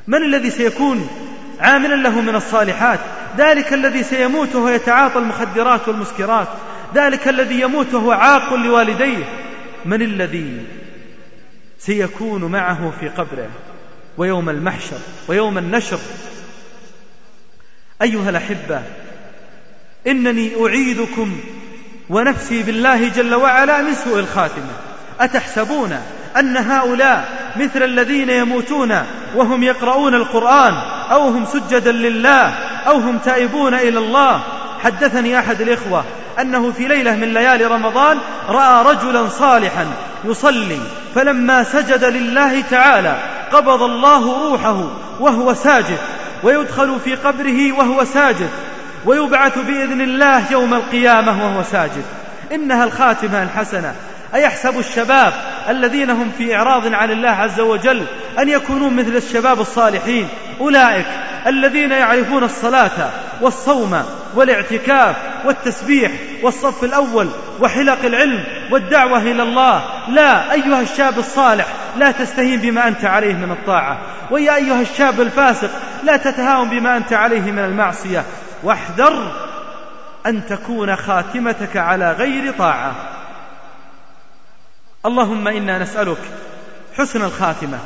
من 0.07 0.23
الذي 0.23 0.51
سيكون 0.51 1.09
عاملا 1.61 1.95
له 1.95 2.21
من 2.21 2.35
الصالحات؟ 2.35 3.01
ذلك 3.39 3.73
الذي 3.73 4.03
سيموت 4.03 4.55
وهو 4.55 4.69
يتعاطى 4.69 5.19
المخدرات 5.19 5.89
والمسكرات. 5.89 6.49
ذلك 6.95 7.29
الذي 7.29 7.61
يموت 7.61 7.95
وهو 7.95 8.13
عاق 8.13 8.55
لوالديه. 8.55 9.25
من 9.85 10.03
الذي 10.03 10.65
سيكون 11.79 12.45
معه 12.45 12.93
في 13.01 13.09
قبره؟ 13.09 13.49
ويوم 14.19 14.49
المحشر 14.49 14.99
ويوم 15.29 15.59
النشر 15.59 15.99
أيها 18.03 18.30
الأحبة 18.30 18.82
إنني 20.07 20.53
أعيذكم 20.66 21.40
ونفسي 22.11 22.62
بالله 22.62 23.09
جل 23.09 23.34
وعلا 23.34 23.82
من 23.82 23.94
سوء 23.94 24.18
الخاتمة. 24.18 24.72
أتحسبون 25.20 25.98
أن 26.36 26.57
هؤلاء 26.57 27.28
مثل 27.57 27.82
الذين 27.82 28.30
يموتون 28.30 29.03
وهم 29.36 29.62
يقرؤون 29.62 30.14
القرآن 30.14 30.74
أو 31.12 31.28
هم 31.28 31.46
سجدا 31.46 31.92
لله 31.92 32.55
أو 32.86 32.98
هم 32.98 33.18
تائبون 33.18 33.74
إلى 33.74 33.98
الله؟ 33.98 34.40
حدثني 34.84 35.38
أحد 35.38 35.61
الإخوة 35.61 36.05
أنه 36.40 36.72
في 36.72 36.88
ليلة 36.88 37.16
من 37.16 37.34
ليالي 37.34 37.64
رمضان 37.64 38.18
رأى 38.48 38.84
رجلا 38.84 39.28
صالحا 39.28 39.86
يصلي 40.24 40.80
فلما 41.14 41.64
سجد 41.64 42.05
لله 42.05 42.61
تعالى 42.61 43.16
قبض 43.53 43.82
الله 43.82 44.51
روحه 44.51 44.90
وهو 45.20 45.55
ساجد. 45.55 45.98
ويدخل 46.43 47.01
في 47.05 47.14
قبره 47.14 47.72
وهو 47.72 48.05
ساجد 48.05 48.51
ويبعث 49.05 49.59
بإذن 49.59 50.01
الله 50.01 50.53
يوم 50.53 50.74
القيامة 50.74 51.45
وهو 51.45 51.62
ساجد. 51.62 52.05
إنها 52.53 52.84
الخاتمة 52.84 53.43
الحسنة. 53.43 53.95
أيحسب 54.34 54.78
الشباب 54.78 55.32
الذين 55.68 56.11
هم 56.11 56.30
في 56.38 56.57
إعراض 56.57 56.95
عن 56.95 57.11
الله 57.11 57.30
عز 57.30 57.61
وجل 57.61 58.05
أن 58.38 58.49
يكونوا 58.49 58.91
مثل 58.91 59.16
الشباب 59.16 59.61
الصالحين. 59.61 60.28
أولئك 60.61 61.07
الذين 61.47 61.93
يعرفون 61.93 62.45
الصلاة 62.45 63.11
والصوم 63.41 64.03
والاعتكاف 64.34 65.16
والتسبيح 65.45 66.12
والصف 66.43 66.84
الأول 66.84 67.28
وحلق 67.61 68.05
العلم 68.05 68.45
والدعوة 68.70 69.18
إلى 69.18 69.43
الله. 69.43 69.82
لا 70.09 70.53
أيها 70.53 70.80
الشاب 70.80 71.18
الصالح 71.18 71.66
لا 71.97 72.11
تستهين 72.11 72.61
بما 72.61 72.88
أنت 72.88 73.05
عليه 73.05 73.34
من 73.34 73.51
الطاعة. 73.51 73.99
ويا 74.30 74.57
أيها 74.57 74.80
الشاب 74.80 75.20
الفاسق 75.20 75.70
لا 76.05 76.16
تتهاون 76.16 76.70
بما 76.70 76.96
أنت 76.96 77.12
عليه 77.12 77.53
من 77.53 77.59
المعصية. 77.59 78.24
واحذر 78.62 79.32
أن 80.26 80.46
تكون 80.46 80.96
خاتمتك 80.96 81.76
على 81.76 82.12
غير 82.12 82.53
طاعة. 82.53 82.94
اللهم 85.07 85.48
إنا 85.48 85.78
نسألك 85.78 86.18
حسن 86.98 87.24
الخاتمة 87.24 87.78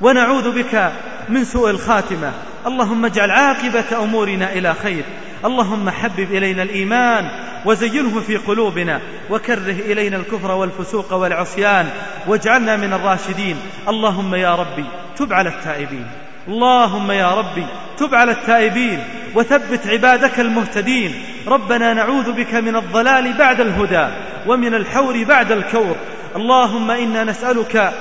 ونعوذ 0.00 0.62
بك 0.62 0.92
من 1.28 1.44
سوء 1.44 1.70
الخاتمة. 1.70 2.32
اللهم 2.66 3.04
اجعل 3.04 3.30
عاقبة 3.30 4.02
أمورنا 4.04 4.52
إلى 4.52 4.74
خير. 4.74 5.04
اللهم 5.44 5.90
حبب 5.90 6.30
إلينا 6.30 6.62
الإيمان 6.62 7.28
وزينه 7.64 8.20
في 8.20 8.36
قلوبنا 8.36 9.00
وكره 9.30 9.72
إلينا 9.72 10.16
الكفر 10.16 10.50
والفسوق 10.50 11.12
والعصيان 11.12 11.88
واجعلنا 12.26 12.76
من 12.76 12.92
الراشدين. 12.92 13.56
اللهم 13.88 14.34
يا 14.34 14.54
ربي 14.54 14.84
تب 15.16 15.32
على 15.32 15.48
التائبين. 15.48 16.06
اللهم 16.48 17.10
يا 17.10 17.34
ربي 17.34 17.66
تب 17.98 18.14
على 18.14 18.32
التائبين 18.32 19.04
وثبت 19.34 19.86
عبادك 19.86 20.40
المهتدين. 20.40 21.14
ربنا 21.46 21.94
نعوذ 21.94 22.32
بك 22.32 22.54
من 22.54 22.76
الضلال 22.76 23.32
بعد 23.32 23.60
الهدى 23.60 24.08
ومن 24.46 24.74
الحور 24.74 25.24
بعد 25.24 25.52
الكور. 25.52 25.96
اللهم 26.36 26.90
إنا 26.90 27.24
نسألك 27.24 27.92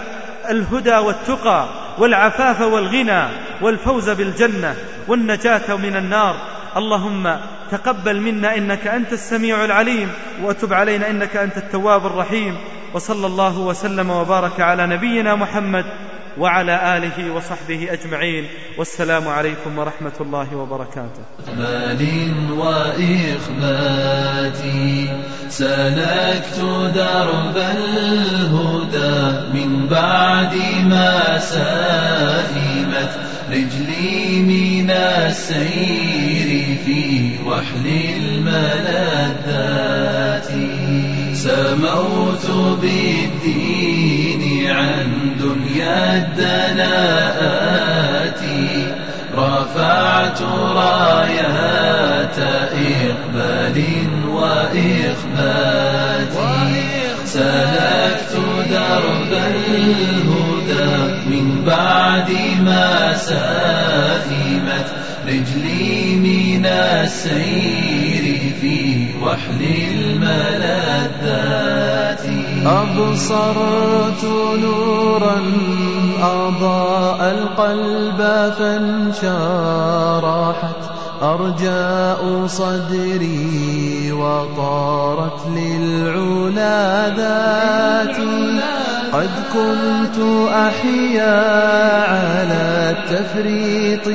الهدى 0.50 0.98
والتقى 0.98 1.66
والعفاف 1.98 2.62
والغنى 2.62 3.24
والفوز 3.62 4.10
بالجنة 4.10 4.76
والنجاة 5.08 5.76
من 5.76 5.96
النار. 5.96 6.36
اللهم 6.78 7.38
تقبل 7.72 8.20
منا 8.20 8.58
إنك 8.58 8.88
أنت 8.88 9.14
السميع 9.14 9.66
العليم 9.66 10.12
وتب 10.44 10.74
علينا 10.74 11.10
إنك 11.10 11.36
أنت 11.36 11.58
التواب 11.58 12.06
الرحيم. 12.06 12.58
وصلى 12.94 13.28
الله 13.28 13.60
وسلم 13.60 14.10
وبارك 14.10 14.60
على 14.60 14.88
نبينا 14.88 15.36
محمد 15.36 15.86
وعلى 16.38 16.98
آله 16.98 17.34
وصحبه 17.34 17.94
أجمعين. 17.94 18.48
والسلام 18.78 19.28
عليكم 19.28 19.80
ورحمة 19.80 20.12
الله 20.22 20.56
وبركاته. 20.56 21.24
إقبال 21.48 22.52
وإخبات 22.52 24.58
سلكت 25.50 26.60
درب 26.96 27.58
الهدى 27.58 29.50
من 29.54 29.88
بعد 29.88 30.56
ما 30.86 31.40
سائمت 31.40 33.12
رجلي 33.50 34.42
من 34.42 34.92
السير 34.92 36.78
في 36.86 37.38
وحل 37.46 37.88
الملذات. 38.18 40.50
سموت 41.34 42.46
بالدين 42.82 44.55
عن 44.70 45.36
دنيا 45.40 46.18
الدناءات 46.18 47.66
رفعت 49.38 50.42
رايات 50.76 52.40
إقبال 52.74 54.08
وإخبات. 54.30 55.76
سلكت 57.26 58.36
درب 58.70 59.32
الهدى 59.34 60.96
من 61.30 61.64
بعد 61.66 62.32
ما 62.64 63.14
سائمت 63.18 64.88
رجلي 65.28 66.16
من 66.16 66.66
السير 66.66 68.26
في 68.62 69.08
وحل 69.22 69.62
الملذات 69.92 70.85
أبصرت 72.66 74.24
نورا 74.62 75.42
أضاء 76.22 77.32
القلب 77.32 78.20
فانشرحت 78.58 79.96
أرجاء 81.22 82.48
صدري 82.48 84.12
وطارت 84.12 85.48
للعلا 85.56 87.10
ذاتي 87.10 88.60
قد 89.14 89.30
كنت 89.54 90.18
أحيا 90.50 91.36
على 92.10 92.96
التفريط 92.98 94.08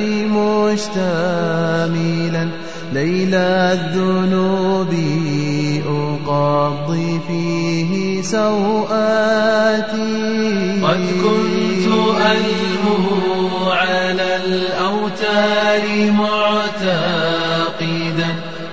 مشتملا 0.71 2.45
ليل 2.91 3.35
الذنوب 3.35 4.93
أقضي 5.87 7.19
فيه 7.27 8.21
سوآتي 8.21 9.91
قد 10.83 10.99
كنت 11.23 11.87
ألهو 12.31 13.71
على 13.71 14.35
الأوتار 14.45 16.11
معتقدا 16.11 17.51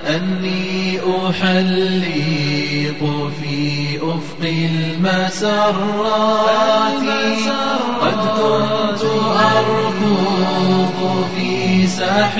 أني 0.07 0.99
أحلق 0.99 2.48
في 4.09 4.15
أفق 4.15 4.41
المسرات 4.41 5.99
قد 8.01 8.19
كنت 8.37 9.03
أركض 9.57 10.97
في 11.35 11.51
ساح 11.87 12.33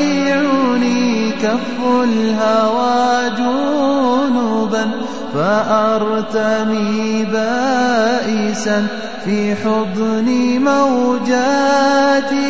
كف 1.31 1.77
الهوى 2.03 3.29
جنوبا 3.37 4.91
فأرتمي 5.33 7.25
بائسا 7.25 8.87
في 9.25 9.55
حضن 9.55 10.27
موجاتي. 10.59 12.41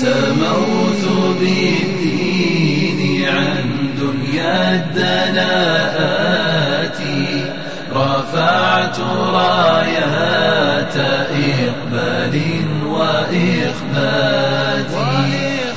سموت 0.00 1.04
بالدين 1.40 3.00
عن 3.28 3.64
دنيا 4.00 4.74
الدناءات 4.74 6.26
رفعت 7.92 8.98
رايات 9.34 10.96
إقبال 11.30 12.36
وإخبات 12.86 14.92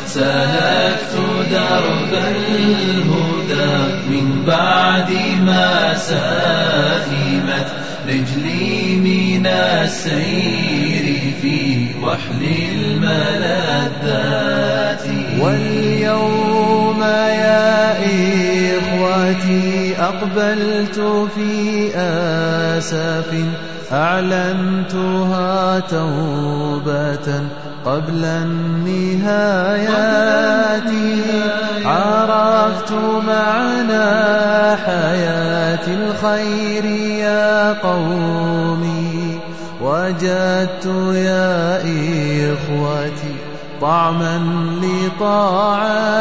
سلكت 0.06 0.99
درب 1.52 2.14
الهدى 2.14 3.78
من 4.10 4.44
بعد 4.48 5.12
ما 5.46 5.94
سائمت. 5.94 7.68
رجلي 8.08 8.96
من 8.96 9.48
السير 9.48 11.34
في 11.42 11.88
وحل 12.04 12.44
الملذات. 12.72 13.90
واليوم 15.40 17.02
يا 17.04 17.92
إخوتي 18.78 19.96
أقبلت 20.00 21.00
في 21.36 21.92
آسف 21.96 23.30
أعلنتها 23.92 25.80
توبة. 25.80 27.42
قبل 27.90 28.26
النهايات 28.26 29.30
عرفت 31.86 32.92
معنى 33.28 34.08
حياة 34.76 35.88
الخير 35.88 36.86
يا 36.86 37.74
قومي. 37.74 39.40
وجدت 39.82 40.86
يا 41.14 41.78
إخوتي 42.54 43.36
طعما 43.82 44.42
لطاعاتي. 44.84 46.12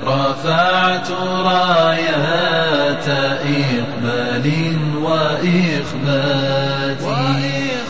رفعت 0.03 1.11
رايات 1.45 3.07
إقبال 3.09 4.77
وإخبات. 5.01 7.01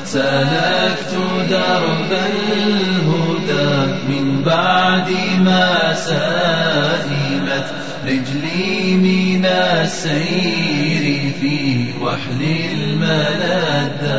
سلكت 0.03 1.13
درب 1.49 2.11
الهدى 2.35 3.71
من 4.07 4.25
بعد 4.45 5.09
ما 5.39 5.93
سائمت 5.93 7.67
رجلي 8.05 8.95
من 8.95 9.45
السير 9.45 11.03
في 11.41 11.93
وحل 12.01 12.41
الملذات. 12.73 14.15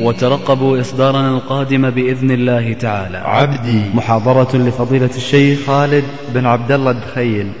وترقبوا 0.00 0.80
إصدارنا 0.80 1.28
القادم 1.28 1.90
بإذن 1.90 2.30
الله 2.30 2.72
تعالى. 2.72 3.18
عبدي. 3.18 3.82
محاضرة 3.94 4.56
لفضيلة 4.56 5.10
الشيخ 5.16 5.58
خالد 5.66 6.04
بن 6.34 6.46
عبد 6.46 6.72
الله 6.72 6.90
الدخيل. 6.90 7.52